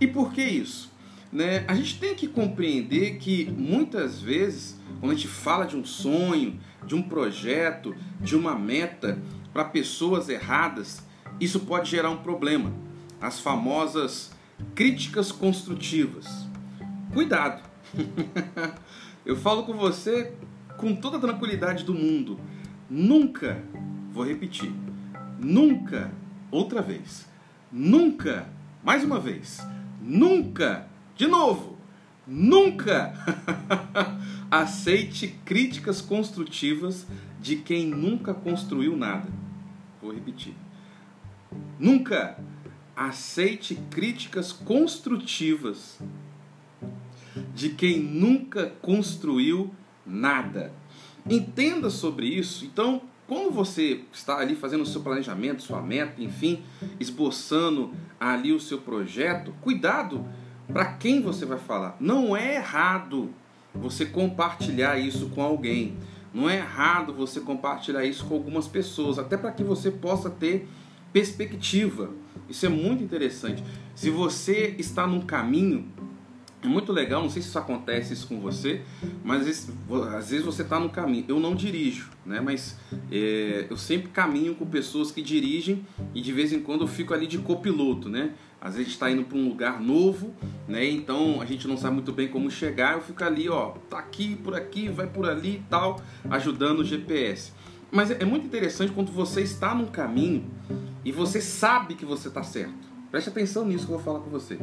E 0.00 0.06
por 0.06 0.32
que 0.32 0.42
isso? 0.42 0.90
Né? 1.32 1.64
A 1.66 1.74
gente 1.74 1.98
tem 1.98 2.14
que 2.14 2.26
compreender 2.26 3.18
que 3.18 3.46
muitas 3.50 4.20
vezes, 4.20 4.78
quando 5.00 5.12
a 5.12 5.14
gente 5.14 5.28
fala 5.28 5.66
de 5.66 5.76
um 5.76 5.84
sonho, 5.84 6.58
de 6.86 6.94
um 6.94 7.02
projeto, 7.02 7.94
de 8.20 8.36
uma 8.36 8.54
meta, 8.54 9.20
para 9.52 9.64
pessoas 9.64 10.28
erradas, 10.28 11.02
isso 11.40 11.60
pode 11.60 11.90
gerar 11.90 12.10
um 12.10 12.18
problema. 12.18 12.72
As 13.20 13.40
famosas 13.40 14.32
críticas 14.74 15.32
construtivas. 15.32 16.46
Cuidado! 17.12 17.62
Eu 19.24 19.36
falo 19.36 19.64
com 19.64 19.74
você 19.74 20.32
com 20.76 20.94
toda 20.94 21.16
a 21.16 21.20
tranquilidade 21.20 21.84
do 21.84 21.94
mundo. 21.94 22.38
Nunca, 22.88 23.62
vou 24.12 24.24
repetir, 24.24 24.72
nunca, 25.38 26.12
outra 26.50 26.80
vez, 26.80 27.26
nunca, 27.72 28.48
mais 28.84 29.02
uma 29.02 29.18
vez, 29.18 29.60
nunca, 30.00 30.86
de 31.16 31.26
novo, 31.26 31.78
nunca 32.26 33.14
aceite 34.50 35.28
críticas 35.44 36.00
construtivas 36.02 37.06
de 37.40 37.56
quem 37.56 37.86
nunca 37.86 38.34
construiu 38.34 38.96
nada. 38.96 39.28
Vou 40.02 40.12
repetir. 40.12 40.54
Nunca 41.78 42.38
aceite 42.94 43.76
críticas 43.90 44.52
construtivas 44.52 45.98
de 47.54 47.70
quem 47.70 47.98
nunca 47.98 48.72
construiu 48.82 49.72
nada. 50.04 50.72
Entenda 51.28 51.88
sobre 51.88 52.26
isso. 52.26 52.64
Então, 52.64 53.02
quando 53.26 53.50
você 53.50 54.02
está 54.12 54.38
ali 54.38 54.54
fazendo 54.54 54.82
o 54.82 54.86
seu 54.86 55.00
planejamento, 55.02 55.62
sua 55.62 55.82
meta, 55.82 56.22
enfim, 56.22 56.62
esboçando 57.00 57.92
ali 58.20 58.52
o 58.52 58.60
seu 58.60 58.78
projeto, 58.78 59.54
cuidado 59.60 60.24
para 60.72 60.84
quem 60.84 61.20
você 61.20 61.44
vai 61.44 61.58
falar. 61.58 61.96
Não 62.00 62.36
é 62.36 62.56
errado 62.56 63.30
você 63.74 64.06
compartilhar 64.06 64.98
isso 64.98 65.28
com 65.30 65.42
alguém. 65.42 65.96
Não 66.32 66.50
é 66.50 66.56
errado 66.56 67.14
você 67.14 67.40
compartilhar 67.40 68.04
isso 68.04 68.26
com 68.26 68.34
algumas 68.34 68.68
pessoas, 68.68 69.18
até 69.18 69.36
para 69.36 69.52
que 69.52 69.64
você 69.64 69.90
possa 69.90 70.28
ter 70.28 70.68
perspectiva. 71.12 72.10
Isso 72.48 72.66
é 72.66 72.68
muito 72.68 73.02
interessante. 73.02 73.64
Se 73.94 74.10
você 74.10 74.74
está 74.78 75.06
num 75.06 75.22
caminho, 75.22 75.90
é 76.62 76.66
muito 76.68 76.92
legal, 76.92 77.22
não 77.22 77.30
sei 77.30 77.40
se 77.40 77.48
isso 77.48 77.58
acontece 77.58 78.12
isso 78.12 78.26
com 78.26 78.40
você, 78.40 78.82
mas 79.24 79.40
às 80.16 80.30
vezes, 80.30 80.44
você 80.44 80.62
está 80.62 80.80
no 80.80 80.90
caminho. 80.90 81.24
Eu 81.28 81.38
não 81.38 81.54
dirijo, 81.54 82.10
né? 82.24 82.40
Mas 82.40 82.76
é, 83.10 83.66
eu 83.70 83.76
sempre 83.76 84.08
caminho 84.08 84.54
com 84.54 84.66
pessoas 84.66 85.10
que 85.10 85.22
dirigem 85.22 85.86
e 86.14 86.20
de 86.20 86.32
vez 86.32 86.52
em 86.52 86.60
quando 86.60 86.82
eu 86.82 86.88
fico 86.88 87.14
ali 87.14 87.26
de 87.26 87.38
copiloto, 87.38 88.08
né? 88.08 88.32
Às 88.60 88.74
vezes 88.76 88.92
está 88.92 89.10
indo 89.10 89.24
para 89.24 89.36
um 89.36 89.48
lugar 89.48 89.80
novo, 89.80 90.34
né? 90.66 90.84
Então 90.88 91.40
a 91.40 91.44
gente 91.44 91.68
não 91.68 91.76
sabe 91.76 91.94
muito 91.94 92.12
bem 92.12 92.28
como 92.28 92.50
chegar. 92.50 92.94
Eu 92.94 93.00
fico 93.00 93.22
ali, 93.22 93.48
ó, 93.48 93.72
tá 93.88 93.98
aqui, 93.98 94.36
por 94.36 94.54
aqui, 94.54 94.88
vai 94.88 95.06
por 95.06 95.28
ali 95.28 95.56
e 95.56 95.64
tal, 95.68 96.00
ajudando 96.30 96.80
o 96.80 96.84
GPS. 96.84 97.52
Mas 97.90 98.10
é 98.10 98.24
muito 98.24 98.46
interessante 98.46 98.92
quando 98.92 99.12
você 99.12 99.42
está 99.42 99.74
num 99.74 99.86
caminho 99.86 100.44
e 101.04 101.12
você 101.12 101.40
sabe 101.40 101.94
que 101.94 102.04
você 102.04 102.28
está 102.28 102.42
certo. 102.42 102.86
Preste 103.10 103.28
atenção 103.28 103.64
nisso 103.64 103.86
que 103.86 103.92
eu 103.92 103.96
vou 103.96 104.04
falar 104.04 104.20
com 104.20 104.30
você. 104.30 104.58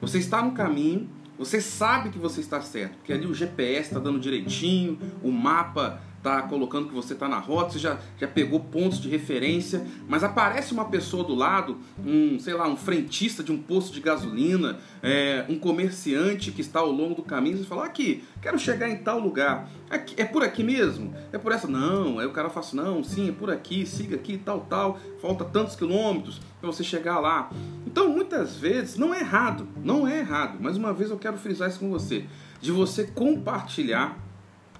Você 0.00 0.18
está 0.18 0.42
no 0.42 0.52
caminho, 0.52 1.08
você 1.38 1.60
sabe 1.60 2.10
que 2.10 2.18
você 2.18 2.40
está 2.40 2.60
certo, 2.60 2.96
porque 2.96 3.12
ali 3.12 3.26
o 3.26 3.34
GPS 3.34 3.88
está 3.88 3.98
dando 3.98 4.18
direitinho, 4.18 4.98
o 5.22 5.30
mapa 5.30 6.00
tá 6.24 6.40
colocando 6.40 6.88
que 6.88 6.94
você 6.94 7.12
está 7.12 7.28
na 7.28 7.38
rota, 7.38 7.72
você 7.72 7.78
já, 7.78 7.98
já 8.18 8.26
pegou 8.26 8.58
pontos 8.58 8.98
de 8.98 9.10
referência, 9.10 9.86
mas 10.08 10.24
aparece 10.24 10.72
uma 10.72 10.86
pessoa 10.86 11.22
do 11.22 11.34
lado, 11.34 11.76
um, 12.02 12.38
sei 12.40 12.54
lá, 12.54 12.66
um 12.66 12.78
frentista 12.78 13.42
de 13.44 13.52
um 13.52 13.58
posto 13.58 13.92
de 13.92 14.00
gasolina, 14.00 14.78
é, 15.02 15.44
um 15.50 15.58
comerciante 15.58 16.50
que 16.50 16.62
está 16.62 16.80
ao 16.80 16.90
longo 16.90 17.14
do 17.14 17.22
caminho, 17.22 17.58
você 17.58 17.64
fala, 17.64 17.84
aqui, 17.84 18.24
quero 18.40 18.58
chegar 18.58 18.88
em 18.88 18.96
tal 18.96 19.20
lugar. 19.20 19.68
Aqui, 19.90 20.14
é 20.16 20.24
por 20.24 20.42
aqui 20.42 20.64
mesmo? 20.64 21.14
É 21.30 21.36
por 21.36 21.52
essa? 21.52 21.68
Não. 21.68 22.18
Aí 22.18 22.26
o 22.26 22.32
cara 22.32 22.48
fala 22.48 22.64
assim, 22.64 22.76
não, 22.76 23.04
sim, 23.04 23.28
é 23.28 23.32
por 23.32 23.50
aqui, 23.50 23.84
siga 23.84 24.16
aqui, 24.16 24.38
tal, 24.38 24.60
tal, 24.60 24.98
falta 25.20 25.44
tantos 25.44 25.76
quilômetros 25.76 26.40
para 26.58 26.72
você 26.72 26.82
chegar 26.82 27.20
lá. 27.20 27.50
Então, 27.86 28.08
muitas 28.08 28.56
vezes, 28.56 28.96
não 28.96 29.12
é 29.12 29.20
errado, 29.20 29.68
não 29.84 30.08
é 30.08 30.20
errado, 30.20 30.56
mas 30.58 30.78
uma 30.78 30.94
vez 30.94 31.10
eu 31.10 31.18
quero 31.18 31.36
frisar 31.36 31.68
isso 31.68 31.80
com 31.80 31.90
você, 31.90 32.24
de 32.62 32.72
você 32.72 33.04
compartilhar 33.04 34.23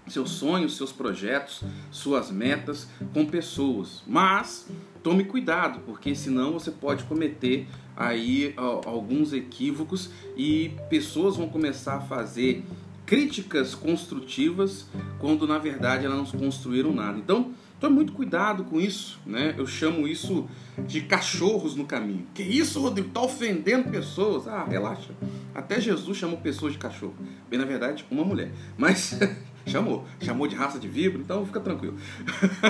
seus 0.06 0.30
sonhos, 0.30 0.76
seus 0.76 0.92
projetos, 0.92 1.62
suas 1.90 2.30
metas 2.30 2.88
com 3.12 3.24
pessoas. 3.24 4.02
Mas 4.06 4.68
tome 5.02 5.24
cuidado, 5.24 5.80
porque 5.86 6.14
senão 6.14 6.52
você 6.52 6.70
pode 6.70 7.04
cometer 7.04 7.66
aí 7.96 8.54
alguns 8.56 9.32
equívocos 9.32 10.10
e 10.36 10.72
pessoas 10.88 11.36
vão 11.36 11.48
começar 11.48 11.96
a 11.96 12.00
fazer 12.00 12.64
críticas 13.06 13.74
construtivas 13.74 14.88
quando 15.18 15.46
na 15.46 15.58
verdade 15.58 16.06
elas 16.06 16.32
não 16.32 16.40
construíram 16.40 16.92
nada. 16.92 17.18
Então, 17.18 17.52
tome 17.78 17.96
muito 17.96 18.12
cuidado 18.12 18.64
com 18.64 18.80
isso, 18.80 19.20
né? 19.26 19.54
Eu 19.58 19.66
chamo 19.66 20.08
isso 20.08 20.48
de 20.86 21.02
cachorros 21.02 21.76
no 21.76 21.84
caminho. 21.84 22.26
Que 22.34 22.42
isso, 22.42 22.80
Rodrigo? 22.80 23.10
Tá 23.10 23.20
ofendendo 23.20 23.90
pessoas? 23.90 24.48
Ah, 24.48 24.64
relaxa. 24.64 25.12
Até 25.54 25.80
Jesus 25.80 26.16
chamou 26.16 26.38
pessoas 26.38 26.72
de 26.72 26.78
cachorro. 26.78 27.14
Bem, 27.48 27.58
na 27.58 27.64
verdade, 27.64 28.04
uma 28.10 28.24
mulher. 28.24 28.50
Mas 28.76 29.18
Chamou. 29.66 30.04
Chamou 30.20 30.46
de 30.46 30.54
raça 30.54 30.78
de 30.78 30.88
vibro, 30.88 31.20
então 31.20 31.44
fica 31.46 31.60
tranquilo. 31.60 31.96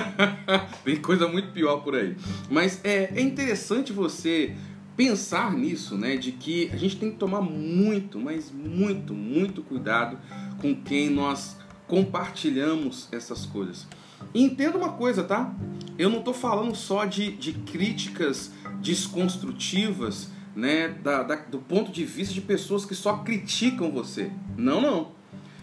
Tem 0.83 0.95
coisa 0.97 1.27
muito 1.27 1.51
pior 1.51 1.77
por 1.77 1.95
aí. 1.95 2.15
Mas 2.49 2.79
é, 2.83 3.11
é 3.15 3.21
interessante 3.21 3.91
você 3.91 4.55
pensar 4.95 5.53
nisso, 5.53 5.97
né? 5.97 6.15
De 6.15 6.31
que 6.31 6.69
a 6.71 6.77
gente 6.77 6.97
tem 6.97 7.11
que 7.11 7.17
tomar 7.17 7.41
muito, 7.41 8.19
mas 8.19 8.51
muito, 8.51 9.13
muito 9.13 9.61
cuidado 9.61 10.17
com 10.61 10.73
quem 10.73 11.09
nós 11.09 11.57
compartilhamos 11.87 13.09
essas 13.11 13.45
coisas. 13.45 13.87
E 14.33 14.43
entenda 14.43 14.77
uma 14.77 14.93
coisa, 14.93 15.23
tá? 15.23 15.53
Eu 15.97 16.09
não 16.09 16.19
estou 16.19 16.33
falando 16.33 16.75
só 16.75 17.05
de, 17.05 17.31
de 17.31 17.53
críticas 17.53 18.51
desconstrutivas, 18.81 20.29
né? 20.55 20.87
Da, 20.87 21.23
da, 21.23 21.35
do 21.35 21.59
ponto 21.59 21.91
de 21.91 22.05
vista 22.05 22.33
de 22.33 22.41
pessoas 22.41 22.85
que 22.85 22.95
só 22.95 23.17
criticam 23.17 23.91
você. 23.91 24.31
Não, 24.57 24.81
não. 24.81 25.11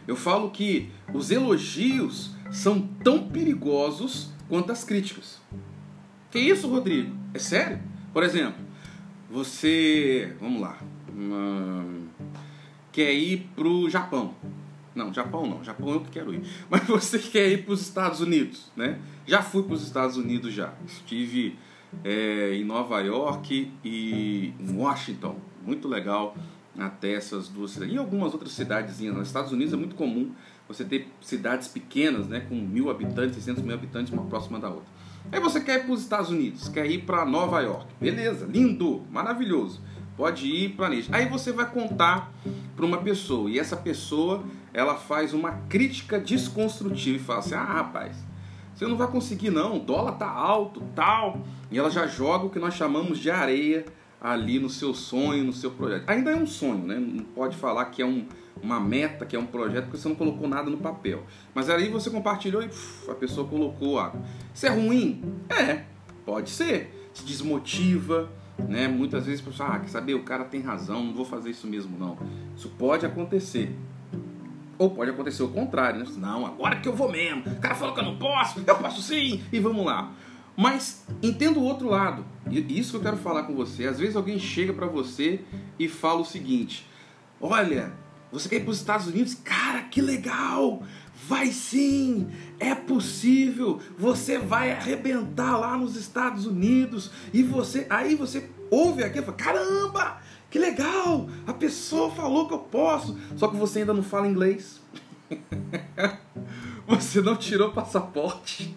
Eu 0.06 0.16
falo 0.16 0.50
que 0.50 0.90
os 1.12 1.30
elogios 1.30 2.32
são 2.50 2.80
tão 3.02 3.28
perigosos 3.28 4.30
quanto 4.48 4.72
as 4.72 4.84
críticas. 4.84 5.40
Que 6.30 6.38
isso, 6.38 6.68
Rodrigo? 6.68 7.14
É 7.32 7.38
sério? 7.38 7.80
Por 8.12 8.22
exemplo, 8.22 8.62
você, 9.30 10.36
vamos 10.40 10.60
lá, 10.60 10.78
hum, 11.10 12.06
quer 12.90 13.12
ir 13.12 13.48
pro 13.54 13.88
Japão. 13.88 14.34
Não, 14.94 15.12
Japão 15.12 15.46
não, 15.46 15.64
Japão 15.64 15.90
eu 15.90 16.00
que 16.00 16.10
quero 16.10 16.34
ir. 16.34 16.42
Mas 16.68 16.82
você 16.84 17.18
quer 17.18 17.50
ir 17.50 17.64
para 17.64 17.72
os 17.72 17.80
Estados 17.80 18.20
Unidos, 18.20 18.70
né? 18.76 18.98
Já 19.26 19.42
fui 19.42 19.62
para 19.62 19.74
os 19.74 19.82
Estados 19.82 20.16
Unidos 20.16 20.52
já. 20.52 20.74
Estive 20.86 21.56
é, 22.04 22.54
em 22.54 22.64
Nova 22.64 23.00
York 23.00 23.72
e 23.84 24.52
em 24.58 24.76
Washington. 24.76 25.36
Muito 25.64 25.88
legal 25.88 26.36
até 26.78 27.14
essas 27.14 27.48
duas 27.48 27.72
cidades. 27.72 27.94
E 27.94 27.98
algumas 27.98 28.32
outras 28.32 28.52
cidadezinhas. 28.52 29.14
Nos 29.14 29.28
Estados 29.28 29.52
Unidos 29.52 29.72
é 29.72 29.76
muito 29.76 29.94
comum 29.94 30.32
você 30.66 30.84
ter 30.84 31.08
cidades 31.20 31.68
pequenas, 31.68 32.26
né? 32.26 32.40
Com 32.40 32.54
mil 32.54 32.90
habitantes, 32.90 33.34
600 33.36 33.62
mil 33.62 33.74
habitantes, 33.74 34.12
uma 34.12 34.24
próxima 34.24 34.58
da 34.58 34.68
outra. 34.68 34.90
Aí 35.30 35.40
você 35.40 35.60
quer 35.60 35.80
ir 35.80 35.84
para 35.84 35.92
os 35.92 36.02
Estados 36.02 36.30
Unidos, 36.30 36.68
quer 36.68 36.86
ir 36.86 37.02
para 37.02 37.24
Nova 37.24 37.60
York. 37.60 37.86
Beleza, 38.00 38.46
lindo, 38.46 39.02
maravilhoso. 39.10 39.80
Pode 40.16 40.46
ir, 40.46 40.70
planeja. 40.70 41.08
Aí 41.14 41.28
você 41.28 41.52
vai 41.52 41.70
contar 41.70 42.32
para 42.74 42.84
uma 42.84 42.98
pessoa 42.98 43.50
e 43.50 43.58
essa 43.58 43.76
pessoa 43.76 44.42
ela 44.74 44.94
faz 44.94 45.32
uma 45.32 45.52
crítica 45.68 46.18
desconstrutiva 46.18 47.16
e 47.16 47.20
fala 47.20 47.38
assim: 47.38 47.54
"Ah, 47.54 47.64
rapaz, 47.64 48.16
você 48.74 48.86
não 48.86 48.96
vai 48.96 49.08
conseguir 49.08 49.50
não, 49.50 49.76
o 49.76 49.80
dólar 49.80 50.12
tá 50.12 50.28
alto, 50.28 50.82
tal". 50.94 51.40
E 51.70 51.78
ela 51.78 51.90
já 51.90 52.06
joga 52.06 52.46
o 52.46 52.50
que 52.50 52.58
nós 52.58 52.74
chamamos 52.74 53.18
de 53.18 53.30
areia 53.30 53.84
ali 54.22 54.60
no 54.60 54.70
seu 54.70 54.94
sonho, 54.94 55.42
no 55.42 55.52
seu 55.52 55.72
projeto. 55.72 56.08
Ainda 56.08 56.30
é 56.30 56.36
um 56.36 56.46
sonho, 56.46 56.84
né? 56.86 56.94
Não 56.94 57.24
pode 57.24 57.56
falar 57.56 57.86
que 57.86 58.00
é 58.00 58.06
um, 58.06 58.24
uma 58.62 58.78
meta, 58.78 59.26
que 59.26 59.34
é 59.34 59.38
um 59.38 59.46
projeto, 59.46 59.86
porque 59.86 59.98
você 59.98 60.08
não 60.08 60.14
colocou 60.14 60.48
nada 60.48 60.70
no 60.70 60.76
papel. 60.76 61.24
Mas 61.52 61.68
aí 61.68 61.88
você 61.88 62.08
compartilhou 62.08 62.62
e 62.62 62.66
uf, 62.66 63.10
a 63.10 63.14
pessoa 63.16 63.48
colocou 63.48 63.98
água. 63.98 64.22
Isso 64.54 64.64
é 64.64 64.68
ruim? 64.68 65.24
É, 65.48 65.82
pode 66.24 66.50
ser. 66.50 67.10
Te 67.12 67.24
desmotiva, 67.24 68.30
né? 68.56 68.86
Muitas 68.86 69.26
vezes 69.26 69.44
a 69.44 69.50
pessoa, 69.50 69.68
ah, 69.70 69.80
quer 69.80 69.88
saber, 69.88 70.14
o 70.14 70.22
cara 70.22 70.44
tem 70.44 70.60
razão, 70.60 71.02
não 71.02 71.12
vou 71.12 71.24
fazer 71.24 71.50
isso 71.50 71.66
mesmo 71.66 71.98
não. 71.98 72.16
Isso 72.56 72.68
pode 72.78 73.04
acontecer. 73.04 73.76
Ou 74.78 74.88
pode 74.88 75.10
acontecer 75.10 75.42
o 75.42 75.48
contrário, 75.48 75.98
né? 75.98 76.06
Não, 76.16 76.46
agora 76.46 76.76
que 76.76 76.88
eu 76.88 76.94
vou 76.94 77.10
mesmo. 77.10 77.42
O 77.44 77.60
cara 77.60 77.74
falou 77.74 77.92
que 77.92 78.00
eu 78.00 78.04
não 78.04 78.16
posso, 78.16 78.62
eu 78.64 78.76
posso 78.76 79.02
sim, 79.02 79.42
e 79.52 79.58
vamos 79.58 79.84
lá. 79.84 80.12
Mas 80.56 81.04
entenda 81.22 81.58
o 81.58 81.62
outro 81.62 81.88
lado. 81.88 82.24
E 82.50 82.78
isso 82.78 82.90
que 82.90 82.96
eu 82.98 83.02
quero 83.02 83.16
falar 83.16 83.44
com 83.44 83.54
você. 83.54 83.86
Às 83.86 83.98
vezes 83.98 84.16
alguém 84.16 84.38
chega 84.38 84.72
para 84.72 84.86
você 84.86 85.40
e 85.78 85.88
fala 85.88 86.20
o 86.20 86.24
seguinte: 86.24 86.86
Olha, 87.40 87.92
você 88.30 88.48
quer 88.48 88.56
ir 88.56 88.60
para 88.60 88.70
os 88.70 88.78
Estados 88.78 89.06
Unidos? 89.06 89.34
Cara, 89.34 89.82
que 89.82 90.00
legal! 90.00 90.82
Vai 91.28 91.52
sim, 91.52 92.28
é 92.58 92.74
possível. 92.74 93.80
Você 93.96 94.38
vai 94.38 94.72
arrebentar 94.72 95.56
lá 95.56 95.76
nos 95.76 95.96
Estados 95.96 96.46
Unidos 96.46 97.10
e 97.32 97.42
você, 97.42 97.86
aí 97.88 98.14
você 98.14 98.50
ouve 98.70 99.04
aqui 99.04 99.20
e 99.20 99.22
fala: 99.22 99.36
caramba, 99.36 100.20
que 100.50 100.58
legal! 100.58 101.28
A 101.46 101.54
pessoa 101.54 102.10
falou 102.10 102.48
que 102.48 102.54
eu 102.54 102.58
posso, 102.58 103.18
só 103.36 103.48
que 103.48 103.56
você 103.56 103.80
ainda 103.80 103.94
não 103.94 104.02
fala 104.02 104.26
inglês. 104.26 104.80
você 106.86 107.20
não 107.20 107.36
tirou 107.36 107.70
passaporte. 107.70 108.76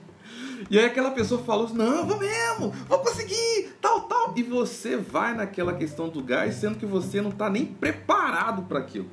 E 0.69 0.79
aí 0.79 0.85
aquela 0.85 1.11
pessoa 1.11 1.43
falou 1.43 1.65
assim, 1.65 1.75
não, 1.75 2.05
vou 2.05 2.19
mesmo, 2.19 2.71
vou 2.87 2.99
conseguir, 2.99 3.73
tal, 3.81 4.01
tal. 4.01 4.33
E 4.35 4.43
você 4.43 4.97
vai 4.97 5.35
naquela 5.35 5.73
questão 5.73 6.09
do 6.09 6.21
gás, 6.21 6.55
sendo 6.55 6.77
que 6.77 6.85
você 6.85 7.21
não 7.21 7.29
está 7.29 7.49
nem 7.49 7.65
preparado 7.65 8.63
para 8.63 8.79
aquilo. 8.79 9.09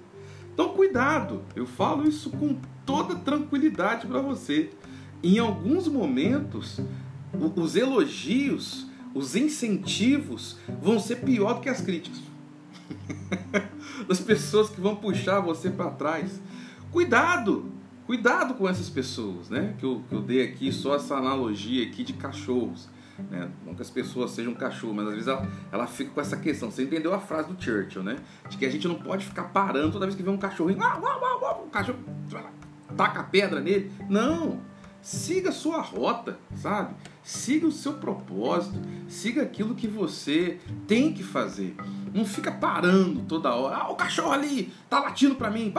Então 0.52 0.70
cuidado, 0.70 1.42
eu 1.56 1.66
falo 1.66 2.08
isso 2.08 2.30
com 2.30 2.56
toda 2.84 3.14
tranquilidade 3.14 4.06
para 4.06 4.20
você. 4.20 4.70
Em 5.22 5.38
alguns 5.38 5.86
momentos, 5.86 6.80
os 7.56 7.76
elogios, 7.76 8.86
os 9.14 9.36
incentivos 9.36 10.58
vão 10.80 10.98
ser 10.98 11.16
pior 11.16 11.54
do 11.54 11.60
que 11.60 11.68
as 11.68 11.80
críticas. 11.80 12.20
das 14.06 14.20
pessoas 14.20 14.68
que 14.68 14.80
vão 14.80 14.96
puxar 14.96 15.40
você 15.40 15.70
para 15.70 15.90
trás. 15.90 16.40
Cuidado, 16.90 17.70
cuidado 18.06 18.54
com 18.54 18.68
essas 18.68 18.88
pessoas, 18.88 19.48
né? 19.50 19.74
Que 19.78 19.84
eu, 19.84 20.02
que 20.08 20.14
eu 20.14 20.20
dei 20.20 20.42
aqui 20.42 20.72
só 20.72 20.96
essa 20.96 21.16
analogia 21.16 21.86
aqui 21.86 22.04
de 22.04 22.12
cachorros. 22.12 22.88
Né? 23.30 23.48
Não 23.64 23.74
que 23.74 23.82
as 23.82 23.90
pessoas 23.90 24.30
sejam 24.30 24.54
cachorro, 24.54 24.94
mas 24.94 25.06
às 25.06 25.12
vezes 25.12 25.28
ela, 25.28 25.46
ela 25.70 25.86
fica 25.86 26.10
com 26.10 26.20
essa 26.20 26.36
questão. 26.36 26.70
Você 26.70 26.82
entendeu 26.82 27.14
a 27.14 27.20
frase 27.20 27.52
do 27.52 27.62
Churchill, 27.62 28.02
né? 28.02 28.16
De 28.48 28.56
que 28.56 28.64
a 28.64 28.70
gente 28.70 28.88
não 28.88 28.96
pode 28.96 29.24
ficar 29.24 29.44
parando 29.44 29.92
toda 29.92 30.06
vez 30.06 30.16
que 30.16 30.22
vê 30.22 30.30
um 30.30 30.38
cachorrinho. 30.38 30.82
Ah, 30.82 30.98
ah, 31.02 31.18
ah, 31.22 31.62
o 31.64 31.70
cachorro 31.70 31.98
taca 32.96 33.22
pedra 33.22 33.60
nele. 33.60 33.90
Não! 34.08 34.71
Siga 35.02 35.50
a 35.50 35.52
sua 35.52 35.80
rota, 35.80 36.38
sabe? 36.54 36.94
Siga 37.24 37.66
o 37.66 37.72
seu 37.72 37.94
propósito, 37.94 38.80
siga 39.08 39.42
aquilo 39.42 39.74
que 39.74 39.88
você 39.88 40.60
tem 40.86 41.12
que 41.12 41.24
fazer. 41.24 41.74
Não 42.14 42.24
fica 42.24 42.52
parando 42.52 43.22
toda 43.22 43.52
hora. 43.52 43.78
Ah, 43.78 43.90
o 43.90 43.96
cachorro 43.96 44.30
ali 44.30 44.72
tá 44.88 45.00
latindo 45.00 45.34
para 45.34 45.50
mim. 45.50 45.72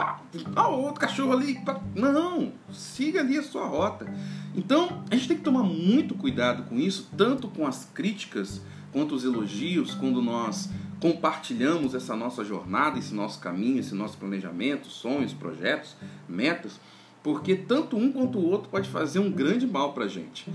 Ah, 0.54 0.68
o 0.68 0.82
outro 0.82 1.00
cachorro 1.00 1.32
ali. 1.32 1.58
Não, 1.94 2.52
siga 2.70 3.20
ali 3.20 3.38
a 3.38 3.42
sua 3.42 3.66
rota. 3.66 4.06
Então, 4.54 5.02
a 5.10 5.16
gente 5.16 5.28
tem 5.28 5.36
que 5.38 5.42
tomar 5.42 5.62
muito 5.62 6.14
cuidado 6.14 6.64
com 6.64 6.76
isso, 6.76 7.08
tanto 7.16 7.48
com 7.48 7.66
as 7.66 7.86
críticas 7.94 8.60
quanto 8.92 9.14
os 9.14 9.24
elogios, 9.24 9.94
quando 9.94 10.20
nós 10.20 10.68
compartilhamos 11.00 11.94
essa 11.94 12.14
nossa 12.14 12.44
jornada, 12.44 12.98
esse 12.98 13.14
nosso 13.14 13.40
caminho, 13.40 13.80
esse 13.80 13.94
nosso 13.94 14.18
planejamento, 14.18 14.86
sonhos, 14.88 15.32
projetos, 15.32 15.96
metas 16.28 16.78
porque 17.24 17.56
tanto 17.56 17.96
um 17.96 18.12
quanto 18.12 18.38
o 18.38 18.50
outro 18.50 18.68
pode 18.68 18.86
fazer 18.86 19.18
um 19.18 19.32
grande 19.32 19.66
mal 19.66 19.94
para 19.94 20.04
a 20.04 20.08
gente. 20.08 20.46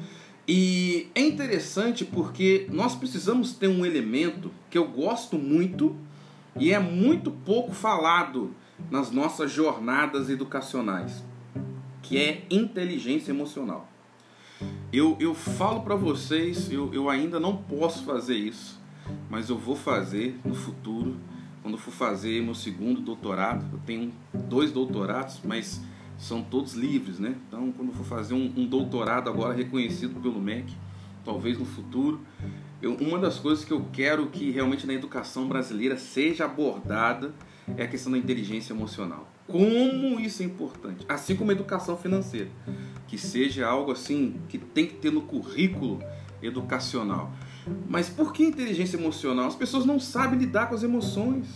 E 0.47 1.07
é 1.15 1.21
interessante 1.21 2.05
porque 2.05 2.67
nós 2.71 2.95
precisamos 2.95 3.53
ter 3.53 3.67
um 3.67 3.83
elemento 3.83 4.51
que 4.69 4.77
eu 4.77 4.87
gosto 4.87 5.35
muito 5.35 5.95
e 6.55 6.71
é 6.71 6.79
muito 6.79 7.31
pouco 7.31 7.71
falado 7.71 8.53
nas 8.91 9.09
nossas 9.09 9.51
jornadas 9.51 10.29
educacionais, 10.29 11.23
que 12.03 12.17
é 12.19 12.45
inteligência 12.51 13.31
emocional. 13.31 13.89
Eu, 14.93 15.17
eu 15.19 15.33
falo 15.33 15.81
para 15.81 15.95
vocês, 15.95 16.71
eu, 16.71 16.93
eu 16.93 17.09
ainda 17.09 17.39
não 17.39 17.57
posso 17.57 18.03
fazer 18.03 18.35
isso, 18.35 18.79
mas 19.27 19.49
eu 19.49 19.57
vou 19.57 19.75
fazer 19.75 20.39
no 20.45 20.53
futuro, 20.53 21.17
quando 21.63 21.79
for 21.79 21.91
fazer 21.91 22.43
meu 22.43 22.55
segundo 22.55 23.01
doutorado. 23.01 23.65
Eu 23.73 23.79
tenho 23.87 24.13
dois 24.33 24.71
doutorados, 24.71 25.39
mas 25.43 25.81
são 26.19 26.43
todos 26.43 26.73
livres, 26.73 27.17
né? 27.17 27.35
Então, 27.47 27.71
quando 27.71 27.93
for 27.93 28.05
fazer 28.05 28.33
um, 28.33 28.53
um 28.55 28.65
doutorado 28.65 29.29
agora 29.29 29.53
reconhecido 29.53 30.21
pelo 30.21 30.39
MEC, 30.39 30.75
talvez 31.23 31.57
no 31.57 31.65
futuro, 31.65 32.19
eu, 32.81 32.93
uma 32.95 33.17
das 33.17 33.39
coisas 33.39 33.63
que 33.63 33.71
eu 33.71 33.85
quero 33.91 34.27
que 34.27 34.51
realmente 34.51 34.85
na 34.85 34.93
educação 34.93 35.47
brasileira 35.47 35.97
seja 35.97 36.45
abordada 36.45 37.33
é 37.77 37.83
a 37.83 37.87
questão 37.87 38.11
da 38.11 38.17
inteligência 38.17 38.73
emocional. 38.73 39.31
Como 39.47 40.19
isso 40.19 40.43
é 40.43 40.45
importante, 40.45 41.05
assim 41.07 41.35
como 41.35 41.51
a 41.51 41.53
educação 41.53 41.97
financeira, 41.97 42.49
que 43.07 43.17
seja 43.17 43.65
algo 43.65 43.91
assim 43.91 44.35
que 44.49 44.57
tem 44.57 44.85
que 44.85 44.95
ter 44.95 45.11
no 45.11 45.21
currículo 45.21 46.03
educacional. 46.41 47.31
Mas 47.87 48.09
por 48.09 48.33
que 48.33 48.43
inteligência 48.43 48.97
emocional? 48.97 49.47
As 49.47 49.55
pessoas 49.55 49.85
não 49.85 49.99
sabem 49.99 50.37
lidar 50.37 50.67
com 50.67 50.75
as 50.75 50.83
emoções. 50.83 51.47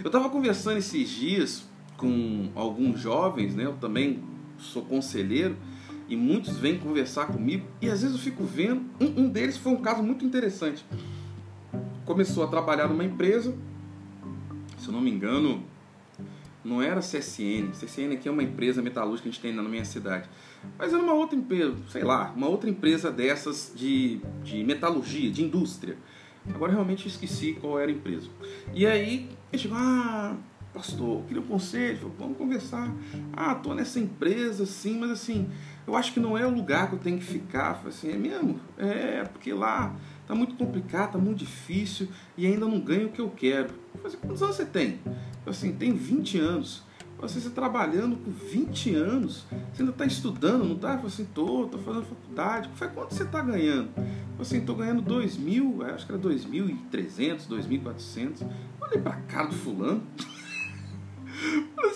Eu 0.00 0.06
estava 0.06 0.28
conversando 0.30 0.78
esses 0.78 1.08
dias 1.08 1.64
com 1.98 2.48
alguns 2.54 3.00
jovens, 3.00 3.54
né? 3.54 3.66
Eu 3.66 3.74
também 3.74 4.22
sou 4.56 4.82
conselheiro 4.82 5.54
e 6.08 6.16
muitos 6.16 6.56
vêm 6.56 6.78
conversar 6.78 7.26
comigo 7.26 7.66
e 7.82 7.90
às 7.90 8.00
vezes 8.00 8.16
eu 8.16 8.22
fico 8.22 8.44
vendo. 8.44 8.82
Um, 8.98 9.24
um 9.24 9.28
deles 9.28 9.58
foi 9.58 9.72
um 9.72 9.82
caso 9.82 10.02
muito 10.02 10.24
interessante. 10.24 10.86
Começou 12.06 12.44
a 12.44 12.46
trabalhar 12.46 12.88
numa 12.88 13.04
empresa, 13.04 13.54
se 14.78 14.86
eu 14.86 14.92
não 14.92 15.00
me 15.00 15.10
engano, 15.10 15.62
não 16.64 16.80
era 16.80 17.00
CSN. 17.00 17.72
CSN 17.72 18.14
aqui 18.14 18.28
é 18.28 18.30
uma 18.30 18.42
empresa 18.42 18.80
metalúrgica 18.80 19.24
que 19.24 19.28
a 19.28 19.32
gente 19.32 19.40
tem 19.42 19.52
na 19.52 19.62
minha 19.62 19.84
cidade. 19.84 20.28
Mas 20.78 20.94
era 20.94 21.02
uma 21.02 21.12
outra 21.12 21.36
empresa, 21.36 21.76
sei 21.90 22.04
lá, 22.04 22.32
uma 22.34 22.48
outra 22.48 22.70
empresa 22.70 23.10
dessas 23.10 23.72
de, 23.74 24.20
de 24.42 24.62
metalurgia, 24.64 25.30
de 25.30 25.42
indústria. 25.42 25.96
Agora 26.54 26.72
realmente 26.72 27.06
esqueci 27.06 27.54
qual 27.60 27.78
era 27.78 27.90
a 27.90 27.94
empresa. 27.94 28.28
E 28.72 28.86
aí, 28.86 29.28
eu 29.52 29.58
digo, 29.58 29.74
ah, 29.76 30.36
pastor, 30.78 31.24
queria 31.24 31.42
um 31.42 31.46
conselho, 31.46 31.98
falou, 31.98 32.14
vamos 32.16 32.38
conversar. 32.38 32.94
Ah, 33.32 33.56
tô 33.56 33.74
nessa 33.74 33.98
empresa, 33.98 34.64
sim, 34.64 34.96
mas 34.96 35.10
assim, 35.10 35.50
eu 35.84 35.96
acho 35.96 36.12
que 36.12 36.20
não 36.20 36.38
é 36.38 36.46
o 36.46 36.50
lugar 36.50 36.88
que 36.88 36.94
eu 36.94 36.98
tenho 37.00 37.18
que 37.18 37.24
ficar. 37.24 37.74
Falei 37.74 37.88
assim, 37.88 38.12
é 38.12 38.16
mesmo? 38.16 38.60
É, 38.76 39.24
porque 39.24 39.52
lá 39.52 39.96
tá 40.26 40.36
muito 40.36 40.54
complicado, 40.54 41.12
tá 41.12 41.18
muito 41.18 41.38
difícil 41.38 42.08
e 42.36 42.46
ainda 42.46 42.66
não 42.66 42.78
ganho 42.78 43.08
o 43.08 43.10
que 43.10 43.20
eu 43.20 43.28
quero. 43.28 43.70
Eu 43.92 44.00
falei 44.00 44.06
assim, 44.06 44.16
quantos 44.18 44.42
anos 44.42 44.54
você 44.54 44.64
tem? 44.64 45.00
Eu 45.44 45.50
assim, 45.50 45.72
tem 45.72 45.92
20 45.92 46.38
anos. 46.38 46.86
Você 47.20 47.38
está 47.38 47.50
trabalhando 47.50 48.16
com 48.16 48.30
20 48.30 48.94
anos, 48.94 49.44
você 49.72 49.82
ainda 49.82 49.90
está 49.90 50.06
estudando, 50.06 50.64
não 50.64 50.76
está? 50.76 50.90
Eu 50.90 50.98
falei 50.98 51.08
assim, 51.08 51.24
tô, 51.34 51.66
tô 51.66 51.76
fazendo 51.78 52.04
faculdade. 52.04 52.70
Foi 52.76 52.86
quanto 52.86 53.12
você 53.12 53.24
está 53.24 53.42
ganhando? 53.42 53.90
Eu 53.96 54.42
assim, 54.42 54.60
tô 54.60 54.76
ganhando 54.76 55.02
2 55.02 55.36
mil, 55.36 55.82
acho 55.82 56.06
que 56.06 56.12
era 56.12 56.20
2.300, 56.20 57.48
2.400. 57.48 58.46
Olhei 58.80 59.00
para 59.00 59.14
a 59.14 59.20
cara 59.22 59.48
do 59.48 59.56
fulano. 59.56 60.00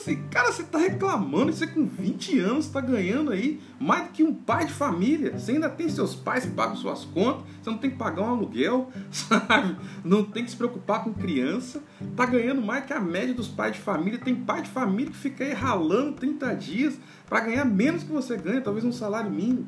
assim, 0.03 0.17
cara, 0.31 0.53
você 0.53 0.65
tá 0.65 0.79
reclamando, 0.79 1.53
você 1.53 1.67
com 1.67 1.87
20 1.87 2.39
anos 2.41 2.69
tá 2.69 2.81
ganhando 2.81 3.31
aí 3.31 3.61
mais 3.79 4.05
do 4.05 4.11
que 4.11 4.23
um 4.23 4.35
pai 4.35 4.67
de 4.67 4.73
família. 4.73 5.39
Você 5.39 5.53
ainda 5.53 5.69
tem 5.69 5.89
seus 5.89 6.15
pais 6.15 6.45
que 6.45 6.51
pagam 6.51 6.77
suas 6.77 7.05
contas, 7.05 7.45
você 7.63 7.71
não 7.71 7.79
tem 7.79 7.91
que 7.91 7.97
pagar 7.97 8.23
um 8.23 8.31
aluguel, 8.31 8.91
sabe? 9.11 9.77
Não 10.05 10.25
tem 10.25 10.45
que 10.45 10.51
se 10.51 10.57
preocupar 10.57 11.05
com 11.05 11.13
criança. 11.13 11.83
Tá 12.17 12.27
ganhando 12.27 12.61
mais 12.61 12.85
que 12.85 12.93
a 12.93 13.01
média 13.01 13.35
dos 13.35 13.49
pais 13.49 13.75
de 13.75 13.81
família. 13.81 14.19
Tem 14.19 14.35
pai 14.35 14.63
de 14.63 14.71
família 14.71 15.11
que 15.11 15.19
fica 15.19 15.45
aí 15.45 15.53
ralando 15.53 16.13
30 16.13 16.55
dias 16.57 16.99
para 17.29 17.41
ganhar 17.41 17.65
menos 17.65 18.03
que 18.03 18.13
você 18.13 18.37
ganha, 18.37 18.61
talvez 18.61 18.85
um 18.85 18.93
salário 18.93 19.31
mínimo. 19.31 19.67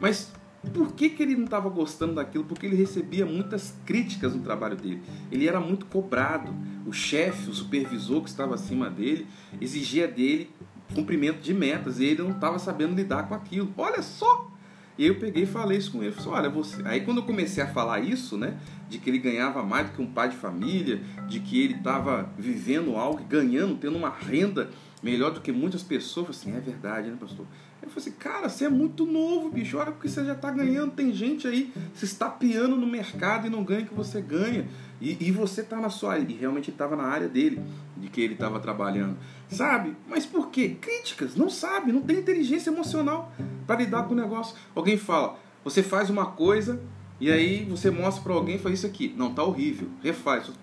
Mas 0.00 0.32
por 0.72 0.92
que, 0.92 1.10
que 1.10 1.22
ele 1.22 1.36
não 1.36 1.44
estava 1.44 1.68
gostando 1.68 2.14
daquilo? 2.14 2.44
Porque 2.44 2.66
ele 2.66 2.76
recebia 2.76 3.24
muitas 3.24 3.74
críticas 3.84 4.34
no 4.34 4.42
trabalho 4.42 4.76
dele. 4.76 5.02
Ele 5.30 5.48
era 5.48 5.60
muito 5.60 5.86
cobrado. 5.86 6.54
O 6.86 6.92
chefe, 6.92 7.50
o 7.50 7.54
supervisor 7.54 8.22
que 8.22 8.28
estava 8.28 8.54
acima 8.54 8.88
dele, 8.88 9.26
exigia 9.60 10.06
dele 10.06 10.50
cumprimento 10.94 11.40
de 11.40 11.52
metas 11.52 11.98
e 11.98 12.04
ele 12.04 12.22
não 12.22 12.30
estava 12.30 12.58
sabendo 12.58 12.94
lidar 12.94 13.28
com 13.28 13.34
aquilo. 13.34 13.72
Olha 13.76 14.02
só! 14.02 14.50
E 14.98 15.06
eu 15.06 15.16
peguei 15.16 15.42
e 15.42 15.46
falei 15.46 15.76
isso 15.76 15.92
com 15.92 16.02
ele. 16.02 16.12
Falei, 16.12 16.40
olha, 16.40 16.50
você. 16.50 16.80
Aí 16.86 17.02
quando 17.02 17.18
eu 17.18 17.24
comecei 17.24 17.62
a 17.62 17.66
falar 17.66 18.00
isso, 18.00 18.38
né? 18.38 18.58
De 18.88 18.98
que 18.98 19.10
ele 19.10 19.18
ganhava 19.18 19.62
mais 19.62 19.90
do 19.90 19.92
que 19.92 20.00
um 20.00 20.10
pai 20.10 20.30
de 20.30 20.36
família, 20.36 21.00
de 21.28 21.40
que 21.40 21.62
ele 21.62 21.74
estava 21.74 22.30
vivendo 22.38 22.96
algo, 22.96 23.22
ganhando, 23.24 23.76
tendo 23.76 23.96
uma 23.96 24.08
renda 24.08 24.70
melhor 25.02 25.32
do 25.32 25.40
que 25.40 25.52
muitas 25.52 25.82
pessoas. 25.82 26.28
Eu 26.28 26.32
falei 26.32 26.56
assim, 26.56 26.68
é 26.70 26.72
verdade, 26.72 27.10
né, 27.10 27.16
pastor? 27.20 27.44
Eu 27.86 27.90
falei 27.90 28.08
assim, 28.08 28.18
cara, 28.18 28.48
você 28.48 28.64
é 28.64 28.68
muito 28.68 29.06
novo, 29.06 29.48
bicho. 29.48 29.78
Olha 29.78 29.92
porque 29.92 30.08
você 30.08 30.24
já 30.24 30.32
está 30.32 30.50
ganhando. 30.50 30.90
Tem 30.90 31.12
gente 31.12 31.46
aí 31.46 31.72
se 31.94 32.04
estapeando 32.04 32.74
no 32.74 32.86
mercado 32.86 33.46
e 33.46 33.50
não 33.50 33.62
ganha 33.62 33.82
o 33.82 33.86
que 33.86 33.94
você 33.94 34.20
ganha. 34.20 34.66
E, 35.00 35.28
e 35.28 35.30
você 35.30 35.60
está 35.60 35.76
na 35.76 35.88
sua 35.88 36.14
área. 36.14 36.26
E 36.28 36.34
realmente 36.34 36.70
estava 36.70 36.96
na 36.96 37.04
área 37.04 37.28
dele, 37.28 37.62
de 37.96 38.08
que 38.08 38.20
ele 38.20 38.34
estava 38.34 38.58
trabalhando. 38.58 39.16
Sabe? 39.48 39.96
Mas 40.08 40.26
por 40.26 40.50
quê? 40.50 40.76
Críticas. 40.80 41.36
Não 41.36 41.48
sabe, 41.48 41.92
não 41.92 42.02
tem 42.02 42.18
inteligência 42.18 42.70
emocional 42.70 43.32
para 43.68 43.76
lidar 43.76 44.02
com 44.02 44.14
o 44.14 44.16
negócio. 44.16 44.56
Alguém 44.74 44.98
fala, 44.98 45.38
você 45.62 45.80
faz 45.80 46.10
uma 46.10 46.26
coisa 46.26 46.80
e 47.20 47.30
aí 47.30 47.64
você 47.66 47.88
mostra 47.88 48.20
para 48.20 48.32
alguém 48.32 48.56
e 48.56 48.58
fala 48.58 48.74
isso 48.74 48.86
aqui. 48.86 49.14
Não, 49.16 49.32
tá 49.32 49.44
horrível. 49.44 49.88
Refaz. 50.02 50.50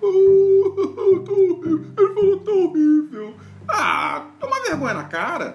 Oh, 0.65 1.19
tá 1.19 1.31
horrível. 1.31 1.85
Ele 1.97 2.13
falou, 2.13 2.39
tá 2.39 2.51
horrível. 2.51 3.35
Ah, 3.67 4.27
toma 4.39 4.61
vergonha 4.63 4.93
na 4.93 5.03
cara. 5.03 5.53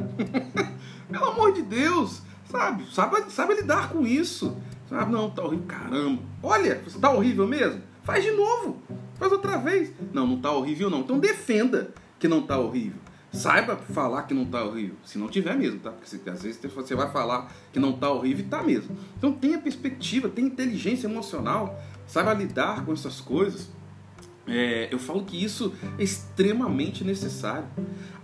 Pelo 1.11 1.27
amor 1.27 1.53
de 1.53 1.63
Deus, 1.63 2.23
sabe? 2.51 2.85
Sabe, 2.93 3.31
sabe 3.31 3.55
lidar 3.55 3.91
com 3.91 4.07
isso. 4.07 4.57
Sabe? 4.89 5.13
Não, 5.13 5.31
tá 5.31 5.43
horrível. 5.43 5.67
Caramba. 5.67 6.23
Olha, 6.43 6.83
tá 7.01 7.11
horrível 7.11 7.47
mesmo? 7.47 7.83
Faz 8.05 8.25
de 8.25 8.31
novo. 8.31 8.83
Faz 9.19 9.33
outra 9.33 9.59
vez. 9.59 9.93
Não, 10.13 10.27
não 10.27 10.41
tá 10.41 10.51
horrível 10.53 10.89
não. 10.89 11.01
Então 11.01 11.19
defenda 11.19 11.91
que 12.19 12.29
não 12.29 12.43
tá 12.43 12.59
horrível. 12.59 12.99
Saiba 13.31 13.77
falar 13.77 14.23
que 14.23 14.33
não 14.33 14.47
tá 14.47 14.65
horrível. 14.65 14.97
Se 15.05 15.19
não 15.19 15.29
tiver 15.29 15.55
mesmo, 15.57 15.81
tá? 15.81 15.91
Porque 15.91 16.31
às 16.31 16.43
vezes 16.43 16.61
você 16.75 16.95
vai 16.95 17.11
falar 17.11 17.53
que 17.73 17.79
não 17.79 17.93
tá 17.93 18.11
horrível 18.11 18.45
e 18.45 18.49
tá 18.49 18.63
mesmo. 18.63 18.97
Então 19.17 19.33
tenha 19.33 19.59
perspectiva, 19.59 20.29
tenha 20.29 20.49
inteligência 20.49 21.07
emocional. 21.07 21.79
Saiba 22.07 22.33
lidar 22.33 22.87
com 22.87 22.93
essas 22.93 23.21
coisas. 23.21 23.69
É, 24.47 24.89
eu 24.91 24.99
falo 24.99 25.25
que 25.25 25.43
isso 25.43 25.75
é 25.99 26.03
extremamente 26.03 27.05
necessário. 27.05 27.69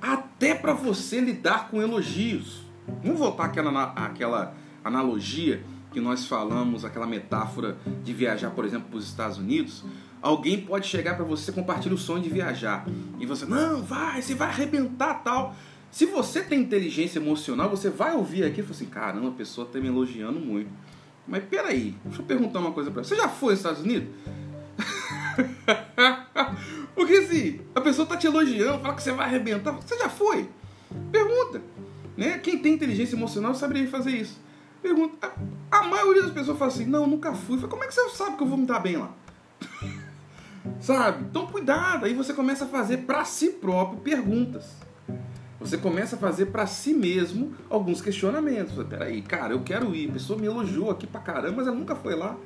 Até 0.01 0.55
para 0.55 0.73
você 0.73 1.21
lidar 1.21 1.69
com 1.69 1.83
elogios. 1.83 2.64
Vamos 3.03 3.19
voltar 3.19 3.47
àquela, 3.47 3.93
àquela 3.93 4.55
analogia 4.83 5.63
que 5.93 6.01
nós 6.01 6.27
falamos, 6.27 6.85
aquela 6.85 7.07
metáfora 7.07 7.79
de 8.03 8.13
viajar, 8.13 8.51
por 8.51 8.65
exemplo, 8.65 8.89
para 8.91 8.99
os 8.99 9.05
Estados 9.05 9.39
Unidos. 9.39 9.85
Alguém 10.21 10.61
pode 10.61 10.87
chegar 10.87 11.17
para 11.17 11.25
você 11.25 11.53
compartilhar 11.53 11.95
o 11.95 11.99
sonho 11.99 12.23
de 12.23 12.31
viajar 12.31 12.85
e 13.21 13.27
você, 13.27 13.47
não, 13.47 13.83
vai, 13.83 14.21
você 14.21 14.35
vai 14.35 14.49
arrebentar 14.49 15.23
tal. 15.23 15.55
Se 15.91 16.07
você 16.07 16.43
tem 16.43 16.61
inteligência 16.61 17.21
emocional, 17.21 17.71
você 17.71 17.89
vai 17.89 18.17
ouvir 18.17 18.43
aqui 18.43 18.61
e 18.61 18.65
falar 18.65 18.75
assim: 18.75 18.87
caramba, 18.87 19.29
a 19.29 19.33
pessoa 19.33 19.65
está 19.65 19.79
me 19.79 19.87
elogiando 19.87 20.41
muito. 20.41 20.71
Mas 21.27 21.45
peraí, 21.45 21.95
deixa 22.05 22.21
eu 22.21 22.27
perguntar 22.27 22.59
uma 22.59 22.73
coisa 22.73 22.91
para 22.91 23.05
você. 23.05 23.15
Você 23.15 23.21
já 23.21 23.29
foi 23.29 23.51
aos 23.51 23.61
Estados 23.61 23.83
Unidos? 23.83 24.09
Porque 26.95 27.15
assim, 27.15 27.61
a 27.75 27.81
pessoa 27.81 28.05
está 28.05 28.17
te 28.17 28.27
elogiando, 28.27 28.81
fala 28.81 28.95
que 28.95 29.03
você 29.03 29.13
vai 29.13 29.27
arrebentar. 29.27 29.73
Você 29.73 29.97
já 29.97 30.09
foi? 30.09 30.49
Pergunta. 31.13 31.63
Né? 32.17 32.39
Quem 32.39 32.59
tem 32.59 32.75
inteligência 32.75 33.17
emocional 33.17 33.55
saberia 33.55 33.89
fazer 33.89 34.13
isso. 34.13 34.41
Pergunta. 34.83 35.33
A, 35.71 35.79
a 35.79 35.83
maioria 35.85 36.23
das 36.23 36.33
pessoas 36.33 36.59
fala 36.59 36.71
assim: 36.71 36.87
Não, 36.87 37.07
nunca 37.07 37.35
fui. 37.35 37.59
Como 37.61 37.83
é 37.83 37.87
que 37.87 37.95
você 37.95 38.09
sabe 38.11 38.37
que 38.37 38.43
eu 38.43 38.47
vou 38.47 38.59
me 38.59 38.67
dar 38.67 38.81
bem 38.81 38.97
lá? 38.97 39.11
sabe? 40.81 41.25
Então 41.25 41.47
cuidado. 41.47 42.05
Aí 42.05 42.15
você 42.15 42.33
começa 42.33 42.65
a 42.65 42.69
fazer 42.69 42.99
para 42.99 43.25
si 43.25 43.51
próprio 43.51 44.01
perguntas. 44.01 44.85
Você 45.59 45.79
começa 45.79 46.17
a 46.17 46.19
fazer 46.19 46.47
para 46.47 46.67
si 46.67 46.93
mesmo 46.93 47.55
alguns 47.71 48.03
questionamentos. 48.03 48.75
Peraí, 48.87 49.23
cara, 49.23 49.55
eu 49.55 49.63
quero 49.63 49.95
ir. 49.95 50.11
A 50.11 50.13
pessoa 50.13 50.39
me 50.39 50.47
elogiou 50.47 50.91
aqui 50.91 51.07
pra 51.07 51.21
caramba, 51.21 51.57
mas 51.57 51.67
ela 51.67 51.77
nunca 51.77 51.95
foi 51.95 52.15
lá. 52.15 52.37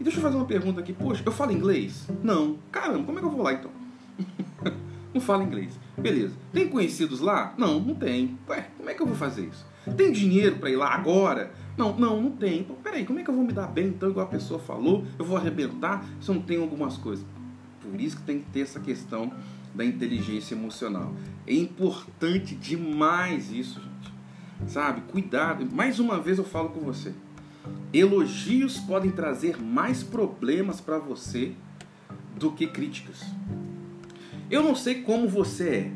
E 0.00 0.02
deixa 0.02 0.18
eu 0.18 0.22
fazer 0.22 0.36
uma 0.36 0.46
pergunta 0.46 0.80
aqui. 0.80 0.92
Poxa, 0.92 1.22
eu 1.24 1.32
falo 1.32 1.52
inglês? 1.52 2.06
Não. 2.22 2.58
Caramba, 2.72 3.04
como 3.04 3.18
é 3.18 3.20
que 3.20 3.26
eu 3.26 3.30
vou 3.30 3.42
lá 3.42 3.52
então? 3.52 3.70
não 5.14 5.20
falo 5.20 5.44
inglês. 5.44 5.78
Beleza. 5.96 6.34
Tem 6.52 6.68
conhecidos 6.68 7.20
lá? 7.20 7.54
Não, 7.56 7.78
não 7.78 7.94
tem. 7.94 8.36
Ué, 8.48 8.68
como 8.76 8.90
é 8.90 8.94
que 8.94 9.00
eu 9.00 9.06
vou 9.06 9.14
fazer 9.14 9.46
isso? 9.46 9.64
Tem 9.96 10.10
dinheiro 10.10 10.56
para 10.56 10.70
ir 10.70 10.76
lá 10.76 10.92
agora? 10.92 11.52
Não, 11.76 11.96
não, 11.96 12.20
não 12.20 12.30
tem. 12.32 12.60
Então, 12.60 12.76
peraí, 12.82 13.04
como 13.04 13.20
é 13.20 13.22
que 13.22 13.30
eu 13.30 13.34
vou 13.34 13.44
me 13.44 13.52
dar 13.52 13.68
bem 13.68 13.88
então, 13.88 14.10
igual 14.10 14.26
a 14.26 14.28
pessoa 14.28 14.58
falou? 14.58 15.04
Eu 15.18 15.24
vou 15.24 15.36
arrebentar 15.36 16.04
se 16.20 16.28
eu 16.28 16.34
não 16.34 16.42
tenho 16.42 16.62
algumas 16.62 16.96
coisas. 16.96 17.24
Por 17.80 18.00
isso 18.00 18.16
que 18.16 18.22
tem 18.22 18.40
que 18.40 18.50
ter 18.50 18.60
essa 18.60 18.80
questão 18.80 19.32
da 19.74 19.84
inteligência 19.84 20.54
emocional. 20.54 21.12
É 21.46 21.54
importante 21.54 22.54
demais 22.54 23.52
isso, 23.52 23.80
gente. 23.80 24.72
Sabe? 24.72 25.02
Cuidado. 25.02 25.66
Mais 25.72 26.00
uma 26.00 26.18
vez 26.18 26.38
eu 26.38 26.44
falo 26.44 26.70
com 26.70 26.80
você. 26.80 27.12
Elogios 27.92 28.78
podem 28.78 29.10
trazer 29.10 29.62
mais 29.62 30.02
problemas 30.02 30.80
para 30.80 30.98
você 30.98 31.52
do 32.36 32.50
que 32.52 32.66
críticas. 32.66 33.22
Eu 34.50 34.62
não 34.62 34.74
sei 34.74 35.02
como 35.02 35.26
você 35.28 35.68
é, 35.68 35.90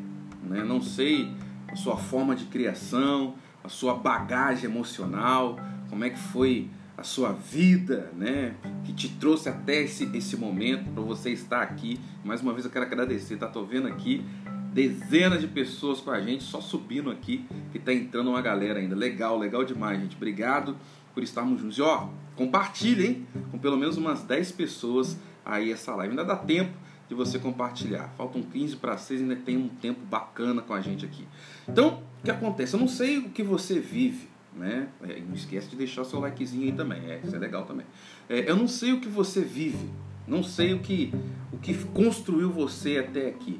né? 0.49 0.65
não 0.65 0.81
sei 0.81 1.31
a 1.71 1.77
sua 1.77 1.97
forma 1.97 2.35
de 2.35 2.47
criação, 2.47 3.35
a 3.63 3.69
sua 3.69 3.95
bagagem 3.95 4.65
emocional, 4.65 5.59
como 5.91 6.05
é 6.05 6.11
que 6.11 6.19
foi 6.19 6.69
a 6.97 7.03
sua 7.03 7.33
vida, 7.33 8.11
né? 8.17 8.55
Que 8.85 8.93
te 8.93 9.09
trouxe 9.09 9.49
até 9.49 9.83
esse, 9.83 10.11
esse 10.17 10.37
momento 10.37 10.91
para 10.91 11.03
você 11.03 11.31
estar 11.31 11.63
aqui. 11.63 12.01
Mais 12.25 12.41
uma 12.41 12.53
vez 12.53 12.65
eu 12.65 12.71
quero 12.71 12.87
agradecer, 12.87 13.37
tá? 13.37 13.47
Tô 13.47 13.65
vendo 13.65 13.87
aqui 13.87 14.25
dezenas 14.73 15.41
de 15.41 15.47
pessoas 15.47 16.01
com 16.01 16.11
a 16.11 16.21
gente, 16.21 16.43
só 16.43 16.61
subindo 16.61 17.11
aqui, 17.11 17.47
que 17.71 17.79
tá 17.79 17.93
entrando 17.93 18.31
uma 18.31 18.41
galera 18.41 18.81
ainda. 18.81 18.97
Legal, 18.97 19.39
legal 19.39 19.65
demais, 19.65 20.01
gente. 20.01 20.17
Obrigado 20.17 20.77
por 21.15 21.23
estarmos 21.23 21.61
juntos. 21.61 21.79
E 21.79 21.83
ó, 21.83 22.09
compartilhem 22.35 23.27
com 23.51 23.59
pelo 23.59 23.77
menos 23.77 23.97
umas 23.97 24.23
10 24.23 24.53
pessoas 24.53 25.19
aí 25.45 25.71
essa 25.71 25.95
live. 25.95 26.11
Ainda 26.11 26.25
dá 26.25 26.37
tempo 26.37 26.73
de 27.09 27.15
você 27.15 27.39
compartilhar. 27.39 28.13
Faltam 28.17 28.43
15 28.43 28.77
para 28.77 28.97
6, 28.97 29.23
ainda 29.23 29.37
tem 29.37 29.57
um 29.57 29.69
tempo 29.69 30.01
bacana 30.05 30.61
com 30.61 30.75
a 30.75 30.81
gente 30.81 31.05
aqui. 31.05 31.27
Então, 31.67 32.03
o 32.21 32.25
que 32.25 32.31
acontece? 32.31 32.75
Eu 32.75 32.81
não 32.81 32.89
sei 32.89 33.19
o 33.19 33.31
que 33.31 33.43
você 33.43 33.81
vive, 33.81 34.29
né? 34.55 34.89
É, 35.03 35.21
não 35.21 35.35
esquece 35.35 35.69
de 35.69 35.77
deixar 35.77 36.05
seu 36.05 36.21
likezinho 36.21 36.65
aí 36.65 36.73
também, 36.73 37.01
é, 37.11 37.21
isso 37.25 37.35
é 37.35 37.39
legal 37.39 37.65
também. 37.65 37.87
É, 38.29 38.51
eu 38.51 38.57
não 38.57 38.69
sei 38.69 38.93
o 38.93 39.01
que 39.01 39.09
você 39.09 39.41
vive, 39.41 39.89
não 40.27 40.43
sei 40.43 40.75
o 40.75 40.81
que, 40.81 41.13
o 41.53 41.59
que 41.59 41.75
construiu 41.87 42.51
você 42.51 42.99
até 42.99 43.29
aqui, 43.29 43.59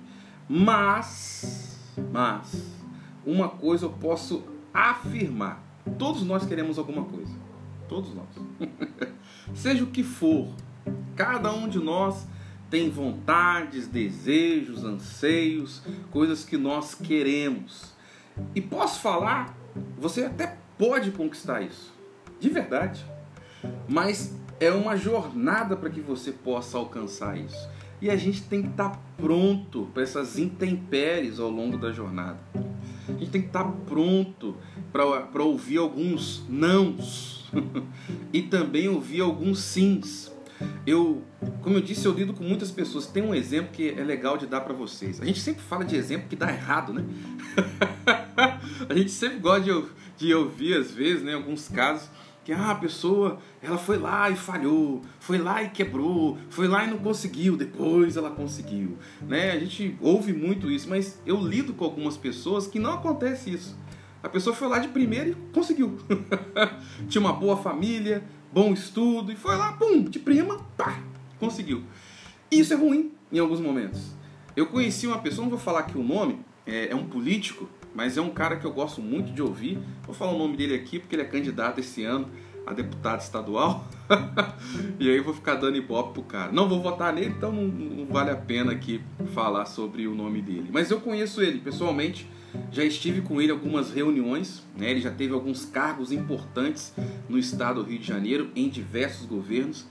mas, 0.49 1.79
mas, 2.13 2.77
uma 3.25 3.49
coisa 3.49 3.87
eu 3.87 3.91
posso 3.91 4.45
afirmar: 4.75 5.63
todos 5.99 6.23
nós 6.23 6.45
queremos 6.45 6.79
alguma 6.79 7.05
coisa, 7.05 7.33
todos 7.89 8.13
nós, 8.15 8.29
seja 9.55 9.85
o 9.85 9.87
que 9.87 10.03
for, 10.03 10.49
cada 11.15 11.53
um 11.53 11.69
de 11.69 11.79
nós 11.79 12.27
tem 12.71 12.91
vontades, 12.91 13.87
desejos, 13.87 14.85
anseios, 14.85 15.83
coisas 16.11 16.45
que 16.45 16.57
nós 16.57 16.95
queremos. 16.95 17.93
E 18.55 18.61
posso 18.61 19.01
falar, 19.01 19.57
você 19.99 20.25
até 20.25 20.57
pode 20.77 21.11
conquistar 21.11 21.63
isso, 21.63 21.93
de 22.39 22.49
verdade. 22.49 23.05
Mas 23.89 24.35
é 24.61 24.71
uma 24.71 24.97
jornada 24.97 25.77
para 25.77 25.91
que 25.91 26.01
você 26.01 26.33
possa 26.33 26.79
alcançar 26.79 27.39
isso. 27.39 27.69
E 28.01 28.09
a 28.11 28.17
gente 28.17 28.43
tem 28.43 28.63
que 28.63 28.69
estar 28.69 29.01
pronto 29.17 29.89
para 29.93 30.03
essas 30.03 30.39
intempéries 30.39 31.41
ao 31.41 31.51
longo 31.51 31.77
da 31.77 31.91
jornada. 31.91 32.39
A 33.09 33.13
gente 33.13 33.31
tem 33.31 33.41
que 33.41 33.49
estar 33.49 33.65
pronto 33.87 34.57
para 34.93 35.43
ouvir 35.43 35.79
alguns 35.79 36.45
nãos 36.49 37.51
e 38.33 38.43
também 38.43 38.89
ouvir 38.89 39.21
alguns 39.21 39.61
sims. 39.61 40.33
Eu, 40.87 41.23
como 41.63 41.77
eu 41.77 41.81
disse, 41.81 42.07
eu 42.07 42.13
lido 42.13 42.33
com 42.33 42.45
muitas 42.45 42.71
pessoas. 42.71 43.07
Tem 43.07 43.23
um 43.23 43.35
exemplo 43.35 43.73
que 43.73 43.91
é 43.91 44.03
legal 44.03 44.37
de 44.37 44.47
dar 44.47 44.61
para 44.63 44.75
vocês. 44.75 45.21
A 45.21 45.25
gente 45.25 45.41
sempre 45.41 45.63
fala 45.63 45.85
de 45.85 45.97
exemplo 45.97 46.29
que 46.29 46.37
dá 46.37 46.51
errado, 46.51 46.93
né? 46.93 47.05
a 48.89 48.95
gente 48.95 49.11
sempre 49.11 49.39
gosta 49.39 49.61
de, 49.61 49.85
de 50.17 50.35
ouvir, 50.35 50.75
às 50.75 50.91
vezes, 50.91 51.23
né, 51.23 51.35
alguns 51.35 51.69
casos 51.69 52.09
que 52.49 52.53
ah, 52.55 52.71
a 52.71 52.75
pessoa 52.77 53.39
ela 53.61 53.77
foi 53.77 53.99
lá 53.99 54.31
e 54.31 54.35
falhou, 54.35 55.03
foi 55.21 55.37
lá 55.37 55.63
e 55.63 55.69
quebrou, 55.69 56.39
foi 56.49 56.67
lá 56.67 56.83
e 56.83 56.87
não 56.89 56.97
conseguiu, 56.97 57.59
depois 57.59 58.17
ela 58.17 58.31
conseguiu. 58.31 58.97
Né? 59.21 59.51
A 59.51 59.59
gente 59.59 59.99
ouve 60.01 60.33
muito 60.33 60.71
isso, 60.71 60.89
mas 60.89 61.21
eu 61.27 61.37
lido 61.47 61.75
com 61.75 61.85
algumas 61.85 62.17
pessoas 62.17 62.67
que 62.67 62.79
não 62.79 62.95
acontece 62.95 63.53
isso. 63.53 63.77
A 64.23 64.31
pessoa 64.31 64.57
foi 64.57 64.67
lá 64.67 64.79
de 64.79 64.89
primeira 64.89 65.29
e 65.29 65.35
conseguiu. 65.53 65.99
Tinha 67.07 67.21
uma 67.21 67.35
boa 67.35 67.59
família, 67.59 68.25
bom 68.53 68.73
estudo, 68.73 69.33
e 69.33 69.37
foi 69.37 69.57
lá, 69.57 69.73
pum, 69.73 70.03
de 70.03 70.19
prima, 70.19 70.59
pá, 70.77 71.01
conseguiu. 71.39 71.83
Isso 72.51 72.73
é 72.73 72.77
ruim 72.77 73.13
em 73.31 73.39
alguns 73.39 73.61
momentos. 73.61 74.13
Eu 74.57 74.67
conheci 74.67 75.07
uma 75.07 75.19
pessoa, 75.19 75.45
não 75.45 75.51
vou 75.51 75.59
falar 75.59 75.81
aqui 75.81 75.97
o 75.97 76.03
nome, 76.03 76.41
é, 76.67 76.89
é 76.89 76.95
um 76.95 77.05
político, 77.05 77.69
mas 77.95 78.17
é 78.17 78.21
um 78.21 78.31
cara 78.31 78.57
que 78.57 78.65
eu 78.65 78.73
gosto 78.73 79.01
muito 79.01 79.33
de 79.33 79.43
ouvir. 79.43 79.79
Vou 80.05 80.15
falar 80.15 80.33
o 80.33 80.39
nome 80.39 80.57
dele 80.57 80.75
aqui 80.75 80.99
porque 80.99 81.15
ele 81.15 81.23
é 81.23 81.25
candidato 81.25 81.81
esse 81.81 82.05
ano 82.05 82.29
a 82.67 82.73
deputado 82.73 83.21
estadual. 83.21 83.87
e 85.01 85.09
aí 85.11 85.21
vou 85.21 85.33
ficar 85.33 85.55
dando 85.55 85.77
ibope 85.77 86.13
pro 86.13 86.23
cara. 86.23 86.53
Não 86.53 86.69
vou 86.69 86.83
votar 86.83 87.13
nele, 87.13 87.35
então 87.37 87.51
não, 87.51 87.65
não, 87.67 88.07
vale 88.07 88.31
a 88.31 88.37
pena 88.37 88.73
aqui 88.73 89.01
falar 89.33 89.65
sobre 89.65 90.07
o 90.07 90.15
nome 90.15 90.43
dele. 90.43 90.69
Mas 90.71 90.91
eu 90.91 91.01
conheço 91.01 91.41
ele 91.41 91.59
pessoalmente, 91.59 92.29
já 92.71 92.85
estive 92.85 93.21
com 93.21 93.41
ele 93.41 93.51
algumas 93.51 93.91
reuniões, 93.91 94.63
né? 94.77 94.91
ele 94.91 95.01
já 95.01 95.11
teve 95.11 95.33
alguns 95.33 95.65
cargos 95.65 96.13
importantes 96.13 96.93
no 97.29 97.39
estado 97.39 97.83
do 97.83 97.89
Rio 97.89 97.99
de 97.99 98.07
Janeiro, 98.07 98.51
em 98.55 98.69
diversos 98.69 99.27
governos. 99.27 99.87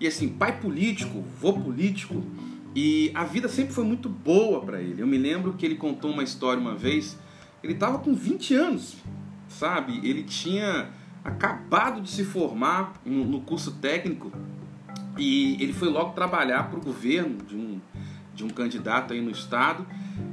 E 0.00 0.06
assim, 0.06 0.28
pai 0.28 0.60
político, 0.60 1.24
vô 1.40 1.52
político, 1.54 2.22
e 2.74 3.10
a 3.14 3.24
vida 3.24 3.48
sempre 3.48 3.72
foi 3.72 3.84
muito 3.84 4.08
boa 4.08 4.60
para 4.60 4.80
ele. 4.80 5.00
Eu 5.00 5.06
me 5.06 5.16
lembro 5.16 5.54
que 5.54 5.64
ele 5.64 5.76
contou 5.76 6.10
uma 6.10 6.22
história 6.22 6.60
uma 6.60 6.74
vez, 6.74 7.18
ele 7.62 7.72
estava 7.72 7.98
com 7.98 8.14
20 8.14 8.54
anos, 8.54 8.96
sabe? 9.48 10.00
Ele 10.06 10.22
tinha 10.22 10.90
acabado 11.24 12.00
de 12.00 12.10
se 12.10 12.24
formar 12.24 13.00
no 13.04 13.40
curso 13.40 13.72
técnico 13.72 14.30
e 15.18 15.56
ele 15.60 15.72
foi 15.72 15.88
logo 15.88 16.12
trabalhar 16.12 16.64
para 16.64 16.78
o 16.78 16.82
governo 16.82 17.38
de 17.44 17.56
um, 17.56 17.80
de 18.34 18.44
um 18.44 18.48
candidato 18.48 19.12
aí 19.12 19.20
no 19.20 19.30
estado 19.30 19.86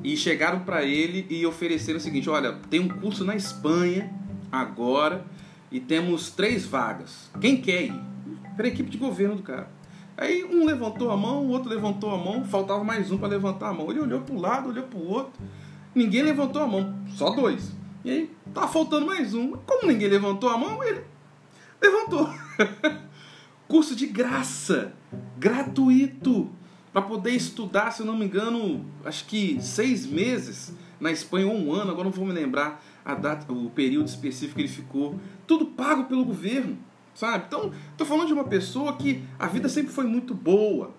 e 0.04 0.16
chegaram 0.18 0.60
para 0.60 0.84
ele 0.84 1.26
e 1.30 1.46
ofereceram 1.46 1.98
o 1.98 2.02
seguinte: 2.02 2.30
olha, 2.30 2.54
tem 2.70 2.80
um 2.80 2.88
curso 2.88 3.24
na 3.24 3.36
Espanha 3.36 4.12
agora 4.52 5.26
e 5.72 5.80
temos 5.80 6.30
três 6.30 6.66
vagas. 6.66 7.30
Quem 7.40 7.60
quer 7.60 7.86
ir? 7.86 8.02
Para 8.56 8.66
a 8.66 8.70
equipe 8.70 8.90
de 8.90 8.98
governo 8.98 9.36
do 9.36 9.44
cara. 9.44 9.70
Aí 10.16 10.44
um 10.44 10.66
levantou 10.66 11.10
a 11.10 11.18
mão, 11.18 11.44
o 11.44 11.50
outro 11.50 11.70
levantou 11.70 12.12
a 12.12 12.18
mão, 12.18 12.46
faltava 12.46 12.84
mais 12.84 13.12
um 13.12 13.18
para 13.18 13.30
levantar 13.30 13.70
a 13.70 13.74
mão. 13.74 13.90
Ele 13.90 14.00
olhou 14.00 14.22
para 14.22 14.36
um 14.36 14.40
lado, 14.40 14.70
olhou 14.70 14.84
para 14.84 15.00
o 15.00 15.10
outro, 15.10 15.34
ninguém 15.96 16.22
levantou 16.22 16.62
a 16.62 16.68
mão, 16.68 16.96
só 17.16 17.32
dois. 17.32 17.72
E 18.06 18.12
aí, 18.12 18.32
tá 18.54 18.68
faltando 18.68 19.08
mais 19.08 19.34
um. 19.34 19.54
Como 19.54 19.88
ninguém 19.88 20.10
levantou 20.10 20.50
a 20.50 20.58
mão, 20.58 20.84
ele 20.84 21.02
levantou. 21.82 22.30
Curso 23.68 23.96
de 23.96 24.06
graça, 24.06 24.94
gratuito, 25.40 26.52
para 26.94 27.02
poder 27.02 27.32
estudar, 27.32 27.92
se 27.92 28.02
eu 28.02 28.06
não 28.06 28.16
me 28.16 28.26
engano, 28.26 28.86
acho 29.04 29.26
que 29.26 29.60
seis 29.60 30.06
meses 30.06 30.72
na 31.00 31.12
Espanha 31.12 31.48
ou 31.48 31.56
um 31.56 31.74
ano, 31.74 31.92
agora 31.92 32.06
não 32.06 32.12
vou 32.12 32.26
me 32.26 32.32
lembrar 32.32 32.82
a 33.04 33.16
data, 33.16 33.52
o 33.52 33.70
período 33.72 34.08
específico 34.08 34.56
que 34.56 34.62
ele 34.62 34.70
ficou. 34.70 35.20
Tudo 35.48 35.66
pago 35.66 36.06
pelo 36.06 36.24
governo, 36.24 36.78
sabe? 37.16 37.46
Então, 37.48 37.72
tô 37.98 38.06
falando 38.06 38.28
de 38.28 38.34
uma 38.34 38.44
pessoa 38.44 38.96
que 38.96 39.24
a 39.40 39.48
vida 39.48 39.68
sempre 39.68 39.92
foi 39.92 40.06
muito 40.06 40.36
boa. 40.36 40.94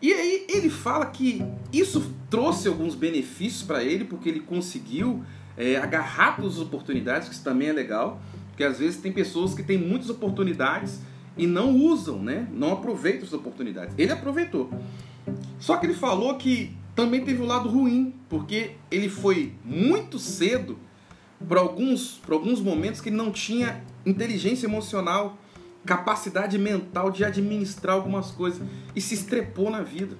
E 0.00 0.12
aí 0.12 0.46
ele 0.48 0.70
fala 0.70 1.06
que 1.06 1.44
isso 1.72 2.14
trouxe 2.30 2.68
alguns 2.68 2.94
benefícios 2.94 3.62
para 3.62 3.82
ele, 3.82 4.04
porque 4.04 4.28
ele 4.28 4.40
conseguiu 4.40 5.24
é, 5.56 5.76
agarrar 5.76 6.40
as 6.40 6.58
oportunidades, 6.58 7.28
que 7.28 7.34
isso 7.34 7.44
também 7.44 7.68
é 7.68 7.72
legal, 7.72 8.20
porque 8.48 8.64
às 8.64 8.78
vezes 8.78 9.00
tem 9.00 9.12
pessoas 9.12 9.54
que 9.54 9.62
têm 9.62 9.76
muitas 9.76 10.08
oportunidades 10.08 11.00
e 11.36 11.46
não 11.46 11.76
usam, 11.76 12.22
né? 12.22 12.46
não 12.52 12.72
aproveitam 12.72 13.24
as 13.24 13.32
oportunidades. 13.32 13.94
Ele 13.98 14.12
aproveitou. 14.12 14.70
Só 15.58 15.76
que 15.76 15.86
ele 15.86 15.94
falou 15.94 16.36
que 16.36 16.76
também 16.94 17.24
teve 17.24 17.42
um 17.42 17.46
lado 17.46 17.68
ruim, 17.68 18.14
porque 18.28 18.72
ele 18.90 19.08
foi 19.08 19.54
muito 19.64 20.18
cedo 20.18 20.78
para 21.48 21.60
alguns, 21.60 22.20
alguns 22.28 22.60
momentos 22.60 23.00
que 23.00 23.08
ele 23.08 23.16
não 23.16 23.30
tinha 23.30 23.82
inteligência 24.04 24.66
emocional, 24.66 25.38
capacidade 25.84 26.58
mental 26.58 27.10
de 27.10 27.24
administrar 27.24 27.96
algumas 27.96 28.30
coisas 28.30 28.66
e 28.94 29.00
se 29.00 29.14
estrepou 29.14 29.70
na 29.70 29.82
vida, 29.82 30.16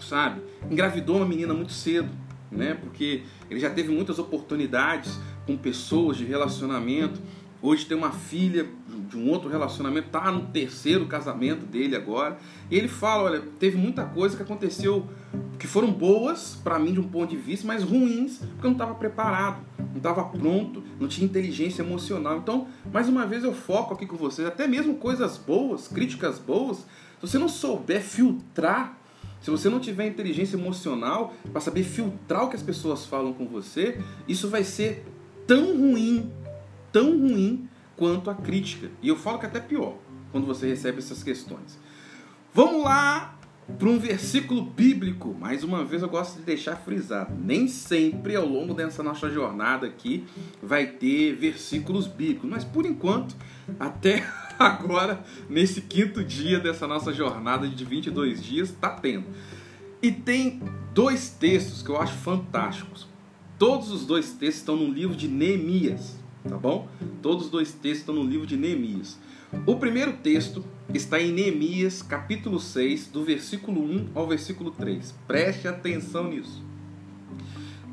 sabe? 0.00 0.42
Engravidou 0.70 1.16
uma 1.16 1.26
menina 1.26 1.54
muito 1.54 1.72
cedo 1.72 2.10
né? 2.50 2.74
Porque 2.74 3.22
ele 3.50 3.60
já 3.60 3.70
teve 3.70 3.90
muitas 3.90 4.18
oportunidades 4.18 5.18
com 5.46 5.56
pessoas 5.56 6.16
de 6.16 6.24
relacionamento. 6.24 7.20
Hoje 7.60 7.86
tem 7.86 7.96
uma 7.96 8.12
filha 8.12 8.66
de 9.08 9.16
um 9.16 9.28
outro 9.30 9.48
relacionamento, 9.48 10.10
tá 10.10 10.30
no 10.30 10.46
terceiro 10.46 11.06
casamento 11.06 11.66
dele 11.66 11.96
agora. 11.96 12.38
E 12.70 12.76
ele 12.76 12.88
fala, 12.88 13.24
olha, 13.24 13.42
teve 13.58 13.76
muita 13.76 14.04
coisa 14.04 14.36
que 14.36 14.42
aconteceu 14.42 15.06
que 15.58 15.66
foram 15.66 15.90
boas 15.90 16.56
para 16.62 16.78
mim 16.78 16.92
de 16.92 17.00
um 17.00 17.08
ponto 17.08 17.30
de 17.30 17.36
vista, 17.36 17.66
mas 17.66 17.82
ruins 17.82 18.38
porque 18.38 18.66
eu 18.66 18.70
não 18.70 18.72
estava 18.72 18.94
preparado, 18.94 19.58
não 19.78 19.96
estava 19.96 20.22
pronto, 20.24 20.84
não 21.00 21.08
tinha 21.08 21.24
inteligência 21.24 21.82
emocional. 21.82 22.36
Então, 22.36 22.68
mais 22.92 23.08
uma 23.08 23.26
vez 23.26 23.42
eu 23.42 23.52
foco 23.52 23.94
aqui 23.94 24.06
com 24.06 24.16
vocês, 24.16 24.46
até 24.46 24.68
mesmo 24.68 24.94
coisas 24.94 25.36
boas, 25.36 25.88
críticas 25.88 26.38
boas, 26.38 26.78
se 26.78 26.86
você 27.20 27.38
não 27.38 27.48
souber 27.48 28.00
filtrar 28.00 28.96
se 29.40 29.50
você 29.50 29.68
não 29.68 29.78
tiver 29.78 30.06
inteligência 30.06 30.56
emocional 30.56 31.32
para 31.52 31.60
saber 31.60 31.84
filtrar 31.84 32.44
o 32.44 32.48
que 32.48 32.56
as 32.56 32.62
pessoas 32.62 33.06
falam 33.06 33.32
com 33.32 33.46
você, 33.46 34.00
isso 34.26 34.48
vai 34.48 34.64
ser 34.64 35.04
tão 35.46 35.76
ruim, 35.76 36.30
tão 36.92 37.18
ruim 37.18 37.68
quanto 37.96 38.30
a 38.30 38.34
crítica. 38.34 38.90
E 39.02 39.08
eu 39.08 39.16
falo 39.16 39.38
que 39.38 39.46
é 39.46 39.48
até 39.48 39.60
pior 39.60 39.96
quando 40.30 40.46
você 40.46 40.68
recebe 40.68 40.98
essas 40.98 41.22
questões. 41.22 41.78
Vamos 42.54 42.84
lá 42.84 43.38
para 43.76 43.88
um 43.88 43.98
versículo 43.98 44.62
bíblico. 44.62 45.34
Mais 45.38 45.62
uma 45.62 45.84
vez 45.84 46.02
eu 46.02 46.08
gosto 46.08 46.38
de 46.38 46.42
deixar 46.42 46.76
frisado. 46.76 47.34
Nem 47.38 47.68
sempre 47.68 48.34
ao 48.36 48.46
longo 48.46 48.72
dessa 48.72 49.02
nossa 49.02 49.28
jornada 49.28 49.86
aqui 49.86 50.24
vai 50.62 50.86
ter 50.86 51.34
versículos 51.34 52.06
bíblicos, 52.06 52.48
mas 52.48 52.64
por 52.64 52.86
enquanto, 52.86 53.36
até 53.78 54.26
agora, 54.58 55.22
nesse 55.48 55.82
quinto 55.82 56.24
dia 56.24 56.58
dessa 56.58 56.86
nossa 56.86 57.12
jornada 57.12 57.68
de 57.68 57.84
22 57.84 58.42
dias, 58.42 58.70
está 58.70 58.90
tendo. 58.90 59.26
E 60.00 60.12
tem 60.12 60.62
dois 60.94 61.28
textos 61.28 61.82
que 61.82 61.90
eu 61.90 62.00
acho 62.00 62.14
fantásticos. 62.14 63.06
Todos 63.58 63.90
os 63.90 64.06
dois 64.06 64.32
textos 64.32 64.60
estão 64.60 64.76
no 64.76 64.88
livro 64.90 65.16
de 65.16 65.26
Neemias, 65.26 66.16
tá 66.46 66.56
bom? 66.56 66.88
Todos 67.22 67.46
os 67.46 67.50
dois 67.50 67.72
textos 67.72 68.00
estão 68.00 68.14
no 68.14 68.24
livro 68.24 68.46
de 68.46 68.56
Neemias. 68.56 69.18
O 69.66 69.76
primeiro 69.76 70.12
texto 70.14 70.64
está 70.92 71.20
em 71.20 71.32
Neemias, 71.32 72.02
capítulo 72.02 72.60
6, 72.60 73.08
do 73.08 73.24
versículo 73.24 73.82
1 73.82 74.08
ao 74.14 74.26
versículo 74.26 74.70
3. 74.70 75.14
Preste 75.26 75.66
atenção 75.66 76.28
nisso. 76.28 76.62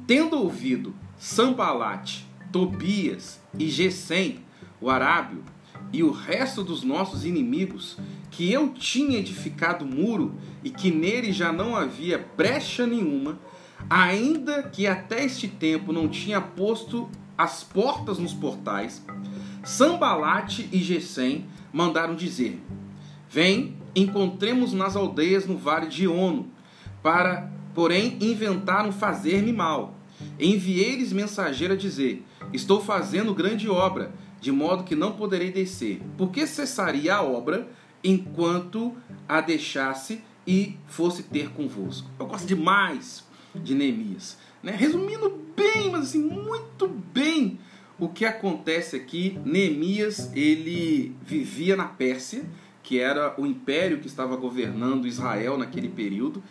Tendo 0.05 0.37
ouvido 0.37 0.93
Sambalate, 1.17 2.27
Tobias 2.51 3.39
e 3.57 3.69
Gesem, 3.69 4.39
o 4.81 4.89
arábio, 4.89 5.43
e 5.91 6.03
o 6.03 6.11
resto 6.11 6.63
dos 6.63 6.83
nossos 6.83 7.25
inimigos, 7.25 7.97
que 8.29 8.51
eu 8.51 8.69
tinha 8.69 9.19
edificado 9.19 9.85
muro 9.85 10.35
e 10.63 10.69
que 10.69 10.91
nele 10.91 11.31
já 11.31 11.53
não 11.53 11.75
havia 11.75 12.17
brecha 12.35 12.85
nenhuma, 12.85 13.39
ainda 13.89 14.63
que 14.63 14.87
até 14.87 15.23
este 15.23 15.47
tempo 15.47 15.93
não 15.93 16.07
tinha 16.09 16.41
posto 16.41 17.09
as 17.37 17.63
portas 17.63 18.17
nos 18.17 18.33
portais, 18.33 19.03
Sambalate 19.63 20.69
e 20.71 20.79
Gesem 20.79 21.45
mandaram 21.73 22.15
dizer: 22.15 22.61
Vem, 23.29 23.75
encontremos 23.95 24.73
nas 24.73 24.95
aldeias 24.95 25.45
no 25.45 25.57
vale 25.57 25.87
de 25.87 26.07
Ono, 26.07 26.47
para, 27.01 27.51
porém, 27.73 28.17
inventaram 28.21 28.91
fazer-me 28.91 29.51
mal. 29.51 29.95
Enviei-lhes 30.39 31.11
mensageiro 31.11 31.73
a 31.73 31.77
dizer: 31.77 32.23
Estou 32.53 32.79
fazendo 32.79 33.33
grande 33.33 33.69
obra 33.69 34.13
de 34.39 34.51
modo 34.51 34.83
que 34.83 34.95
não 34.95 35.13
poderei 35.13 35.51
descer. 35.51 36.01
Porque 36.17 36.45
cessaria 36.45 37.15
a 37.15 37.23
obra 37.23 37.67
enquanto 38.03 38.95
a 39.27 39.41
deixasse 39.41 40.21
e 40.45 40.77
fosse 40.85 41.23
ter 41.23 41.49
convosco. 41.49 42.07
Eu 42.19 42.27
gosto 42.27 42.45
demais 42.45 43.25
de 43.55 43.73
Neemias. 43.73 44.37
Né? 44.65 44.75
Resumindo 44.75 45.29
bem, 45.55 45.91
mas 45.91 46.05
assim, 46.05 46.23
muito 46.23 46.87
bem 46.87 47.59
o 47.99 48.09
que 48.09 48.25
acontece 48.25 48.95
aqui. 48.95 49.39
Neemias, 49.45 50.31
ele 50.33 51.15
vivia 51.23 51.75
na 51.75 51.85
Pérsia, 51.85 52.43
que 52.81 52.99
era 52.99 53.39
o 53.39 53.45
império 53.45 53.99
que 53.99 54.07
estava 54.07 54.35
governando 54.35 55.05
Israel 55.05 55.55
naquele 55.55 55.87
período, 55.87 56.43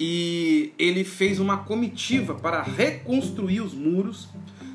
e 0.00 0.72
ele 0.78 1.04
fez 1.04 1.38
uma 1.38 1.58
comitiva 1.58 2.34
para 2.34 2.62
reconstruir 2.62 3.60
os 3.60 3.74
muros 3.74 4.30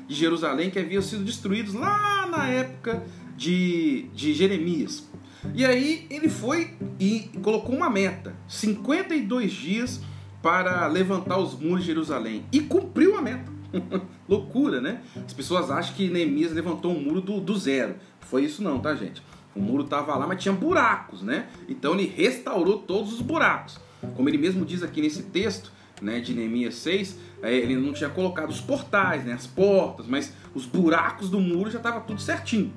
de 0.06 0.14
Jerusalém 0.14 0.70
que 0.70 0.78
haviam 0.78 1.02
sido 1.02 1.24
destruídos 1.24 1.74
lá 1.74 2.28
na 2.28 2.46
época 2.46 3.04
de, 3.36 4.06
de 4.14 4.32
Jeremias. 4.34 5.10
E 5.52 5.64
aí 5.64 6.06
ele 6.08 6.28
foi 6.28 6.74
e 7.00 7.28
colocou 7.42 7.74
uma 7.74 7.90
meta: 7.90 8.36
52 8.46 9.52
dias 9.52 10.00
para 10.44 10.86
levantar 10.88 11.38
os 11.38 11.58
muros 11.58 11.80
de 11.80 11.86
Jerusalém. 11.86 12.44
E 12.52 12.60
cumpriu 12.60 13.16
a 13.16 13.22
meta. 13.22 13.50
Loucura, 14.28 14.78
né? 14.78 15.00
As 15.24 15.32
pessoas 15.32 15.70
acham 15.70 15.94
que 15.94 16.10
Neemias 16.10 16.52
levantou 16.52 16.92
um 16.92 17.00
muro 17.00 17.22
do, 17.22 17.40
do 17.40 17.56
zero. 17.56 17.94
Foi 18.20 18.44
isso 18.44 18.62
não, 18.62 18.78
tá, 18.78 18.94
gente? 18.94 19.22
O 19.56 19.60
muro 19.60 19.84
estava 19.84 20.14
lá, 20.14 20.26
mas 20.26 20.42
tinha 20.42 20.52
buracos, 20.52 21.22
né? 21.22 21.46
Então 21.66 21.94
ele 21.94 22.12
restaurou 22.14 22.80
todos 22.80 23.14
os 23.14 23.22
buracos. 23.22 23.80
Como 24.14 24.28
ele 24.28 24.36
mesmo 24.36 24.66
diz 24.66 24.82
aqui 24.82 25.00
nesse 25.00 25.22
texto, 25.22 25.72
né, 26.02 26.20
de 26.20 26.34
Neemias 26.34 26.74
6, 26.74 27.18
é, 27.42 27.54
ele 27.54 27.76
não 27.76 27.94
tinha 27.94 28.10
colocado 28.10 28.50
os 28.50 28.60
portais, 28.60 29.24
né, 29.24 29.32
as 29.32 29.46
portas, 29.46 30.06
mas 30.06 30.34
os 30.54 30.66
buracos 30.66 31.30
do 31.30 31.40
muro 31.40 31.70
já 31.70 31.78
estava 31.78 32.00
tudo 32.00 32.20
certinho. 32.20 32.70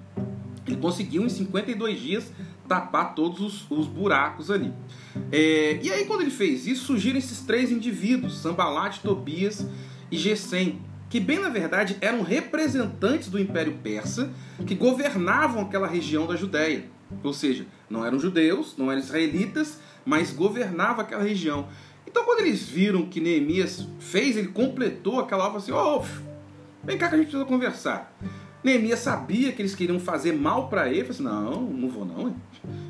Ele 0.67 0.77
conseguiu 0.77 1.25
em 1.25 1.29
52 1.29 1.99
dias 1.99 2.31
tapar 2.67 3.15
todos 3.15 3.39
os, 3.39 3.71
os 3.71 3.87
buracos 3.87 4.51
ali. 4.51 4.73
É, 5.31 5.79
e 5.81 5.91
aí 5.91 6.05
quando 6.05 6.21
ele 6.21 6.31
fez 6.31 6.67
isso, 6.67 6.85
surgiram 6.85 7.17
esses 7.17 7.39
três 7.41 7.71
indivíduos, 7.71 8.39
Sambalat, 8.39 8.99
Tobias 8.99 9.65
e 10.11 10.17
Gesem, 10.17 10.81
que 11.09 11.19
bem 11.19 11.39
na 11.39 11.49
verdade 11.49 11.97
eram 12.01 12.21
representantes 12.21 13.29
do 13.29 13.39
Império 13.39 13.77
Persa 13.81 14.29
que 14.65 14.75
governavam 14.75 15.61
aquela 15.61 15.87
região 15.87 16.27
da 16.27 16.35
Judéia. 16.35 16.85
Ou 17.23 17.33
seja, 17.33 17.65
não 17.89 18.05
eram 18.05 18.19
judeus, 18.19 18.75
não 18.77 18.91
eram 18.91 18.99
israelitas, 19.01 19.79
mas 20.05 20.31
governavam 20.31 21.01
aquela 21.01 21.23
região. 21.23 21.69
Então 22.05 22.25
quando 22.25 22.41
eles 22.41 22.67
viram 22.67 23.05
que 23.07 23.21
Neemias 23.21 23.87
fez, 23.99 24.35
ele 24.35 24.49
completou 24.49 25.19
aquela 25.19 25.45
obra 25.45 25.59
assim, 25.59 25.71
ô, 25.71 25.99
oh, 25.99 26.05
vem 26.83 26.97
cá 26.97 27.07
que 27.07 27.15
a 27.15 27.17
gente 27.17 27.27
precisa 27.27 27.45
conversar. 27.45 28.13
Neemias 28.63 28.99
sabia 28.99 29.51
que 29.51 29.61
eles 29.61 29.75
queriam 29.75 29.99
fazer 29.99 30.33
mal 30.33 30.67
para 30.67 30.89
ele, 30.89 31.05
falou 31.05 31.11
assim, 31.11 31.23
não, 31.23 31.61
não 31.61 31.89
vou 31.89 32.05
não, 32.05 32.35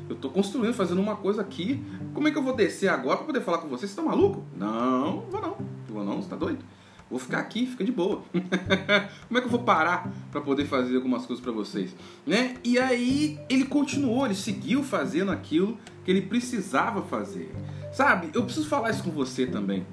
eu 0.08 0.16
estou 0.16 0.30
construindo, 0.30 0.74
fazendo 0.74 1.00
uma 1.00 1.16
coisa 1.16 1.42
aqui, 1.42 1.82
como 2.14 2.26
é 2.26 2.30
que 2.30 2.38
eu 2.38 2.42
vou 2.42 2.54
descer 2.54 2.88
agora 2.88 3.18
para 3.18 3.26
poder 3.26 3.40
falar 3.42 3.58
com 3.58 3.68
vocês? 3.68 3.90
Você 3.90 4.00
está 4.00 4.02
maluco? 4.02 4.44
Não, 4.56 5.22
não 5.22 5.30
vou 5.30 5.40
não, 5.40 5.50
não 5.50 5.94
vou 5.94 6.04
não, 6.04 6.14
você 6.14 6.20
está 6.20 6.36
doido? 6.36 6.64
Vou 7.10 7.18
ficar 7.18 7.38
aqui, 7.38 7.64
fica 7.64 7.82
de 7.82 7.92
boa. 7.92 8.22
Como 8.32 9.38
é 9.38 9.40
que 9.40 9.46
eu 9.46 9.50
vou 9.50 9.62
parar 9.62 10.12
para 10.30 10.42
poder 10.42 10.66
fazer 10.66 10.96
algumas 10.96 11.24
coisas 11.24 11.42
para 11.42 11.52
vocês, 11.52 11.96
né? 12.26 12.56
E 12.62 12.78
aí 12.78 13.40
ele 13.48 13.64
continuou, 13.64 14.26
ele 14.26 14.34
seguiu 14.34 14.82
fazendo 14.82 15.32
aquilo 15.32 15.78
que 16.04 16.10
ele 16.10 16.22
precisava 16.22 17.02
fazer. 17.02 17.54
Sabe? 17.92 18.28
Eu 18.34 18.44
preciso 18.44 18.68
falar 18.68 18.90
isso 18.90 19.02
com 19.02 19.10
você 19.10 19.46
também. 19.46 19.86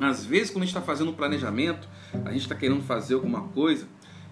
Às 0.00 0.24
vezes, 0.24 0.50
quando 0.50 0.62
a 0.62 0.66
gente 0.66 0.76
está 0.76 0.82
fazendo 0.82 1.10
um 1.10 1.14
planejamento, 1.14 1.88
a 2.24 2.30
gente 2.30 2.42
está 2.42 2.54
querendo 2.54 2.82
fazer 2.82 3.14
alguma 3.14 3.42
coisa, 3.48 3.86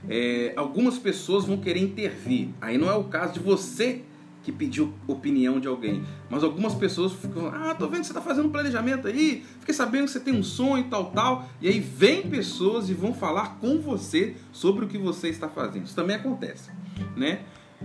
é, 0.09 0.53
algumas 0.57 0.99
pessoas 0.99 1.45
vão 1.45 1.57
querer 1.57 1.81
intervir. 1.81 2.49
Aí 2.61 2.79
não 2.79 2.89
é 2.89 2.95
o 2.95 3.05
caso 3.05 3.35
de 3.35 3.41
você 3.41 4.03
que 4.47 4.53
pediu 4.53 4.95
opinião 5.09 5.59
de 5.59 5.67
alguém. 5.67 6.05
Mas 6.31 6.45
algumas 6.45 6.73
pessoas 6.73 7.13
ficam, 7.13 7.49
ah, 7.49 7.75
tô 7.75 7.89
vendo 7.89 8.03
que 8.03 8.07
você 8.07 8.15
tá 8.15 8.21
fazendo 8.21 8.47
um 8.47 8.53
planejamento 8.53 9.09
aí, 9.09 9.45
fiquei 9.59 9.75
sabendo 9.75 10.05
que 10.05 10.13
você 10.13 10.21
tem 10.21 10.33
um 10.33 10.43
sonho 10.43 10.87
e 10.87 10.89
tal, 10.89 11.07
tal. 11.07 11.49
E 11.61 11.67
aí 11.67 11.81
vem 11.81 12.23
pessoas 12.23 12.89
e 12.89 12.95
vão 12.95 13.13
falar 13.13 13.57
com 13.61 13.81
você 13.81 14.37
sobre 14.53 14.85
o 14.85 14.89
que 14.89 14.97
você 14.97 15.31
está 15.31 15.49
fazendo. 15.49 15.87
Isso 15.87 15.97
também 15.97 16.15
acontece, 16.15 16.71
né? 17.17 17.41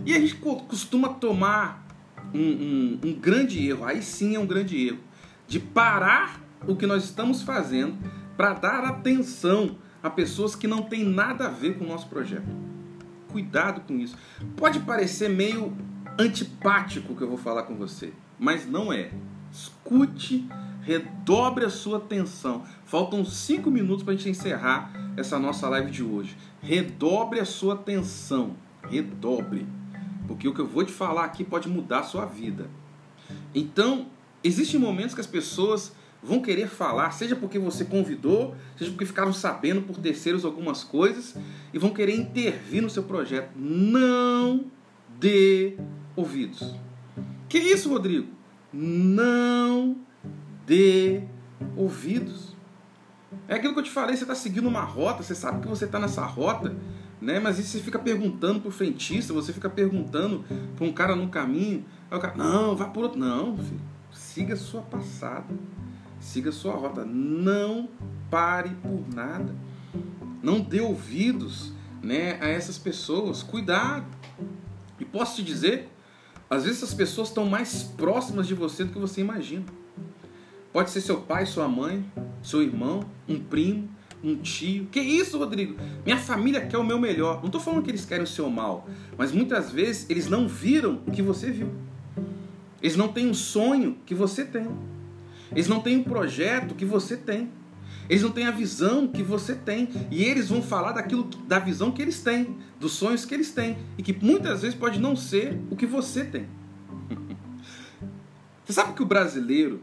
E 0.05 0.13
a 0.13 0.19
gente 0.19 0.35
costuma 0.35 1.09
tomar 1.09 1.83
um, 2.31 2.39
um, 2.39 2.99
um 3.05 3.13
grande 3.13 3.67
erro, 3.67 3.83
aí 3.83 4.03
sim 4.03 4.35
é 4.35 4.39
um 4.39 4.45
grande 4.45 4.87
erro, 4.87 4.99
de 5.47 5.59
parar 5.59 6.39
o 6.67 6.75
que 6.75 6.85
nós 6.85 7.03
estamos 7.03 7.41
fazendo 7.41 7.97
para 8.37 8.53
dar 8.53 8.83
atenção 8.83 9.77
a 10.03 10.09
pessoas 10.09 10.55
que 10.55 10.67
não 10.67 10.81
têm 10.81 11.03
nada 11.03 11.45
a 11.47 11.49
ver 11.49 11.77
com 11.77 11.85
o 11.85 11.87
nosso 11.87 12.07
projeto. 12.07 12.47
Cuidado 13.29 13.81
com 13.81 13.97
isso. 13.97 14.17
Pode 14.55 14.79
parecer 14.81 15.29
meio 15.29 15.75
antipático 16.19 17.15
que 17.15 17.21
eu 17.21 17.27
vou 17.27 17.37
falar 17.37 17.63
com 17.63 17.75
você, 17.75 18.13
mas 18.37 18.65
não 18.65 18.91
é. 18.91 19.11
Escute, 19.51 20.47
redobre 20.81 21.65
a 21.65 21.69
sua 21.69 21.97
atenção. 21.97 22.63
Faltam 22.85 23.23
cinco 23.25 23.69
minutos 23.69 24.03
para 24.03 24.13
a 24.13 24.17
gente 24.17 24.29
encerrar 24.29 24.91
essa 25.15 25.37
nossa 25.37 25.67
live 25.69 25.91
de 25.91 26.03
hoje. 26.03 26.37
Redobre 26.61 27.39
a 27.39 27.45
sua 27.45 27.73
atenção, 27.75 28.55
redobre, 28.89 29.67
porque 30.27 30.47
o 30.47 30.53
que 30.53 30.61
eu 30.61 30.67
vou 30.67 30.83
te 30.83 30.91
falar 30.91 31.25
aqui 31.25 31.43
pode 31.43 31.67
mudar 31.67 31.99
a 31.99 32.03
sua 32.03 32.25
vida. 32.25 32.69
Então, 33.53 34.07
existem 34.43 34.79
momentos 34.79 35.13
que 35.13 35.21
as 35.21 35.27
pessoas 35.27 35.93
vão 36.23 36.41
querer 36.41 36.67
falar, 36.67 37.11
seja 37.11 37.35
porque 37.35 37.57
você 37.57 37.85
convidou, 37.85 38.55
seja 38.77 38.91
porque 38.91 39.05
ficaram 39.05 39.33
sabendo 39.33 39.81
por 39.81 39.97
terceiros 39.97 40.45
algumas 40.45 40.83
coisas 40.83 41.35
e 41.73 41.79
vão 41.79 41.91
querer 41.91 42.15
intervir 42.15 42.81
no 42.81 42.89
seu 42.89 43.03
projeto. 43.03 43.51
Não 43.55 44.65
dê 45.19 45.77
ouvidos. 46.15 46.75
Que 47.49 47.57
isso, 47.57 47.89
Rodrigo? 47.89 48.27
Não 48.71 49.97
dê 50.65 51.23
ouvidos. 51.75 52.55
É 53.47 53.55
aquilo 53.55 53.73
que 53.73 53.79
eu 53.79 53.83
te 53.83 53.91
falei, 53.91 54.15
você 54.15 54.23
está 54.23 54.35
seguindo 54.35 54.67
uma 54.67 54.81
rota, 54.81 55.23
você 55.23 55.35
sabe 55.35 55.61
que 55.61 55.67
você 55.67 55.85
está 55.85 55.99
nessa 55.99 56.25
rota, 56.25 56.75
né? 57.19 57.39
Mas 57.39 57.59
isso 57.59 57.69
você 57.69 57.79
fica 57.79 57.99
perguntando 57.99 58.59
para 58.59 58.69
o 58.69 58.71
frentista, 58.71 59.33
você 59.33 59.51
fica 59.51 59.69
perguntando 59.69 60.45
para 60.75 60.85
um 60.85 60.91
cara 60.91 61.15
no 61.15 61.29
caminho, 61.29 61.85
aí 62.09 62.17
o 62.17 62.21
cara, 62.21 62.35
não, 62.35 62.75
vá 62.75 62.85
por 62.85 63.03
outro. 63.03 63.19
Não, 63.19 63.57
filho, 63.57 63.81
siga 64.11 64.53
a 64.53 64.57
sua 64.57 64.81
passada, 64.81 65.53
siga 66.21 66.51
sua 66.51 66.73
rota, 66.73 67.03
não 67.03 67.89
pare 68.29 68.69
por 68.81 69.03
nada. 69.13 69.53
Não 70.41 70.61
dê 70.61 70.79
ouvidos 70.79 71.73
né, 72.01 72.37
a 72.39 72.47
essas 72.47 72.77
pessoas, 72.77 73.43
cuidado. 73.43 74.05
E 74.99 75.03
posso 75.03 75.35
te 75.35 75.43
dizer, 75.43 75.89
às 76.49 76.63
vezes 76.63 76.83
as 76.83 76.93
pessoas 76.93 77.27
estão 77.27 77.45
mais 77.45 77.83
próximas 77.83 78.47
de 78.47 78.53
você 78.53 78.85
do 78.85 78.93
que 78.93 78.99
você 78.99 79.19
imagina. 79.19 79.65
Pode 80.71 80.89
ser 80.91 81.01
seu 81.01 81.19
pai, 81.21 81.45
sua 81.45 81.67
mãe, 81.67 82.05
seu 82.41 82.61
irmão, 82.61 83.03
um 83.27 83.37
primo, 83.39 83.89
um 84.23 84.37
tio. 84.37 84.85
Que 84.85 85.01
isso, 85.01 85.37
Rodrigo? 85.37 85.75
Minha 86.05 86.17
família 86.17 86.65
quer 86.65 86.77
o 86.77 86.83
meu 86.83 86.97
melhor. 86.97 87.39
Não 87.39 87.47
estou 87.47 87.59
falando 87.59 87.83
que 87.83 87.91
eles 87.91 88.05
querem 88.05 88.23
o 88.23 88.27
seu 88.27 88.49
mal, 88.49 88.87
mas 89.17 89.31
muitas 89.31 89.71
vezes 89.71 90.09
eles 90.09 90.29
não 90.29 90.47
viram 90.47 91.01
o 91.05 91.11
que 91.11 91.21
você 91.21 91.51
viu. 91.51 91.73
Eles 92.81 92.95
não 92.95 93.09
têm 93.09 93.29
um 93.29 93.33
sonho 93.33 93.97
que 94.05 94.15
você 94.15 94.45
tem. 94.45 94.67
Eles 95.51 95.67
não 95.67 95.81
têm 95.81 95.97
um 95.97 96.03
projeto 96.03 96.75
que 96.75 96.85
você 96.85 97.17
tem. 97.17 97.51
Eles 98.09 98.23
não 98.23 98.31
têm 98.31 98.45
a 98.45 98.51
visão 98.51 99.07
que 99.07 99.23
você 99.23 99.55
tem. 99.55 99.89
E 100.09 100.23
eles 100.23 100.49
vão 100.49 100.61
falar 100.61 100.91
daquilo 100.93 101.23
da 101.47 101.59
visão 101.59 101.91
que 101.91 102.01
eles 102.01 102.21
têm, 102.21 102.57
dos 102.79 102.93
sonhos 102.93 103.25
que 103.25 103.33
eles 103.33 103.51
têm. 103.51 103.77
E 103.97 104.03
que 104.03 104.13
muitas 104.13 104.61
vezes 104.61 104.77
pode 104.77 104.99
não 104.99 105.15
ser 105.15 105.59
o 105.69 105.75
que 105.75 105.85
você 105.85 106.23
tem. 106.23 106.47
Você 108.63 108.73
sabe 108.73 108.93
que 108.93 109.03
o 109.03 109.05
brasileiro, 109.05 109.81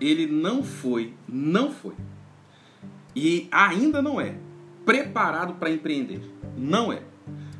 ele 0.00 0.26
não 0.26 0.62
foi, 0.62 1.12
não 1.28 1.70
foi. 1.70 1.94
E 3.14 3.48
ainda 3.50 4.00
não 4.00 4.18
é 4.18 4.36
preparado 4.84 5.54
para 5.54 5.70
empreender. 5.70 6.22
Não 6.56 6.92
é. 6.92 7.02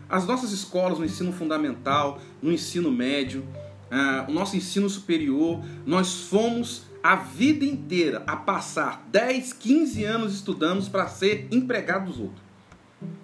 As 0.08 0.26
nossas 0.26 0.52
escolas, 0.52 0.98
no 0.98 1.04
ensino 1.04 1.32
fundamental, 1.32 2.20
no 2.40 2.52
ensino 2.52 2.90
médio, 2.90 3.44
uh, 3.90 4.30
o 4.30 4.32
nosso 4.32 4.56
ensino 4.56 4.88
superior, 4.88 5.62
nós 5.84 6.28
fomos 6.28 6.86
a 7.04 7.16
vida 7.16 7.66
inteira 7.66 8.22
a 8.26 8.34
passar 8.34 9.06
10, 9.12 9.52
15 9.52 10.04
anos 10.04 10.32
estudando 10.32 10.90
para 10.90 11.06
ser 11.06 11.46
empregado 11.50 12.06
dos 12.06 12.18
outros. 12.18 12.42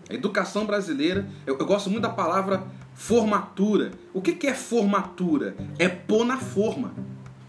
A 0.07 0.13
educação 0.13 0.67
brasileira, 0.67 1.27
eu, 1.47 1.57
eu, 1.59 1.65
gosto 1.65 1.89
muito 1.89 2.03
da 2.03 2.11
palavra 2.11 2.63
formatura. 2.93 3.93
O 4.13 4.21
que, 4.21 4.33
que 4.33 4.47
é 4.47 4.53
formatura? 4.53 5.57
É 5.79 5.89
pôr 5.89 6.27
na 6.27 6.37
forma. 6.37 6.93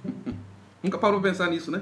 Nunca 0.82 0.98
parou 0.98 1.20
para 1.20 1.32
pensar 1.32 1.50
nisso, 1.50 1.70
né? 1.70 1.82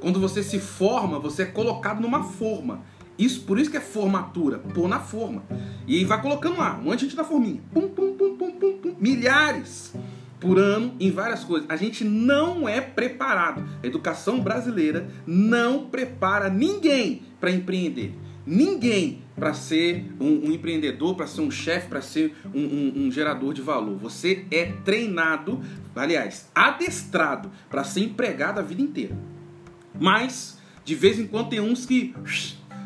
Quando 0.00 0.20
você 0.20 0.44
se 0.44 0.60
forma, 0.60 1.18
você 1.18 1.42
é 1.42 1.46
colocado 1.46 2.00
numa 2.00 2.22
forma. 2.22 2.82
Isso, 3.18 3.40
por 3.40 3.58
isso 3.58 3.68
que 3.68 3.78
é 3.78 3.80
formatura, 3.80 4.60
pôr 4.60 4.88
na 4.88 5.00
forma. 5.00 5.42
E 5.88 6.04
vai 6.04 6.22
colocando 6.22 6.58
lá, 6.58 6.78
um 6.78 6.84
monte 6.84 7.00
de 7.00 7.06
gente 7.06 7.16
na 7.16 7.24
forminha. 7.24 7.60
Pum, 7.74 7.88
pum, 7.88 8.14
pum, 8.16 8.36
pum, 8.36 8.52
pum, 8.52 8.78
pum. 8.78 8.96
Milhares 9.00 9.92
por 10.40 10.58
ano 10.58 10.94
em 11.00 11.10
várias 11.10 11.44
coisas. 11.44 11.68
A 11.68 11.76
gente 11.76 12.04
não 12.04 12.68
é 12.68 12.80
preparado. 12.80 13.64
A 13.82 13.86
educação 13.86 14.40
brasileira 14.40 15.08
não 15.26 15.86
prepara 15.86 16.48
ninguém 16.48 17.22
para 17.40 17.50
empreender. 17.50 18.14
Ninguém 18.46 19.22
para 19.36 19.52
ser 19.52 20.06
um, 20.18 20.48
um 20.48 20.52
empreendedor, 20.52 21.14
para 21.14 21.26
ser 21.26 21.42
um 21.42 21.50
chefe, 21.50 21.88
para 21.88 22.00
ser 22.00 22.34
um, 22.54 22.60
um, 22.60 22.92
um, 22.96 23.12
gerador 23.12 23.52
de 23.52 23.60
valor. 23.60 23.98
Você 23.98 24.46
é 24.50 24.64
treinado, 24.84 25.60
aliás, 25.94 26.50
adestrado 26.54 27.50
para 27.68 27.84
ser 27.84 28.00
empregado 28.00 28.58
a 28.58 28.62
vida 28.62 28.80
inteira. 28.80 29.16
Mas, 30.00 30.58
de 30.84 30.94
vez 30.94 31.18
em 31.18 31.26
quando, 31.26 31.50
tem 31.50 31.60
uns 31.60 31.84
que 31.84 32.14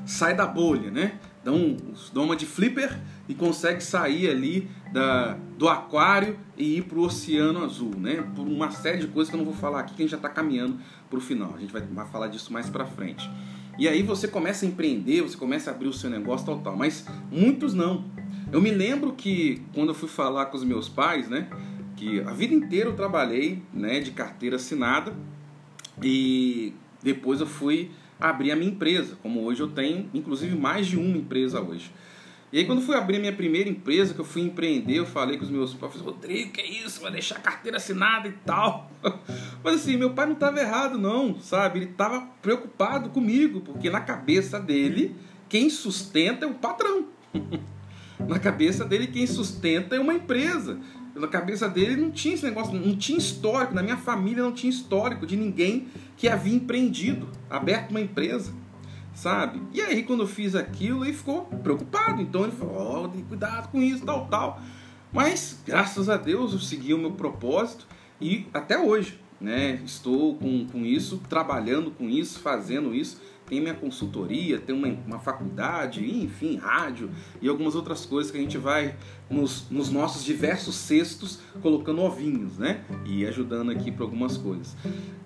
sai 0.05 0.35
da 0.35 0.47
bolha, 0.47 0.91
né? 0.91 1.15
Dão, 1.45 1.77
dão 2.13 2.25
uma 2.25 2.37
de 2.37 2.47
flipper 2.47 3.01
e 3.29 3.35
consegue 3.35 3.83
sair 3.83 4.31
ali 4.31 4.69
da, 4.93 5.39
do 5.57 5.69
aquário 5.69 6.39
e 6.57 6.77
ir 6.77 6.83
para 6.83 6.99
o 6.99 7.03
oceano 7.03 7.65
azul, 7.65 7.95
né? 7.97 8.23
Por 8.37 8.47
uma 8.47 8.71
série 8.71 8.99
de 8.99 9.07
coisas 9.07 9.31
que 9.31 9.37
eu 9.37 9.39
não 9.39 9.45
vou 9.45 9.55
falar 9.55 9.81
aqui, 9.81 9.95
que 9.95 10.03
a 10.03 10.05
gente 10.05 10.11
já 10.11 10.19
está 10.19 10.29
caminhando 10.29 10.79
para 11.09 11.19
o 11.19 11.21
final. 11.21 11.55
A 11.57 11.59
gente 11.59 11.73
vai, 11.73 11.83
vai 11.83 12.07
falar 12.07 12.29
disso 12.29 12.53
mais 12.53 12.69
para 12.69 12.85
frente. 12.85 13.29
E 13.79 13.89
aí 13.89 14.03
você 14.03 14.29
começa 14.29 14.67
a 14.67 14.69
empreender, 14.69 15.23
você 15.23 15.37
começa 15.37 15.71
a 15.71 15.75
abrir 15.75 15.89
o 15.89 15.93
seu 15.93 16.11
negócio, 16.11 16.45
tal, 16.45 16.59
tal. 16.59 16.77
Mas 16.77 17.07
muitos 17.31 17.73
não. 17.73 18.05
Eu 18.53 18.61
me 18.61 18.71
lembro 18.71 19.13
que 19.13 19.63
quando 19.75 19.89
eu 19.89 19.95
fui 19.95 20.09
falar 20.09 20.47
com 20.47 20.57
os 20.59 20.65
meus 20.65 20.89
pais, 20.89 21.29
né? 21.29 21.49
Que 21.97 22.21
a 22.21 22.33
vida 22.33 22.53
inteira 22.53 22.91
eu 22.91 22.95
trabalhei, 22.95 23.63
né? 23.73 23.99
De 24.01 24.11
carteira 24.11 24.57
assinada 24.57 25.15
e 26.03 26.75
depois 27.03 27.41
eu 27.41 27.47
fui 27.47 27.91
abrir 28.21 28.53
a 28.53 28.57
minha 28.57 28.71
empresa, 28.71 29.17
como 29.23 29.41
hoje 29.43 29.61
eu 29.61 29.69
tenho, 29.69 30.09
inclusive 30.15 30.57
mais 30.57 30.87
de 30.87 30.97
uma 30.97 31.17
empresa 31.17 31.61
hoje. 31.61 31.91
E 32.53 32.59
aí 32.59 32.67
quando 32.67 32.83
fui 32.83 32.95
abrir 32.95 33.19
minha 33.19 33.33
primeira 33.33 33.71
empresa, 33.71 34.13
que 34.13 34.21
eu 34.21 34.27
fui 34.27 34.43
empreender, 34.43 34.99
eu 34.99 35.07
falei 35.07 35.39
com 35.39 35.45
os 35.45 35.51
meus 35.51 35.73
pais, 35.73 35.97
Rodrigo, 35.97 36.53
que 36.53 36.61
é 36.61 36.67
isso? 36.67 37.01
Vai 37.01 37.11
deixar 37.11 37.37
a 37.37 37.41
carteira 37.41 37.79
assinada 37.79 38.29
e 38.29 38.33
tal. 38.45 38.91
Mas 39.65 39.77
assim, 39.77 39.97
meu 39.97 40.11
pai 40.11 40.27
não 40.27 40.35
estava 40.35 40.61
errado 40.61 40.99
não, 40.99 41.41
sabe? 41.41 41.79
Ele 41.79 41.91
estava 41.91 42.21
preocupado 42.43 43.09
comigo, 43.09 43.63
porque 43.63 43.89
na 43.89 44.03
cabeça 44.03 44.61
dele, 44.61 45.17
quem 45.49 45.71
sustenta 45.71 46.45
é 46.45 46.49
o 46.49 46.53
patrão. 46.53 47.07
na 48.29 48.39
cabeça 48.39 48.85
dele, 48.85 49.07
quem 49.07 49.27
sustenta 49.27 49.97
é 49.97 49.99
uma 49.99 50.13
empresa. 50.13 50.79
Na 51.15 51.29
cabeça 51.29 51.67
dele 51.71 51.97
não 51.97 52.11
tinha 52.11 52.35
esse 52.35 52.45
negócio, 52.45 52.75
não 52.75 52.95
tinha 52.97 53.17
histórico, 53.17 53.75
na 53.75 53.83
minha 53.83 53.97
família 53.97 54.43
não 54.43 54.53
tinha 54.53 54.71
histórico 54.71 55.27
de 55.27 55.39
ninguém 55.39 55.89
que 56.19 56.29
havia 56.29 56.55
empreendido, 56.55 57.31
aberto 57.49 57.93
uma 57.93 58.01
empresa 58.01 58.62
sabe? 59.15 59.63
E 59.73 59.81
aí 59.81 60.03
quando 60.03 60.21
eu 60.21 60.27
fiz 60.27 60.55
aquilo, 60.55 61.05
ele 61.05 61.13
ficou 61.13 61.43
preocupado. 61.63 62.21
Então 62.23 62.43
ele 62.43 62.53
falou, 62.53 63.05
oh, 63.05 63.29
cuidado 63.29 63.69
com 63.69 63.81
isso, 63.81 64.05
tal, 64.05 64.27
tal. 64.27 64.61
Mas 65.13 65.61
graças 65.67 66.09
a 66.09 66.17
Deus 66.17 66.53
eu 66.53 66.59
segui 66.59 66.95
o 66.95 66.99
meu 66.99 67.13
propósito 67.13 67.87
e 68.21 68.47
até 68.55 68.79
hoje, 68.79 69.19
né? 69.41 69.81
Estou 69.85 70.37
com, 70.37 70.67
com 70.67 70.85
isso, 70.85 71.21
trabalhando 71.29 71.91
com 71.91 72.09
isso, 72.09 72.41
fazendo 72.41 72.95
isso 72.95 73.21
tem 73.53 73.61
minha 73.61 73.75
consultoria, 73.75 74.59
tem 74.59 74.75
uma, 74.75 74.89
uma 75.07 75.19
faculdade, 75.19 76.03
enfim, 76.03 76.57
rádio 76.57 77.11
e 77.39 77.47
algumas 77.47 77.75
outras 77.75 78.07
coisas 78.07 78.33
que 78.33 78.39
a 78.39 78.41
gente 78.41 78.57
vai 78.57 78.97
nos, 79.29 79.67
nos 79.71 79.91
nossos 79.91 80.25
diversos 80.25 80.75
cestos 80.75 81.39
colocando 81.61 82.01
ovinhos, 82.01 82.57
né? 82.57 82.83
E 83.05 83.27
ajudando 83.27 83.71
aqui 83.71 83.93
para 83.93 84.05
algumas 84.05 84.39
coisas. 84.39 84.75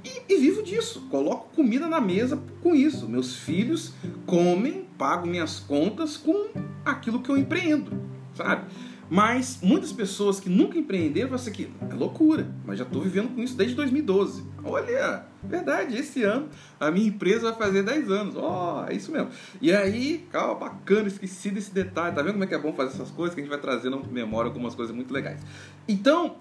E, 0.05 0.23
e 0.29 0.39
vivo 0.39 0.61
disso, 0.65 1.07
coloco 1.09 1.55
comida 1.55 1.87
na 1.87 2.01
mesa 2.01 2.43
com 2.65 2.75
isso. 2.75 3.09
Meus 3.09 3.37
filhos 3.37 3.93
comem, 4.27 4.89
pago 4.99 5.25
minhas 5.25 5.61
contas 5.61 6.17
com 6.17 6.49
aquilo 6.85 7.23
que 7.23 7.31
eu 7.31 7.37
empreendo, 7.37 7.93
sabe? 8.35 8.65
Mas 9.09 9.61
muitas 9.63 9.93
pessoas 9.93 10.41
que 10.41 10.49
nunca 10.49 10.77
empreenderam 10.77 11.29
falam 11.29 11.43
assim 11.43 11.53
que 11.53 11.71
é 11.89 11.95
loucura, 11.95 12.53
mas 12.65 12.77
já 12.77 12.85
estou 12.85 13.01
vivendo 13.01 13.33
com 13.37 13.41
isso 13.41 13.57
desde 13.57 13.77
2012. 13.77 14.45
Olha, 14.65 15.25
verdade, 15.49 15.97
esse 15.97 16.23
ano 16.23 16.49
a 16.79 16.91
minha 16.91 17.09
empresa 17.09 17.51
vai 17.51 17.59
fazer 17.59 17.83
10 17.83 18.11
anos. 18.11 18.37
Ó, 18.37 18.85
oh, 18.85 18.91
é 18.91 18.95
isso 18.95 19.11
mesmo. 19.11 19.31
E 19.61 19.73
aí, 19.73 20.27
calma, 20.31 20.69
bacana, 20.69 21.09
esqueci 21.09 21.51
desse 21.51 21.73
detalhe. 21.73 22.15
Tá 22.15 22.23
vendo 22.23 22.33
como 22.33 22.45
é 22.45 22.47
que 22.47 22.55
é 22.55 22.59
bom 22.59 22.73
fazer 22.73 22.95
essas 22.95 23.11
coisas? 23.11 23.35
Que 23.35 23.41
a 23.41 23.45
gente 23.45 23.51
vai 23.51 23.61
trazendo 23.61 24.05
memória 24.11 24.49
algumas 24.49 24.75
coisas 24.75 24.95
muito 24.95 25.13
legais. 25.13 25.41
Então, 25.89 26.37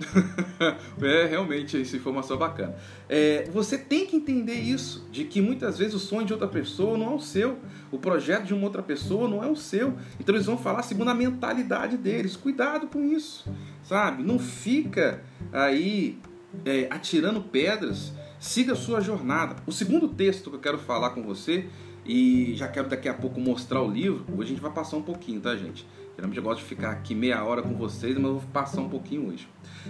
é 1.01 1.25
realmente 1.25 1.79
essa 1.81 1.95
informação 1.95 2.37
bacana. 2.37 2.75
É, 3.07 3.47
você 3.51 3.77
tem 3.77 4.05
que 4.05 4.15
entender 4.15 4.55
isso, 4.55 5.07
de 5.11 5.23
que 5.23 5.39
muitas 5.39 5.77
vezes 5.77 5.93
o 5.93 5.99
sonho 5.99 6.25
de 6.25 6.33
outra 6.33 6.47
pessoa 6.47 6.97
não 6.97 7.11
é 7.11 7.15
o 7.15 7.19
seu. 7.19 7.57
O 7.91 7.97
projeto 7.97 8.43
de 8.43 8.53
uma 8.53 8.63
outra 8.63 8.83
pessoa 8.83 9.29
não 9.29 9.43
é 9.43 9.47
o 9.47 9.55
seu. 9.55 9.93
Então 10.19 10.35
eles 10.35 10.47
vão 10.47 10.57
falar 10.57 10.83
segundo 10.83 11.09
a 11.09 11.13
mentalidade 11.13 11.95
deles. 11.95 12.35
Cuidado 12.35 12.87
com 12.87 13.03
isso, 13.03 13.49
sabe? 13.83 14.23
Não 14.23 14.37
fica 14.37 15.21
aí 15.53 16.19
é, 16.65 16.87
atirando 16.89 17.41
pedras, 17.41 18.13
siga 18.45 18.73
a 18.73 18.75
sua 18.75 19.01
jornada. 19.01 19.55
O 19.65 19.71
segundo 19.71 20.07
texto 20.07 20.51
que 20.51 20.55
eu 20.55 20.59
quero 20.59 20.77
falar 20.77 21.09
com 21.09 21.23
você, 21.23 21.65
e 22.05 22.53
já 22.55 22.67
quero 22.67 22.87
daqui 22.87 23.09
a 23.09 23.13
pouco 23.13 23.39
mostrar 23.39 23.81
o 23.81 23.89
livro, 23.89 24.23
hoje 24.37 24.43
a 24.43 24.53
gente 24.53 24.61
vai 24.61 24.71
passar 24.71 24.97
um 24.97 25.01
pouquinho, 25.01 25.41
tá, 25.41 25.55
gente? 25.55 25.85
Geralmente 26.15 26.37
eu 26.37 26.43
gosto 26.43 26.59
de 26.59 26.65
ficar 26.65 26.91
aqui 26.91 27.15
meia 27.15 27.43
hora 27.43 27.63
com 27.63 27.73
vocês, 27.75 28.15
mas 28.15 28.23
eu 28.23 28.37
vou 28.37 28.49
passar 28.53 28.81
um 28.81 28.87
pouquinho 28.87 29.29
hoje. 29.29 29.47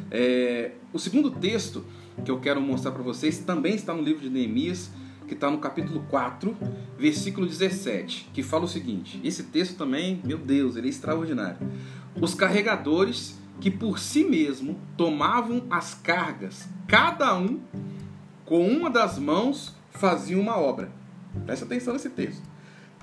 É, 0.09 0.71
o 0.93 0.97
segundo 0.97 1.29
texto 1.31 1.85
que 2.23 2.31
eu 2.31 2.39
quero 2.39 2.61
mostrar 2.61 2.91
para 2.91 3.03
vocês 3.03 3.39
também 3.39 3.75
está 3.75 3.93
no 3.93 4.01
livro 4.01 4.21
de 4.21 4.29
Neemias, 4.29 4.89
que 5.27 5.33
está 5.33 5.51
no 5.51 5.57
capítulo 5.57 6.05
4, 6.09 6.57
versículo 6.97 7.45
17, 7.45 8.29
que 8.33 8.41
fala 8.41 8.63
o 8.63 8.69
seguinte: 8.69 9.19
esse 9.21 9.43
texto 9.43 9.75
também, 9.75 10.21
meu 10.23 10.37
Deus, 10.37 10.77
ele 10.77 10.87
é 10.87 10.89
extraordinário. 10.89 11.57
Os 12.19 12.33
carregadores 12.33 13.37
que 13.59 13.69
por 13.69 13.99
si 13.99 14.23
mesmo 14.23 14.79
tomavam 14.95 15.65
as 15.69 15.93
cargas, 15.93 16.69
cada 16.87 17.37
um 17.37 17.59
com 18.45 18.67
uma 18.67 18.89
das 18.89 19.17
mãos 19.17 19.75
fazia 19.91 20.39
uma 20.39 20.57
obra. 20.57 20.89
Presta 21.45 21.65
atenção 21.65 21.93
nesse 21.93 22.09
texto. 22.09 22.43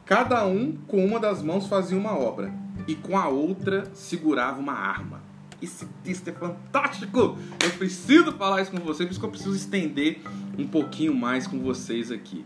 Cada 0.05 0.47
um 0.47 0.73
com 0.87 1.05
uma 1.05 1.21
das 1.21 1.43
mãos 1.43 1.67
fazia 1.67 1.97
uma 1.97 2.17
obra 2.17 2.53
e 2.87 2.95
com 2.95 3.17
a 3.17 3.29
outra 3.29 3.91
segurava 3.95 4.61
uma 4.61 4.73
arma. 4.73 5.21
Esse 5.61 5.87
texto 6.03 6.29
é 6.29 6.33
fantástico! 6.33 7.39
Eu 7.63 7.71
preciso 7.79 8.33
falar 8.33 8.63
isso 8.63 8.73
com 8.73 8.79
vocês, 8.79 9.07
por 9.07 9.13
isso 9.13 9.21
que 9.21 9.27
eu 9.27 9.31
preciso 9.31 9.55
estender 9.55 10.21
um 10.59 10.67
pouquinho 10.67 11.15
mais 11.15 11.47
com 11.47 11.61
vocês 11.61 12.11
aqui. 12.11 12.45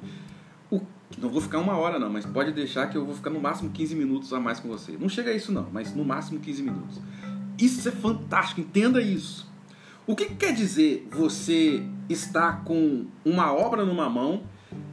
Não 1.19 1.31
vou 1.31 1.41
ficar 1.41 1.59
uma 1.59 1.77
hora 1.77 1.99
não, 1.99 2.11
mas 2.11 2.27
pode 2.27 2.53
deixar 2.53 2.89
que 2.89 2.97
eu 2.97 3.05
vou 3.05 3.15
ficar 3.15 3.31
no 3.31 3.41
máximo 3.41 3.71
15 3.71 3.95
minutos 3.95 4.33
a 4.33 4.41
mais 4.41 4.59
com 4.59 4.69
você. 4.69 4.97
Não 4.99 5.09
chega 5.09 5.31
a 5.31 5.35
isso 5.35 5.53
não, 5.53 5.69
mas 5.73 5.95
no 5.95 6.05
máximo 6.05 6.41
15 6.41 6.63
minutos. 6.63 7.01
Isso 7.59 7.89
é 7.89 7.93
fantástico, 7.93 8.61
entenda 8.61 9.01
isso. 9.01 9.51
O 10.07 10.15
que, 10.15 10.27
que 10.27 10.37
quer 10.37 10.53
dizer 10.53 11.09
você 11.11 11.83
estar 12.09 12.63
com 12.63 13.07
uma 13.25 13.53
obra 13.53 13.85
numa 13.85 14.09
mão 14.09 14.45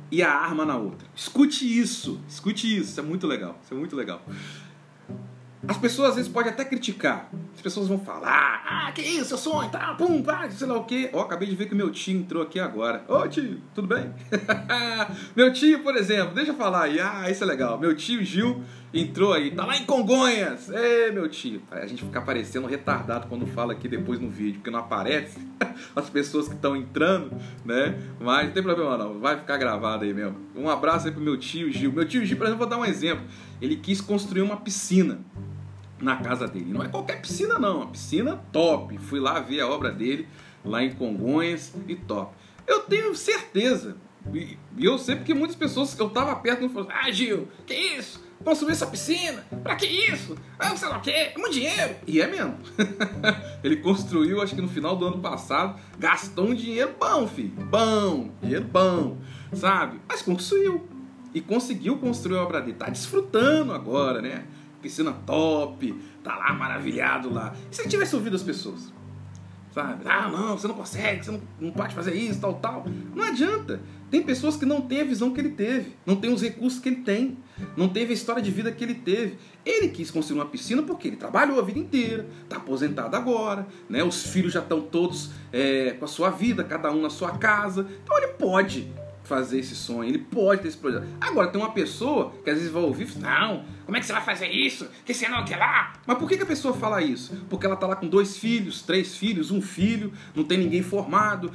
e 0.09 0.23
a 0.23 0.33
arma 0.33 0.65
na 0.65 0.75
outra? 0.75 1.07
Escute 1.15 1.65
isso, 1.79 2.19
escute 2.27 2.65
isso, 2.65 2.89
isso 2.89 2.99
é 2.99 3.03
muito 3.03 3.27
legal, 3.27 3.59
isso 3.63 3.75
é 3.75 3.77
muito 3.77 3.95
legal. 3.95 4.23
As 5.67 5.77
pessoas 5.77 6.09
às 6.09 6.15
vezes 6.15 6.31
podem 6.31 6.51
até 6.51 6.65
criticar. 6.65 7.29
As 7.53 7.61
pessoas 7.61 7.87
vão 7.87 7.99
falar, 7.99 8.63
ah, 8.67 8.91
que 8.91 9.01
isso, 9.03 9.25
seu 9.25 9.37
sonho, 9.37 9.69
tá, 9.69 9.93
pum, 9.93 10.23
vai, 10.23 10.49
sei 10.49 10.65
lá 10.65 10.77
o 10.77 10.83
quê. 10.83 11.11
Ó, 11.13 11.19
oh, 11.19 11.21
acabei 11.21 11.47
de 11.47 11.55
ver 11.55 11.69
que 11.69 11.75
meu 11.75 11.91
tio 11.91 12.17
entrou 12.17 12.41
aqui 12.41 12.59
agora. 12.59 13.05
Ô 13.07 13.27
tio, 13.27 13.61
tudo 13.75 13.87
bem? 13.87 14.11
meu 15.35 15.53
tio, 15.53 15.83
por 15.83 15.95
exemplo, 15.95 16.33
deixa 16.33 16.51
eu 16.51 16.55
falar 16.55 16.85
aí, 16.85 16.99
ah, 16.99 17.29
isso 17.29 17.43
é 17.43 17.47
legal. 17.47 17.79
Meu 17.79 17.95
tio 17.95 18.23
Gil 18.23 18.63
entrou 18.93 19.33
aí, 19.33 19.51
tá 19.51 19.65
lá 19.65 19.75
em 19.75 19.85
Congonhas. 19.85 20.69
Ê, 20.69 21.11
meu 21.11 21.27
tio. 21.27 21.61
A 21.71 21.85
gente 21.87 22.03
fica 22.03 22.21
parecendo 22.21 22.67
retardado 22.67 23.27
quando 23.27 23.47
fala 23.47 23.73
aqui 23.73 23.87
depois 23.87 24.19
no 24.19 24.29
vídeo, 24.29 24.55
porque 24.55 24.69
não 24.69 24.79
aparece 24.79 25.39
as 25.95 26.09
pessoas 26.09 26.47
que 26.47 26.53
estão 26.53 26.75
entrando, 26.75 27.31
né? 27.65 27.99
Mas 28.19 28.47
não 28.47 28.53
tem 28.53 28.61
problema 28.61 28.97
não, 28.97 29.19
vai 29.19 29.37
ficar 29.37 29.57
gravado 29.57 30.03
aí 30.03 30.13
mesmo. 30.13 30.37
Um 30.55 30.69
abraço 30.69 31.07
aí 31.07 31.13
pro 31.13 31.21
meu 31.21 31.37
tio 31.37 31.71
Gil. 31.71 31.91
Meu 31.91 32.07
tio 32.07 32.23
Gil, 32.25 32.37
por 32.37 32.45
exemplo, 32.45 32.59
vou 32.59 32.69
dar 32.69 32.77
um 32.77 32.85
exemplo. 32.85 33.25
Ele 33.61 33.75
quis 33.75 33.99
construir 33.99 34.41
uma 34.41 34.57
piscina 34.57 35.19
na 35.99 36.17
casa 36.17 36.47
dele. 36.47 36.71
Não 36.71 36.83
é 36.83 36.87
qualquer 36.87 37.21
piscina, 37.21 37.57
não. 37.57 37.77
Uma 37.77 37.87
piscina 37.87 38.39
top. 38.51 38.97
Fui 38.99 39.19
lá 39.19 39.39
ver 39.39 39.61
a 39.61 39.67
obra 39.67 39.91
dele 39.91 40.27
lá 40.63 40.83
em 40.83 40.91
Congonhas 40.91 41.73
e 41.87 41.95
top. 41.95 42.35
Eu 42.67 42.81
tenho 42.81 43.15
certeza. 43.15 43.97
E 44.31 44.57
eu 44.79 44.97
sei 44.97 45.15
porque 45.15 45.33
muitas 45.33 45.55
pessoas 45.55 45.97
eu 45.99 46.09
tava 46.09 46.35
perto 46.37 46.61
não 46.61 46.69
falaram: 46.69 46.95
Ah, 46.95 47.11
Gil, 47.11 47.47
que 47.65 47.73
isso? 47.73 48.22
Construir 48.43 48.71
essa 48.73 48.87
piscina? 48.87 49.43
Pra 49.63 49.75
que 49.75 49.85
isso? 49.85 50.35
Ah, 50.59 50.75
sei 50.75 50.89
lá 50.89 50.97
o 50.97 51.01
quê? 51.01 51.11
É 51.11 51.37
muito 51.37 51.53
dinheiro. 51.53 51.95
E 52.05 52.21
é 52.21 52.27
mesmo. 52.27 52.57
Ele 53.63 53.77
construiu, 53.77 54.41
acho 54.41 54.53
que 54.55 54.61
no 54.61 54.67
final 54.67 54.95
do 54.95 55.05
ano 55.05 55.19
passado, 55.19 55.79
gastou 55.97 56.47
um 56.49 56.53
dinheiro 56.53 56.93
bom, 56.99 57.27
filho. 57.27 57.53
Bom, 57.69 58.31
dinheiro 58.41 58.65
bom, 58.65 59.17
sabe? 59.53 59.99
Mas 60.07 60.21
construiu. 60.21 60.87
E 61.33 61.41
conseguiu 61.41 61.97
construir 61.97 62.37
a 62.37 62.43
obra 62.43 62.61
dele. 62.61 62.73
Tá 62.73 62.89
desfrutando 62.89 63.73
agora, 63.73 64.21
né? 64.21 64.45
piscina 64.83 65.13
top, 65.25 65.93
tá 66.21 66.35
lá 66.35 66.53
maravilhado 66.53 67.33
lá. 67.33 67.53
E 67.71 67.75
se 67.75 67.81
ele 67.81 67.89
tivesse 67.89 68.13
ouvido 68.15 68.35
as 68.35 68.43
pessoas? 68.43 68.91
Sabe? 69.71 70.03
Ah, 70.05 70.29
não, 70.29 70.57
você 70.57 70.67
não 70.67 70.75
consegue, 70.75 71.23
você 71.23 71.31
não, 71.31 71.41
não 71.59 71.71
pode 71.71 71.95
fazer 71.95 72.13
isso, 72.13 72.39
tal, 72.39 72.53
tal. 72.55 72.85
Não 73.15 73.23
adianta. 73.23 73.81
Tem 74.13 74.21
pessoas 74.21 74.55
que 74.55 74.63
não 74.63 74.79
têm 74.79 75.01
a 75.01 75.03
visão 75.05 75.33
que 75.33 75.41
ele 75.41 75.49
teve, 75.49 75.95
não 76.05 76.15
tem 76.15 76.31
os 76.31 76.43
recursos 76.43 76.79
que 76.79 76.87
ele 76.87 76.97
tem, 76.97 77.35
não 77.75 77.89
teve 77.89 78.11
a 78.11 78.13
história 78.13 78.43
de 78.43 78.51
vida 78.51 78.71
que 78.71 78.83
ele 78.83 78.93
teve. 78.93 79.39
Ele 79.65 79.87
quis 79.87 80.11
construir 80.11 80.37
uma 80.37 80.45
piscina 80.45 80.83
porque 80.83 81.07
ele 81.07 81.17
trabalhou 81.17 81.57
a 81.57 81.63
vida 81.63 81.79
inteira, 81.79 82.27
está 82.43 82.57
aposentado 82.57 83.15
agora, 83.15 83.65
né? 83.89 84.03
os 84.03 84.27
filhos 84.27 84.53
já 84.53 84.59
estão 84.59 84.81
todos 84.81 85.31
é, 85.51 85.95
com 85.97 86.05
a 86.05 86.07
sua 86.07 86.29
vida, 86.29 86.63
cada 86.63 86.91
um 86.91 87.01
na 87.01 87.09
sua 87.09 87.39
casa. 87.39 87.87
Então 88.03 88.15
ele 88.19 88.33
pode 88.33 88.87
fazer 89.23 89.59
esse 89.59 89.75
sonho, 89.75 90.09
ele 90.09 90.19
pode 90.19 90.61
ter 90.61 90.67
esse 90.67 90.77
projeto. 90.77 91.07
Agora, 91.19 91.47
tem 91.47 91.59
uma 91.59 91.71
pessoa 91.71 92.33
que 92.43 92.49
às 92.49 92.57
vezes 92.57 92.71
vai 92.71 92.83
ouvir 92.83 93.17
não, 93.17 93.63
como 93.85 93.97
é 93.97 93.99
que 93.99 94.05
você 94.05 94.13
vai 94.13 94.23
fazer 94.23 94.47
isso? 94.47 94.87
Que 95.05 95.13
você 95.13 95.27
não 95.27 95.43
quer 95.43 95.57
lá? 95.57 95.93
Mas 96.05 96.17
por 96.17 96.27
que, 96.27 96.37
que 96.37 96.43
a 96.43 96.45
pessoa 96.45 96.73
fala 96.73 97.01
isso? 97.01 97.45
Porque 97.49 97.65
ela 97.65 97.75
tá 97.75 97.85
lá 97.85 97.95
com 97.95 98.07
dois 98.07 98.37
filhos, 98.37 98.81
três 98.81 99.15
filhos, 99.15 99.51
um 99.51 99.61
filho, 99.61 100.13
não 100.33 100.43
tem 100.43 100.57
ninguém 100.57 100.81
formado, 100.81 101.51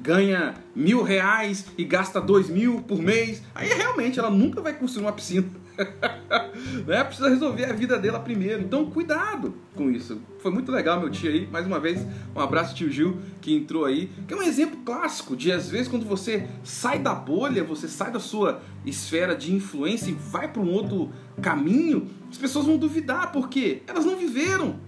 ganha 0.00 0.54
mil 0.74 1.02
reais 1.02 1.66
e 1.76 1.84
gasta 1.84 2.20
dois 2.20 2.48
mil 2.48 2.82
por 2.82 3.00
mês. 3.00 3.42
Aí 3.54 3.68
realmente 3.68 4.18
ela 4.18 4.30
nunca 4.30 4.60
vai 4.60 4.74
construir 4.74 5.04
uma 5.04 5.12
piscina. 5.12 5.48
né? 6.86 7.04
Precisa 7.04 7.28
resolver 7.28 7.64
a 7.64 7.72
vida 7.72 7.98
dela 7.98 8.20
primeiro. 8.20 8.62
Então, 8.62 8.86
cuidado 8.86 9.54
com 9.74 9.90
isso. 9.90 10.20
Foi 10.38 10.50
muito 10.50 10.70
legal, 10.70 11.00
meu 11.00 11.10
tio 11.10 11.30
aí. 11.30 11.46
Mais 11.46 11.66
uma 11.66 11.78
vez, 11.78 12.06
um 12.34 12.40
abraço, 12.40 12.74
tio 12.74 12.90
Gil, 12.90 13.18
que 13.40 13.54
entrou 13.54 13.84
aí. 13.84 14.10
Que 14.26 14.34
é 14.34 14.36
um 14.36 14.42
exemplo 14.42 14.78
clássico 14.84 15.36
de, 15.36 15.52
às 15.52 15.68
vezes, 15.68 15.88
quando 15.88 16.06
você 16.06 16.48
sai 16.62 16.98
da 16.98 17.14
bolha, 17.14 17.64
você 17.64 17.88
sai 17.88 18.10
da 18.10 18.20
sua 18.20 18.60
esfera 18.84 19.34
de 19.34 19.54
influência 19.54 20.10
e 20.10 20.14
vai 20.14 20.48
para 20.48 20.62
um 20.62 20.70
outro 20.70 21.10
caminho, 21.40 22.08
as 22.30 22.38
pessoas 22.38 22.66
vão 22.66 22.76
duvidar, 22.76 23.32
porque 23.32 23.82
elas 23.86 24.04
não 24.04 24.16
viveram 24.16 24.78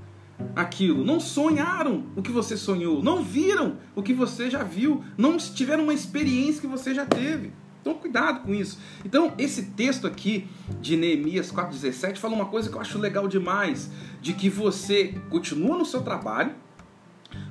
aquilo, 0.57 1.05
não 1.05 1.21
sonharam 1.21 2.05
o 2.17 2.23
que 2.23 2.33
você 2.33 2.57
sonhou, 2.57 3.03
não 3.03 3.23
viram 3.23 3.77
o 3.95 4.03
que 4.03 4.13
você 4.13 4.51
já 4.51 4.63
viu, 4.63 5.03
não 5.17 5.37
tiveram 5.37 5.85
uma 5.85 5.95
experiência 5.95 6.61
que 6.61 6.67
você 6.67 6.95
já 6.95 7.07
teve. 7.07 7.53
Então, 7.83 7.95
cuidado 7.95 8.41
com 8.41 8.55
isso. 8.55 8.79
Então, 9.05 9.35
esse 9.37 9.71
texto 9.73 10.07
aqui 10.07 10.49
de 10.81 10.97
Neemias 10.97 11.51
4,17 11.51 12.17
fala 12.17 12.33
uma 12.33 12.47
coisa 12.47 12.71
que 12.71 12.77
eu 12.77 12.81
acho 12.81 12.97
legal 12.97 13.27
demais: 13.27 13.91
de 14.21 14.33
que 14.33 14.49
você 14.49 15.15
continua 15.29 15.77
no 15.77 15.85
seu 15.85 16.01
trabalho, 16.01 16.55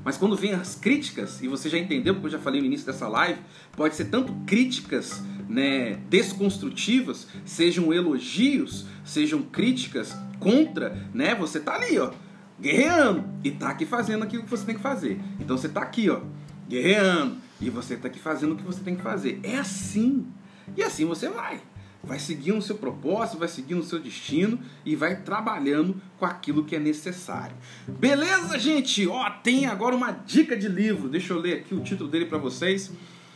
mas 0.06 0.18
quando 0.18 0.38
vem 0.38 0.54
as 0.54 0.74
críticas, 0.74 1.42
e 1.42 1.50
você 1.50 1.70
já 1.70 1.78
entendeu, 1.78 2.14
porque 2.14 2.28
eu 2.28 2.32
já 2.32 2.40
falei 2.40 2.62
no 2.62 2.68
início 2.68 2.86
dessa 2.86 3.10
live, 3.10 3.42
pode 3.76 3.94
ser 3.94 4.06
tanto 4.06 4.34
críticas 4.48 5.22
né, 5.50 6.00
desconstrutivas, 6.10 7.28
sejam 7.44 7.94
elogios, 7.94 8.86
sejam 9.04 9.42
críticas 9.42 10.16
contra, 10.40 11.10
né? 11.14 11.36
Você 11.36 11.60
tá 11.60 11.76
ali, 11.76 12.00
ó, 12.00 12.12
guerreando 12.60 13.26
e 13.44 13.52
tá 13.52 13.70
aqui 13.70 13.86
fazendo 13.86 14.24
aquilo 14.24 14.44
que 14.44 14.50
você 14.50 14.66
tem 14.66 14.76
que 14.76 14.82
fazer. 14.82 15.20
Então 15.42 15.58
você 15.58 15.68
tá 15.68 15.82
aqui, 15.82 16.10
ó, 16.10 16.22
guerreando 16.70 17.51
e 17.62 17.70
você 17.70 17.95
tá 17.95 18.07
aqui 18.07 18.20
fazendo 18.20 18.53
o 18.53 18.55
que 18.55 18.64
você 18.64 18.82
tem 18.82 18.95
que 18.95 19.01
fazer. 19.01 19.39
É 19.43 19.57
assim. 19.57 20.28
E 20.76 20.84
assim 20.84 21.05
você 21.05 21.30
vai 21.30 21.62
vai 22.03 22.20
seguindo 22.20 22.57
o 22.57 22.62
seu 22.62 22.76
propósito, 22.76 23.38
vai 23.38 23.47
seguindo 23.47 23.80
o 23.80 23.84
seu 23.84 23.99
destino 23.99 24.59
e 24.86 24.95
vai 24.95 25.22
trabalhando 25.22 26.01
com 26.18 26.26
aquilo 26.26 26.66
que 26.66 26.76
é 26.76 26.80
necessário. 26.80 27.55
Beleza, 27.88 28.57
gente? 28.57 29.07
Ó, 29.07 29.30
tem 29.30 29.66
agora 29.66 29.95
uma 29.95 30.12
dica 30.12 30.57
de 30.57 30.68
livro. 30.68 31.07
Deixa 31.07 31.34
eu 31.34 31.39
ler 31.39 31.59
aqui 31.59 31.76
o 31.76 31.82
título 31.82 32.09
dele 32.09 32.26
para 32.26 32.38
vocês. 32.38 32.91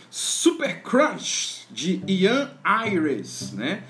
Super 0.09 0.81
Crunch 0.81 1.67
de 1.69 2.01
Ian 2.07 2.51
Ayres, 2.63 3.51
né? 3.53 3.83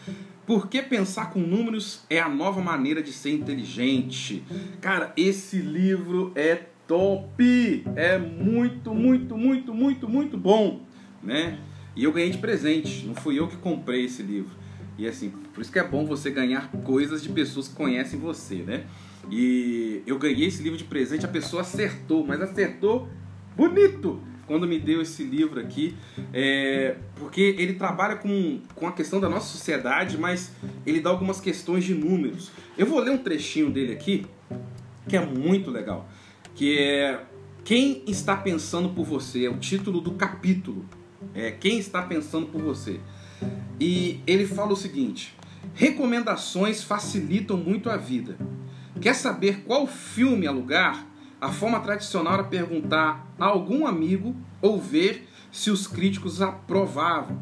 Por 0.45 0.67
que 0.67 0.81
pensar 0.81 1.31
com 1.31 1.39
números 1.39 2.03
é 2.09 2.19
a 2.19 2.29
nova 2.29 2.61
maneira 2.61 3.01
de 3.01 3.11
ser 3.11 3.31
inteligente? 3.31 4.43
Cara, 4.79 5.11
esse 5.17 5.57
livro 5.57 6.31
é 6.35 6.65
top! 6.87 7.83
É 7.95 8.17
muito, 8.17 8.93
muito, 8.93 9.37
muito, 9.37 9.73
muito, 9.73 10.09
muito 10.09 10.37
bom, 10.37 10.81
né? 11.21 11.59
E 11.95 12.03
eu 12.03 12.11
ganhei 12.11 12.29
de 12.29 12.37
presente, 12.37 13.05
não 13.05 13.15
fui 13.15 13.39
eu 13.39 13.47
que 13.47 13.57
comprei 13.57 14.05
esse 14.05 14.21
livro. 14.21 14.51
E 14.97 15.07
assim, 15.07 15.29
por 15.53 15.61
isso 15.61 15.71
que 15.71 15.79
é 15.79 15.83
bom 15.83 16.05
você 16.05 16.29
ganhar 16.29 16.71
coisas 16.83 17.21
de 17.21 17.29
pessoas 17.29 17.67
que 17.67 17.75
conhecem 17.75 18.19
você, 18.19 18.55
né? 18.55 18.85
E 19.31 20.03
eu 20.05 20.17
ganhei 20.17 20.47
esse 20.47 20.61
livro 20.61 20.77
de 20.77 20.83
presente, 20.83 21.25
a 21.25 21.29
pessoa 21.29 21.61
acertou, 21.61 22.25
mas 22.25 22.41
acertou 22.41 23.09
bonito 23.55 24.21
quando 24.47 24.67
me 24.67 24.79
deu 24.79 25.01
esse 25.01 25.23
livro 25.23 25.59
aqui, 25.59 25.95
é, 26.31 26.97
porque 27.15 27.55
ele 27.57 27.73
trabalha 27.73 28.15
com, 28.15 28.59
com 28.75 28.87
a 28.87 28.91
questão 28.91 29.19
da 29.19 29.27
nossa 29.27 29.47
sociedade, 29.47 30.17
mas 30.17 30.51
ele 30.85 30.99
dá 30.99 31.09
algumas 31.09 31.41
questões 31.41 31.83
de 31.83 31.95
números. 31.95 32.51
Eu 32.77 32.85
vou 32.85 32.99
ler 32.99 33.11
um 33.11 33.17
trechinho 33.17 33.71
dele 33.71 33.93
aqui, 33.93 34.25
que 35.07 35.17
é 35.17 35.25
muito 35.25 35.71
legal, 35.71 36.07
que 36.55 36.79
é 36.79 37.21
Quem 37.63 38.03
está 38.07 38.35
pensando 38.37 38.89
por 38.89 39.05
você? 39.05 39.45
É 39.45 39.49
o 39.49 39.57
título 39.57 39.99
do 39.99 40.13
capítulo. 40.13 40.85
É 41.33 41.51
Quem 41.51 41.77
está 41.77 42.01
pensando 42.01 42.47
por 42.47 42.61
você? 42.61 42.99
E 43.79 44.21
ele 44.25 44.47
fala 44.47 44.71
o 44.71 44.75
seguinte: 44.75 45.35
recomendações 45.73 46.81
facilitam 46.81 47.57
muito 47.57 47.89
a 47.89 47.97
vida. 47.97 48.37
Quer 48.99 49.13
saber 49.13 49.63
qual 49.65 49.85
filme 49.85 50.47
alugar? 50.47 51.05
A 51.39 51.51
forma 51.51 51.79
tradicional 51.81 52.35
era 52.35 52.43
perguntar 52.45 53.29
a 53.37 53.45
algum 53.45 53.85
amigo 53.85 54.33
ou 54.61 54.79
ver 54.79 55.27
se 55.51 55.69
os 55.69 55.85
críticos 55.85 56.41
aprovavam. 56.41 57.39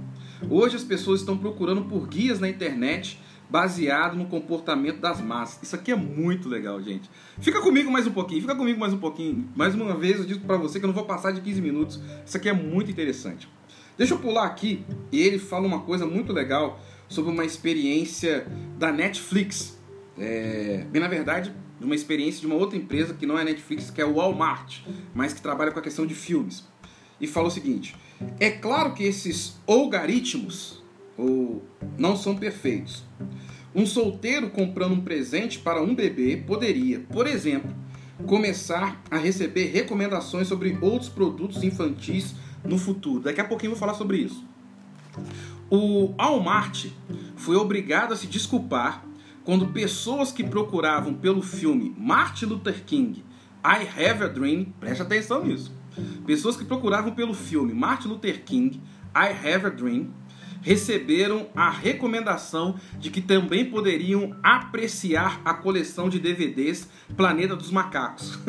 Hoje 0.50 0.76
as 0.76 0.84
pessoas 0.84 1.20
estão 1.20 1.38
procurando 1.38 1.84
por 1.84 2.08
guias 2.08 2.40
na 2.40 2.50
internet 2.50 3.20
baseado 3.50 4.16
no 4.16 4.26
comportamento 4.26 5.00
das 5.00 5.22
massas. 5.22 5.62
Isso 5.64 5.76
aqui 5.76 5.92
é 5.92 5.96
muito 5.96 6.50
legal, 6.50 6.82
gente. 6.82 7.10
Fica 7.40 7.62
comigo 7.62 7.92
mais 7.92 8.08
um 8.08 8.12
pouquinho, 8.12 8.42
fica 8.42 8.56
comigo 8.56 8.80
mais 8.80 8.94
um 8.94 8.98
pouquinho. 8.98 9.50
Mais 9.56 9.76
uma 9.76 9.96
vez 9.96 10.20
eu 10.20 10.26
digo 10.26 10.46
para 10.46 10.58
você 10.58 10.80
que 10.80 10.86
eu 10.86 10.88
não 10.88 10.96
vou 10.96 11.06
passar 11.06 11.32
de 11.32 11.42
15 11.42 11.62
minutos. 11.62 12.00
Isso 12.26 12.38
aqui 12.38 12.50
é 12.50 12.54
muito 12.54 12.90
interessante. 12.90 13.48
Deixa 13.98 14.14
eu 14.14 14.20
pular 14.20 14.46
aqui 14.46 14.84
e 15.12 15.22
ele 15.22 15.38
fala 15.38 15.68
uma 15.68 15.82
coisa 15.82 16.06
muito 16.06 16.34
legal 16.34 16.80
sobre 17.08 17.32
uma 17.32 17.46
experiência 17.46 18.48
da 18.78 18.92
Netflix. 18.92 19.78
É, 20.18 20.86
bem, 20.90 21.02
na 21.02 21.08
verdade, 21.08 21.54
uma 21.80 21.94
experiência 21.94 22.42
de 22.42 22.48
uma 22.48 22.56
outra 22.56 22.78
empresa 22.78 23.14
que 23.14 23.26
não 23.26 23.38
é 23.38 23.44
Netflix, 23.44 23.92
que 23.92 24.02
é 24.02 24.06
o 24.06 24.16
Walmart, 24.16 24.80
mas 25.14 25.34
que 25.34 25.42
trabalha 25.42 25.72
com 25.72 25.80
a 25.80 25.82
questão 25.82 26.06
de 26.06 26.16
filmes. 26.16 26.68
E 27.22 27.28
fala 27.28 27.48
o 27.48 27.52
seguinte: 27.52 27.96
é 28.40 28.50
claro 28.50 28.94
que 28.94 29.04
esses 29.04 29.60
algoritmos 29.68 30.84
ou 31.18 31.64
não 31.98 32.16
são 32.16 32.36
perfeitos. 32.36 33.04
Um 33.76 33.86
solteiro 33.86 34.50
comprando 34.50 34.94
um 34.94 35.02
presente 35.02 35.60
para 35.60 35.82
um 35.82 35.96
bebê 35.96 36.38
poderia, 36.38 37.00
por 37.00 37.26
exemplo, 37.26 37.74
começar 38.28 39.02
a 39.10 39.18
receber 39.18 39.68
recomendações 39.68 40.48
sobre 40.48 40.78
outros 40.80 41.10
produtos 41.10 41.64
infantis 41.64 42.36
no 42.64 42.78
futuro. 42.78 43.22
Daqui 43.22 43.42
a 43.42 43.46
pouquinho 43.46 43.72
eu 43.72 43.76
vou 43.76 43.80
falar 43.80 43.96
sobre 43.96 44.18
isso. 44.18 44.46
O 45.70 46.14
Walmart 46.18 46.88
foi 47.36 47.56
obrigado 47.56 48.14
a 48.14 48.16
se 48.16 48.28
desculpar 48.28 49.04
quando 49.44 49.68
pessoas 49.68 50.32
que 50.32 50.44
procuravam 50.44 51.14
pelo 51.14 51.42
filme 51.42 51.94
Martin 51.98 52.46
Luther 52.46 52.84
King 52.86 53.24
I 53.66 53.88
Have 53.88 54.24
a 54.24 54.28
Dream, 54.28 54.74
preste 54.80 55.02
atenção 55.02 55.46
nisso. 55.46 55.72
Pessoas 56.26 56.56
que 56.56 56.66
procuravam 56.66 57.14
pelo 57.14 57.34
filme 57.34 57.74
Martin 57.74 58.10
Luther 58.10 58.44
King 58.44 58.80
I 59.16 59.30
Have 59.30 59.66
a 59.66 59.70
Dream 59.70 60.12
receberam 60.64 61.48
a 61.56 61.70
recomendação 61.70 62.76
de 62.98 63.12
que 63.12 63.22
também 63.22 63.66
poderiam 63.66 64.36
apreciar 64.42 65.42
a 65.46 65.54
coleção 65.54 66.10
de 66.10 66.20
DVDs 66.20 66.90
Planeta 67.16 67.56
dos 67.56 67.70
Macacos. 67.70 68.40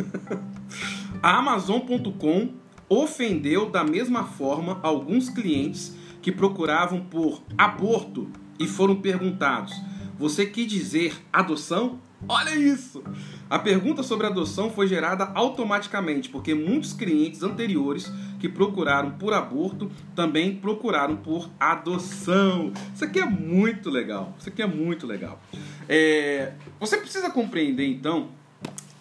a 1.23 1.37
Amazon.com 1.37 2.55
ofendeu 2.89 3.69
da 3.69 3.85
mesma 3.85 4.25
forma 4.25 4.79
alguns 4.83 5.29
clientes 5.29 5.95
que 6.23 6.33
procuravam 6.33 7.01
por 7.01 7.43
aborto 7.59 8.31
e 8.59 8.67
foram 8.67 8.97
perguntados: 8.97 9.75
Você 10.19 10.47
quer 10.47 10.67
dizer 10.67 11.15
adoção? 11.33 12.01
Olha 12.29 12.55
isso! 12.55 13.03
A 13.49 13.59
pergunta 13.59 14.03
sobre 14.03 14.27
adoção 14.27 14.70
foi 14.70 14.87
gerada 14.87 15.31
automaticamente, 15.35 16.29
porque 16.29 16.55
muitos 16.55 16.93
clientes 16.93 17.43
anteriores 17.43 18.11
que 18.41 18.49
procuraram 18.49 19.12
por 19.12 19.33
aborto 19.33 19.91
também 20.14 20.57
procuraram 20.57 21.16
por 21.16 21.51
adoção. 21.61 22.72
Isso 22.95 23.05
aqui 23.05 23.20
é 23.20 23.27
muito 23.27 23.91
legal. 23.91 24.35
Isso 24.39 24.49
aqui 24.49 24.62
é 24.62 24.66
muito 24.66 25.07
legal. 25.07 25.41
É... 25.89 26.55
Você 26.81 26.97
precisa 26.97 27.31
compreender 27.31 27.87
então 27.87 28.31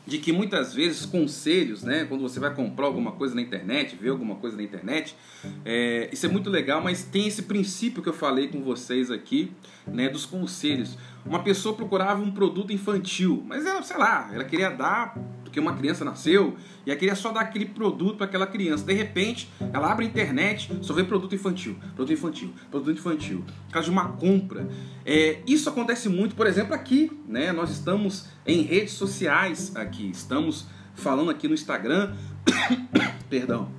de 0.05 0.17
que 0.17 0.32
muitas 0.32 0.74
vezes 0.74 1.05
conselhos, 1.05 1.82
né, 1.82 2.05
quando 2.05 2.21
você 2.21 2.39
vai 2.39 2.53
comprar 2.53 2.86
alguma 2.86 3.13
coisa 3.13 3.34
na 3.34 3.41
internet, 3.41 3.95
ver 3.95 4.09
alguma 4.09 4.36
coisa 4.36 4.57
na 4.57 4.63
internet, 4.63 5.15
é, 5.63 6.09
isso 6.11 6.26
é 6.26 6.30
muito 6.30 6.49
legal, 6.49 6.82
mas 6.82 7.03
tem 7.03 7.28
esse 7.28 7.43
princípio 7.43 8.03
que 8.03 8.09
eu 8.09 8.13
falei 8.13 8.49
com 8.49 8.61
vocês 8.61 9.09
aqui, 9.09 9.51
né, 9.88 10.09
dos 10.09 10.26
conselhos. 10.26 10.97
Uma 11.26 11.43
pessoa 11.43 11.76
procurava 11.76 12.21
um 12.21 12.32
produto 12.32 12.74
infantil, 12.74 13.43
mas 13.47 13.65
ela, 13.65 13.82
sei 13.82 13.97
lá, 13.97 14.30
ela 14.34 14.43
queria 14.43 14.69
dar 14.69 15.15
porque 15.53 15.59
uma 15.59 15.76
criança 15.76 16.03
nasceu 16.03 16.57
e 16.84 16.89
ela 16.89 16.99
queria 16.99 17.15
só 17.15 17.32
dar 17.32 17.41
aquele 17.41 17.65
produto 17.65 18.17
para 18.17 18.26
aquela 18.26 18.47
criança. 18.47 18.84
De 18.84 18.93
repente, 18.93 19.47
ela 19.71 19.91
abre 19.91 20.03
a 20.03 20.09
internet, 20.09 20.76
só 20.82 20.95
vê 20.95 21.03
produto 21.03 21.36
infantil, 21.36 21.78
produto 21.95 22.11
infantil, 22.11 22.53
produto 22.71 22.97
infantil, 22.97 23.43
por 23.67 23.74
causa 23.74 23.86
de 23.86 23.91
uma 23.91 24.13
compra. 24.13 24.67
É, 25.05 25.41
isso 25.45 25.69
acontece 25.69 26.09
muito, 26.09 26.34
por 26.34 26.47
exemplo, 26.47 26.74
aqui, 26.74 27.11
né? 27.28 27.51
Nós 27.51 27.69
estamos 27.69 28.28
em 28.47 28.63
redes 28.63 28.93
sociais 28.93 29.76
aqui, 29.76 30.09
estamos 30.09 30.65
falando 30.95 31.30
aqui 31.30 31.47
no 31.47 31.53
Instagram. 31.53 32.15
Perdão, 33.30 33.69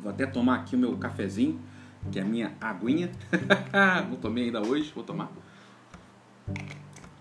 vou 0.00 0.12
até 0.12 0.24
tomar 0.24 0.60
aqui 0.60 0.76
o 0.76 0.78
meu 0.78 0.96
cafezinho, 0.96 1.60
que 2.12 2.20
é 2.20 2.22
a 2.22 2.24
minha 2.24 2.52
aguinha. 2.60 3.10
Não 4.08 4.18
tomei 4.18 4.44
ainda 4.44 4.64
hoje, 4.64 4.92
vou 4.94 5.02
tomar. 5.02 5.41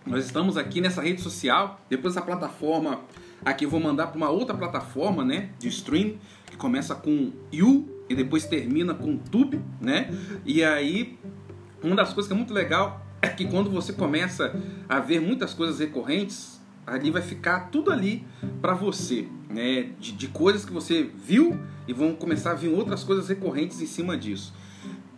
Nós 0.06 0.26
estamos 0.26 0.58
aqui 0.58 0.82
nessa 0.82 1.02
rede 1.02 1.22
social, 1.22 1.80
depois 1.90 2.16
essa 2.16 2.26
plataforma 2.26 3.02
Aqui 3.44 3.66
eu 3.66 3.70
vou 3.70 3.80
mandar 3.80 4.08
para 4.08 4.18
uma 4.18 4.30
outra 4.30 4.56
plataforma, 4.56 5.26
né, 5.26 5.50
de 5.58 5.68
stream, 5.68 6.16
que 6.46 6.56
começa 6.56 6.94
com 6.94 7.32
You 7.52 7.90
e 8.08 8.16
depois 8.16 8.46
termina 8.46 8.94
com 8.94 9.18
Tube, 9.18 9.60
né? 9.80 10.12
E 10.46 10.64
aí, 10.64 11.18
uma 11.82 11.96
das 11.96 12.14
coisas 12.14 12.28
que 12.28 12.34
é 12.34 12.38
muito 12.38 12.54
legal 12.54 13.04
é 13.20 13.28
que 13.28 13.46
quando 13.46 13.72
você 13.72 13.94
começa 13.94 14.56
a 14.88 15.00
ver 15.00 15.20
muitas 15.20 15.54
coisas 15.56 15.80
recorrentes, 15.80 16.62
ali 16.86 17.10
vai 17.10 17.22
ficar 17.22 17.72
tudo 17.72 17.92
ali 17.92 18.24
para 18.62 18.76
você, 18.76 19.28
né? 19.50 19.90
De, 20.00 20.12
de 20.12 20.28
coisas 20.28 20.64
que 20.64 20.72
você 20.72 21.10
viu 21.26 21.60
e 21.88 21.94
vão 21.94 22.14
começar 22.14 22.52
a 22.52 22.56
vir 22.56 22.70
outras 22.70 23.04
coisas 23.04 23.28
recorrentes 23.28 23.82
em 23.82 23.88
cima 23.88 24.16
disso. 24.16 24.54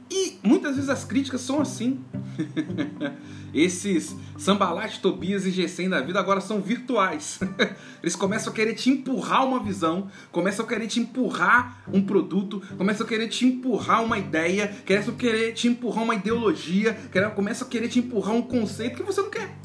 E 0.10 0.38
muitas 0.44 0.76
vezes 0.76 0.90
as 0.90 1.04
críticas 1.04 1.42
são 1.42 1.62
assim. 1.62 2.04
Esses 3.54 4.16
Sambalat, 4.38 5.00
Tobias 5.00 5.46
e 5.46 5.52
Gessem 5.52 5.88
da 5.88 6.02
vida 6.02 6.20
agora 6.20 6.42
são 6.42 6.62
virtuais. 6.62 7.40
Eles 8.02 8.16
começam 8.16 8.52
a 8.52 8.56
querer 8.56 8.74
te 8.74 8.90
empurrar 8.90 9.46
uma 9.46 9.64
visão, 9.64 10.10
começam 10.32 10.66
a 10.66 10.68
querer 10.68 10.88
te 10.88 11.00
empurrar 11.00 11.84
um 11.92 12.02
produto, 12.02 12.62
começam 12.78 13.06
a 13.06 13.10
querer 13.10 13.28
te 13.28 13.46
empurrar 13.46 14.04
uma 14.04 14.18
ideia, 14.18 14.76
começam 14.86 15.14
a 15.14 15.18
querer 15.18 15.54
te 15.54 15.68
empurrar 15.68 16.04
uma 16.04 16.16
ideologia, 16.16 16.98
começam 17.36 17.68
a 17.68 17.70
querer 17.70 17.88
te 17.88 18.00
empurrar 18.00 18.34
um 18.34 18.42
conceito 18.42 18.98
que 18.98 19.04
você 19.04 19.22
não 19.22 19.30
quer. 19.30 19.56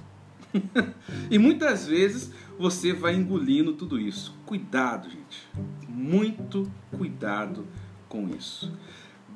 e 1.30 1.38
muitas 1.38 1.86
vezes 1.86 2.30
você 2.58 2.92
vai 2.92 3.14
engolindo 3.14 3.72
tudo 3.72 3.98
isso. 3.98 4.36
Cuidado, 4.44 5.08
gente. 5.08 5.48
Muito 5.88 6.70
cuidado 6.96 7.66
com 8.08 8.28
isso. 8.28 8.72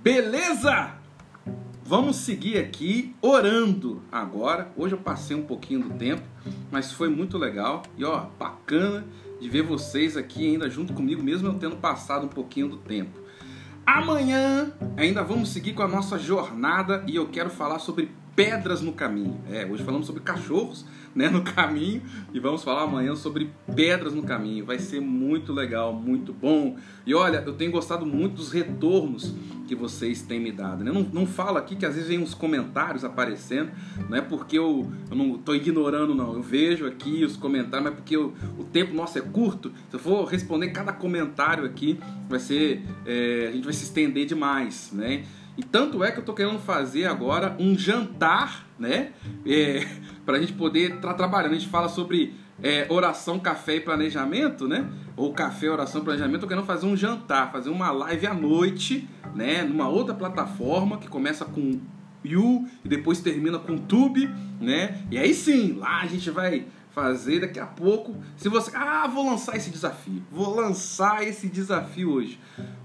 Beleza? 0.03 1.03
vamos 1.85 2.17
seguir 2.17 2.57
aqui 2.57 3.15
orando 3.21 4.03
agora. 4.11 4.73
Hoje 4.77 4.95
eu 4.95 4.99
passei 4.99 5.37
um 5.37 5.43
pouquinho 5.43 5.81
do 5.81 5.91
tempo, 5.91 6.23
mas 6.71 6.91
foi 6.91 7.11
muito 7.11 7.37
legal 7.37 7.83
e 7.99 8.05
ó, 8.05 8.29
bacana 8.39 9.05
de 9.39 9.47
ver 9.51 9.63
vocês 9.63 10.17
aqui 10.17 10.47
ainda 10.47 10.71
junto 10.71 10.95
comigo, 10.95 11.23
mesmo 11.23 11.49
eu 11.49 11.55
tendo 11.55 11.77
passado 11.77 12.25
um 12.25 12.29
pouquinho 12.29 12.67
do 12.67 12.79
tempo. 12.79 13.21
Amanhã 13.85 14.73
ainda 14.97 15.23
vamos 15.23 15.51
seguir 15.51 15.75
com 15.75 15.83
a 15.83 15.89
nossa 15.89 16.19
jornada 16.19 17.05
e 17.07 17.15
eu 17.15 17.29
quero 17.29 17.51
falar 17.51 17.79
sobre 17.79 18.11
pedras 18.35 18.81
no 18.81 18.95
caminho. 18.95 19.39
É, 19.51 19.67
hoje 19.67 19.85
falamos 19.85 20.07
sobre 20.07 20.23
cachorros, 20.23 20.87
né, 21.15 21.29
no 21.29 21.43
caminho 21.43 22.03
e 22.33 22.41
vamos 22.41 22.63
falar 22.65 22.83
amanhã 22.83 23.15
sobre 23.15 23.51
pedras 23.75 24.15
no 24.15 24.23
caminho. 24.23 24.65
Vai 24.65 24.79
ser 24.79 25.01
muito 25.01 25.53
legal, 25.53 25.93
muito 25.93 26.33
bom. 26.33 26.77
E 27.07 27.15
olha, 27.15 27.43
eu 27.47 27.53
tenho 27.53 27.71
gostado 27.71 28.07
muito 28.07 28.37
dos 28.37 28.53
retornos 28.53 29.35
que 29.67 29.75
vocês 29.75 30.23
têm 30.23 30.41
me 30.41 30.53
dado. 30.53 30.85
Né? 30.85 30.93
Não, 30.93 31.03
não 31.03 31.27
falo 31.27 31.59
aqui 31.59 31.77
que 31.77 31.87
às 31.87 31.95
vezes 31.95 32.09
vem 32.09 32.19
uns 32.19 32.35
comentários 32.35 33.05
aparecendo, 33.05 33.71
não 34.09 34.17
é 34.17 34.21
porque 34.21 34.59
eu, 34.59 34.91
eu 35.11 35.17
não 35.17 35.37
estou 35.37 35.55
ignorando, 35.55 36.15
não. 36.15 36.35
Eu 36.35 36.43
vejo 36.43 36.87
aqui 36.87 37.25
os 37.25 37.37
comentários, 37.37 37.91
mas 37.91 37.95
porque 37.95 38.17
eu, 38.17 38.35
o 38.59 38.65
tempo 38.65 38.95
nosso 38.95 39.19
é 39.19 39.23
curto. 39.23 39.73
Se 39.91 39.97
eu 39.97 40.01
for 40.01 40.25
responder 40.25 40.71
cada 40.71 40.93
comentário 40.93 41.65
aqui, 41.65 41.99
vai 42.29 42.39
ser. 42.39 42.83
É, 43.07 43.49
a 43.49 43.53
gente 43.53 43.65
vai 43.65 43.73
se 43.73 43.85
estender 43.85 44.27
demais, 44.27 44.91
né? 44.93 45.25
E 45.57 45.63
tanto 45.63 46.03
é 46.03 46.11
que 46.11 46.19
eu 46.19 46.23
estou 46.23 46.35
querendo 46.35 46.59
fazer 46.59 47.07
agora 47.07 47.55
um 47.59 47.77
jantar, 47.77 48.67
né? 48.79 49.13
É, 49.47 49.87
para 50.25 50.37
a 50.37 50.41
gente 50.41 50.53
poder 50.53 50.95
estar 50.95 51.09
tá 51.09 51.15
trabalhando. 51.15 51.53
A 51.53 51.59
gente 51.59 51.69
fala 51.69 51.89
sobre 51.89 52.35
é, 52.63 52.87
oração, 52.89 53.39
café 53.39 53.77
e 53.77 53.81
planejamento, 53.81 54.69
né? 54.69 54.89
Ou 55.17 55.33
café, 55.33 55.71
oração, 55.71 56.03
planejamento. 56.03 56.37
Estou 56.37 56.49
querendo 56.49 56.67
fazer 56.67 56.87
um 56.87 56.97
jantar, 56.97 57.51
fazer 57.51 57.71
uma 57.71 57.91
live 57.91 58.27
à 58.27 58.35
noite, 58.35 59.09
né? 59.35 59.63
Numa 59.63 59.89
outra 59.89 60.15
plataforma 60.15 60.99
que 60.99 61.09
começa 61.09 61.45
com 61.45 61.81
You 62.25 62.69
e 62.85 62.89
depois 62.89 63.21
termina 63.21 63.59
com 63.59 63.77
Tube, 63.77 64.31
né? 64.61 65.03
E 65.11 65.19
aí 65.19 65.35
sim, 65.35 65.73
lá 65.73 66.01
a 66.03 66.07
gente 66.07 66.31
vai 66.31 66.67
fazer 66.93 67.41
daqui 67.41 67.59
a 67.59 67.67
pouco. 67.67 68.17
Se 68.37 68.49
você, 68.49 68.71
ah, 68.77 69.09
vou 69.09 69.29
lançar 69.29 69.57
esse 69.57 69.71
desafio. 69.71 70.23
Vou 70.31 70.55
lançar 70.55 71.27
esse 71.27 71.49
desafio 71.49 72.13
hoje. 72.13 72.39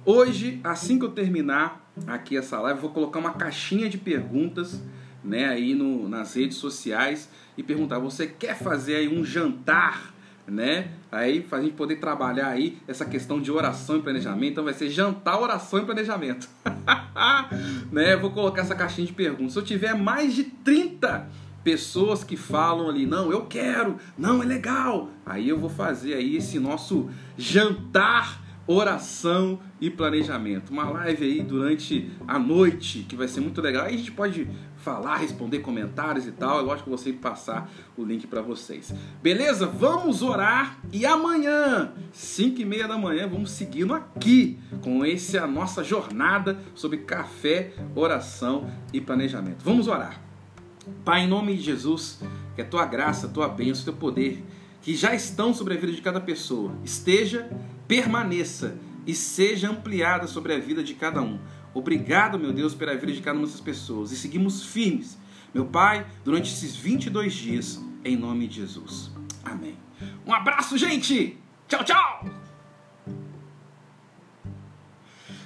Hoje, 0.05 0.59
assim 0.63 0.97
que 0.97 1.05
eu 1.05 1.11
terminar 1.11 1.85
aqui 2.07 2.37
essa 2.37 2.59
live, 2.61 2.79
vou 2.79 2.91
colocar 2.91 3.19
uma 3.19 3.33
caixinha 3.33 3.89
de 3.89 3.97
perguntas, 3.97 4.81
né, 5.23 5.45
aí 5.45 5.73
no, 5.73 6.07
nas 6.07 6.33
redes 6.33 6.57
sociais 6.57 7.29
e 7.57 7.63
perguntar: 7.63 7.99
você 7.99 8.27
quer 8.27 8.57
fazer 8.57 8.95
aí 8.95 9.07
um 9.07 9.23
jantar, 9.25 10.13
né? 10.47 10.91
Aí 11.11 11.41
para 11.41 11.59
a 11.59 11.61
gente 11.61 11.73
poder 11.73 11.97
trabalhar 11.97 12.47
aí 12.47 12.77
essa 12.87 13.05
questão 13.05 13.41
de 13.41 13.51
oração 13.51 13.97
e 13.97 14.01
planejamento. 14.01 14.51
Então 14.51 14.63
vai 14.63 14.73
ser 14.73 14.89
jantar, 14.89 15.39
oração 15.39 15.79
e 15.79 15.85
planejamento, 15.85 16.47
né? 17.91 18.15
Vou 18.15 18.31
colocar 18.31 18.61
essa 18.61 18.75
caixinha 18.75 19.07
de 19.07 19.13
perguntas. 19.13 19.53
Se 19.53 19.59
eu 19.59 19.63
tiver 19.63 19.93
mais 19.93 20.33
de 20.33 20.43
30 20.43 21.27
pessoas 21.63 22.23
que 22.23 22.37
falam 22.37 22.89
ali, 22.89 23.05
não, 23.05 23.29
eu 23.29 23.45
quero, 23.45 23.97
não, 24.17 24.41
é 24.41 24.45
legal. 24.45 25.09
Aí 25.25 25.49
eu 25.49 25.59
vou 25.59 25.69
fazer 25.69 26.13
aí 26.13 26.37
esse 26.37 26.59
nosso 26.59 27.09
jantar 27.37 28.41
oração 28.67 29.59
e 29.79 29.89
planejamento. 29.89 30.71
Uma 30.71 30.89
live 30.89 31.25
aí 31.25 31.41
durante 31.41 32.11
a 32.27 32.37
noite 32.37 33.05
que 33.07 33.15
vai 33.15 33.27
ser 33.27 33.39
muito 33.39 33.61
legal. 33.61 33.85
Aí 33.85 33.95
a 33.95 33.97
gente 33.97 34.11
pode 34.11 34.47
falar, 34.87 35.17
responder 35.17 35.59
comentários 35.59 36.25
e 36.25 36.31
tal. 36.31 36.59
É 36.59 36.61
lógico 36.61 36.85
que 36.85 36.89
vou 36.89 36.97
sempre 36.97 37.19
passar 37.19 37.69
o 37.97 38.05
link 38.05 38.25
para 38.25 38.41
vocês. 38.41 38.93
Beleza? 39.21 39.67
Vamos 39.67 40.21
orar 40.21 40.79
e 40.93 41.05
amanhã, 41.05 41.91
5 42.13 42.61
e 42.61 42.63
meia 42.63 42.87
da 42.87 42.97
manhã, 42.97 43.27
vamos 43.27 43.51
seguindo 43.51 43.93
aqui 43.93 44.57
com 44.81 45.05
esse 45.05 45.37
a 45.37 45.45
nossa 45.45 45.83
jornada 45.83 46.57
sobre 46.73 46.99
café, 46.99 47.73
oração 47.93 48.71
e 48.93 49.01
planejamento. 49.01 49.57
Vamos 49.61 49.89
orar. 49.89 50.21
Pai, 51.03 51.25
em 51.25 51.27
nome 51.27 51.57
de 51.57 51.63
Jesus, 51.63 52.21
que 52.55 52.61
a 52.61 52.65
tua 52.65 52.85
graça, 52.85 53.27
a 53.27 53.29
tua 53.29 53.49
bênção, 53.49 53.81
o 53.81 53.85
teu 53.85 53.93
poder 53.93 54.41
que 54.81 54.95
já 54.95 55.13
estão 55.13 55.53
sobre 55.53 55.73
a 55.73 55.77
vida 55.77 55.91
de 55.91 56.01
cada 56.01 56.21
pessoa 56.21 56.71
esteja 56.81 57.49
permaneça 57.89 58.77
e 59.05 59.13
seja 59.13 59.69
ampliada 59.69 60.27
sobre 60.27 60.53
a 60.53 60.59
vida 60.59 60.81
de 60.81 60.93
cada 60.93 61.21
um. 61.21 61.39
Obrigado, 61.77 62.39
meu 62.39 62.51
Deus, 62.51 62.73
pela 62.73 62.95
vida 62.95 63.13
de 63.13 63.21
cada 63.21 63.37
uma 63.37 63.45
dessas 63.45 63.61
pessoas. 63.61 64.11
E 64.11 64.17
seguimos 64.17 64.65
firmes, 64.65 65.15
meu 65.53 65.67
Pai, 65.67 66.07
durante 66.25 66.51
esses 66.51 66.75
22 66.75 67.31
dias, 67.31 67.79
em 68.03 68.17
nome 68.17 68.47
de 68.47 68.55
Jesus. 68.55 69.11
Amém. 69.45 69.77
Um 70.25 70.33
abraço, 70.33 70.75
gente! 70.75 71.37
Tchau, 71.67 71.83
tchau! 71.83 72.25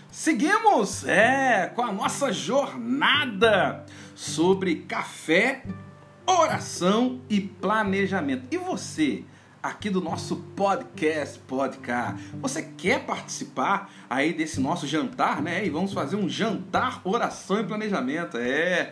Seguimos, 0.09 1.03
é, 1.05 1.69
com 1.75 1.83
a 1.83 1.91
nossa 1.91 2.31
jornada 2.31 3.85
sobre 4.15 4.77
café, 4.83 5.65
oração 6.25 7.19
e 7.29 7.41
planejamento. 7.41 8.45
E 8.51 8.57
você? 8.57 9.25
Aqui 9.61 9.89
do 9.89 10.01
nosso 10.01 10.37
podcast 10.55 11.39
Podcast. 11.39 12.31
Você 12.41 12.63
quer 12.63 13.05
participar 13.05 13.91
aí 14.09 14.33
desse 14.33 14.59
nosso 14.59 14.87
jantar, 14.87 15.41
né? 15.41 15.65
E 15.65 15.69
vamos 15.69 15.93
fazer 15.93 16.15
um 16.15 16.27
jantar, 16.27 17.01
oração 17.03 17.59
e 17.59 17.63
planejamento. 17.63 18.37
É, 18.37 18.91